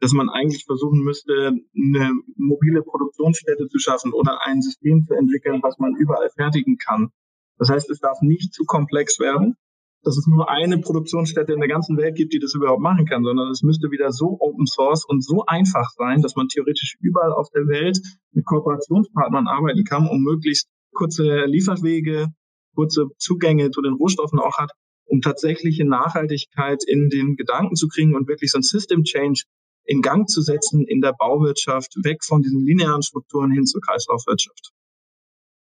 dass 0.00 0.12
man 0.12 0.28
eigentlich 0.28 0.64
versuchen 0.64 1.00
müsste, 1.00 1.52
eine 1.76 2.12
mobile 2.36 2.82
Produktionsstätte 2.82 3.68
zu 3.68 3.78
schaffen 3.78 4.12
oder 4.12 4.38
ein 4.46 4.62
System 4.62 5.04
zu 5.06 5.14
entwickeln, 5.14 5.60
was 5.62 5.78
man 5.78 5.94
überall 5.94 6.30
fertigen 6.30 6.78
kann. 6.78 7.10
Das 7.58 7.68
heißt, 7.70 7.90
es 7.90 8.00
darf 8.00 8.22
nicht 8.22 8.54
zu 8.54 8.64
komplex 8.64 9.20
werden, 9.20 9.56
dass 10.02 10.16
es 10.16 10.26
nur 10.26 10.48
eine 10.48 10.78
Produktionsstätte 10.78 11.52
in 11.52 11.60
der 11.60 11.68
ganzen 11.68 11.98
Welt 11.98 12.16
gibt, 12.16 12.32
die 12.32 12.38
das 12.38 12.54
überhaupt 12.54 12.80
machen 12.80 13.04
kann, 13.04 13.22
sondern 13.22 13.50
es 13.50 13.62
müsste 13.62 13.90
wieder 13.90 14.12
so 14.12 14.38
Open 14.40 14.66
Source 14.66 15.04
und 15.04 15.22
so 15.22 15.44
einfach 15.46 15.90
sein, 15.90 16.22
dass 16.22 16.36
man 16.36 16.48
theoretisch 16.48 16.96
überall 17.00 17.32
auf 17.32 17.50
der 17.50 17.68
Welt 17.68 18.00
mit 18.32 18.46
Kooperationspartnern 18.46 19.46
arbeiten 19.46 19.84
kann, 19.84 20.08
um 20.08 20.22
möglichst 20.22 20.68
kurze 20.94 21.44
Lieferwege, 21.44 22.28
kurze 22.74 23.08
Zugänge 23.18 23.70
zu 23.70 23.82
den 23.82 23.92
Rohstoffen 23.92 24.38
auch 24.38 24.56
hat, 24.56 24.70
um 25.04 25.20
tatsächliche 25.20 25.84
Nachhaltigkeit 25.84 26.82
in 26.86 27.10
den 27.10 27.36
Gedanken 27.36 27.76
zu 27.76 27.88
kriegen 27.88 28.14
und 28.14 28.28
wirklich 28.28 28.50
so 28.50 28.58
ein 28.58 28.62
System 28.62 29.02
Change 29.04 29.42
in 29.84 30.02
Gang 30.02 30.28
zu 30.28 30.42
setzen 30.42 30.84
in 30.86 31.00
der 31.00 31.12
Bauwirtschaft, 31.12 31.94
weg 32.04 32.24
von 32.24 32.42
diesen 32.42 32.64
linearen 32.64 33.02
Strukturen 33.02 33.50
hin 33.50 33.66
zur 33.66 33.80
Kreislaufwirtschaft. 33.80 34.72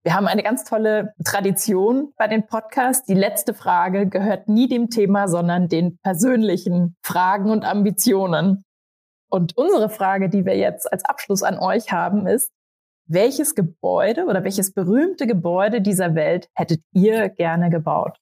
Wir 0.04 0.14
haben 0.14 0.26
eine 0.26 0.42
ganz 0.42 0.64
tolle 0.64 1.14
Tradition 1.24 2.12
bei 2.18 2.28
den 2.28 2.46
Podcasts. 2.46 3.06
Die 3.06 3.14
letzte 3.14 3.54
Frage 3.54 4.06
gehört 4.06 4.48
nie 4.48 4.68
dem 4.68 4.90
Thema, 4.90 5.28
sondern 5.28 5.68
den 5.68 5.98
persönlichen 6.02 6.94
Fragen 7.02 7.50
und 7.50 7.64
Ambitionen. 7.64 8.64
Und 9.30 9.56
unsere 9.56 9.88
Frage, 9.88 10.28
die 10.28 10.44
wir 10.44 10.58
jetzt 10.58 10.92
als 10.92 11.06
Abschluss 11.06 11.42
an 11.42 11.58
euch 11.58 11.90
haben, 11.90 12.26
ist, 12.26 12.52
welches 13.06 13.54
Gebäude 13.54 14.26
oder 14.26 14.44
welches 14.44 14.72
berühmte 14.72 15.26
Gebäude 15.26 15.80
dieser 15.80 16.14
Welt 16.14 16.48
hättet 16.54 16.82
ihr 16.92 17.30
gerne 17.30 17.70
gebaut? 17.70 18.18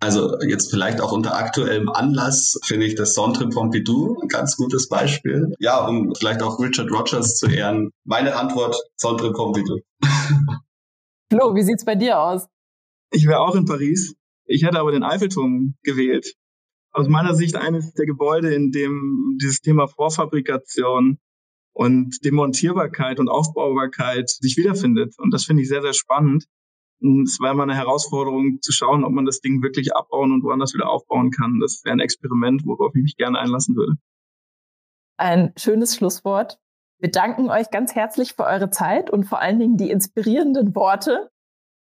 Also 0.00 0.38
jetzt 0.46 0.70
vielleicht 0.70 1.00
auch 1.00 1.10
unter 1.10 1.36
aktuellem 1.36 1.88
Anlass 1.88 2.58
finde 2.64 2.86
ich 2.86 2.94
das 2.94 3.14
Centre 3.14 3.48
Pompidou 3.48 4.20
ein 4.20 4.28
ganz 4.28 4.56
gutes 4.56 4.88
Beispiel. 4.88 5.52
Ja, 5.58 5.86
um 5.86 6.14
vielleicht 6.16 6.40
auch 6.42 6.60
Richard 6.60 6.90
Rogers 6.90 7.36
zu 7.36 7.46
ehren. 7.48 7.90
Meine 8.04 8.36
Antwort, 8.36 8.76
Centre 8.96 9.32
Pompidou. 9.32 9.78
Flo, 11.32 11.54
wie 11.54 11.62
sieht's 11.62 11.84
bei 11.84 11.96
dir 11.96 12.20
aus? 12.20 12.46
Ich 13.10 13.26
wäre 13.26 13.40
auch 13.40 13.56
in 13.56 13.64
Paris. 13.64 14.14
Ich 14.44 14.62
hätte 14.62 14.78
aber 14.78 14.92
den 14.92 15.02
Eiffelturm 15.02 15.74
gewählt. 15.82 16.34
Aus 16.92 17.08
meiner 17.08 17.34
Sicht 17.34 17.56
eines 17.56 17.92
der 17.92 18.06
Gebäude, 18.06 18.54
in 18.54 18.70
dem 18.70 19.36
dieses 19.40 19.60
Thema 19.60 19.88
Vorfabrikation 19.88 21.18
und 21.72 22.24
Demontierbarkeit 22.24 23.20
und 23.20 23.28
Aufbaubarkeit 23.28 24.30
sich 24.30 24.56
wiederfindet. 24.56 25.14
Und 25.18 25.34
das 25.34 25.44
finde 25.44 25.62
ich 25.62 25.68
sehr, 25.68 25.82
sehr 25.82 25.92
spannend. 25.92 26.46
Es 27.00 27.38
war 27.40 27.52
immer 27.52 27.62
eine 27.62 27.76
Herausforderung 27.76 28.58
zu 28.60 28.72
schauen, 28.72 29.04
ob 29.04 29.12
man 29.12 29.24
das 29.24 29.40
Ding 29.40 29.62
wirklich 29.62 29.94
abbauen 29.94 30.32
und 30.32 30.42
woanders 30.42 30.74
wieder 30.74 30.88
aufbauen 30.88 31.30
kann. 31.30 31.60
Das 31.60 31.82
wäre 31.84 31.94
ein 31.94 32.00
Experiment, 32.00 32.62
worauf 32.64 32.94
ich 32.94 33.02
mich 33.02 33.16
gerne 33.16 33.38
einlassen 33.38 33.76
würde. 33.76 33.94
Ein 35.16 35.52
schönes 35.56 35.94
Schlusswort. 35.96 36.58
Wir 37.00 37.10
danken 37.10 37.50
euch 37.50 37.70
ganz 37.70 37.94
herzlich 37.94 38.34
für 38.34 38.44
eure 38.44 38.70
Zeit 38.70 39.10
und 39.10 39.24
vor 39.24 39.40
allen 39.40 39.60
Dingen 39.60 39.76
die 39.76 39.90
inspirierenden 39.90 40.74
Worte. 40.74 41.30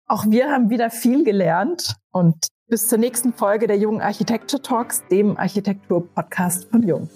Auch 0.06 0.26
wir 0.26 0.50
haben 0.50 0.68
wieder 0.68 0.90
viel 0.90 1.24
gelernt 1.24 1.96
und 2.12 2.48
bis 2.68 2.88
zur 2.88 2.98
nächsten 2.98 3.32
Folge 3.32 3.66
der 3.66 3.78
Jungen 3.78 4.00
Architecture 4.00 4.60
Talks, 4.60 5.06
dem 5.08 5.36
Architektur-Podcast 5.36 6.70
von 6.70 6.82
Jung. 6.82 7.08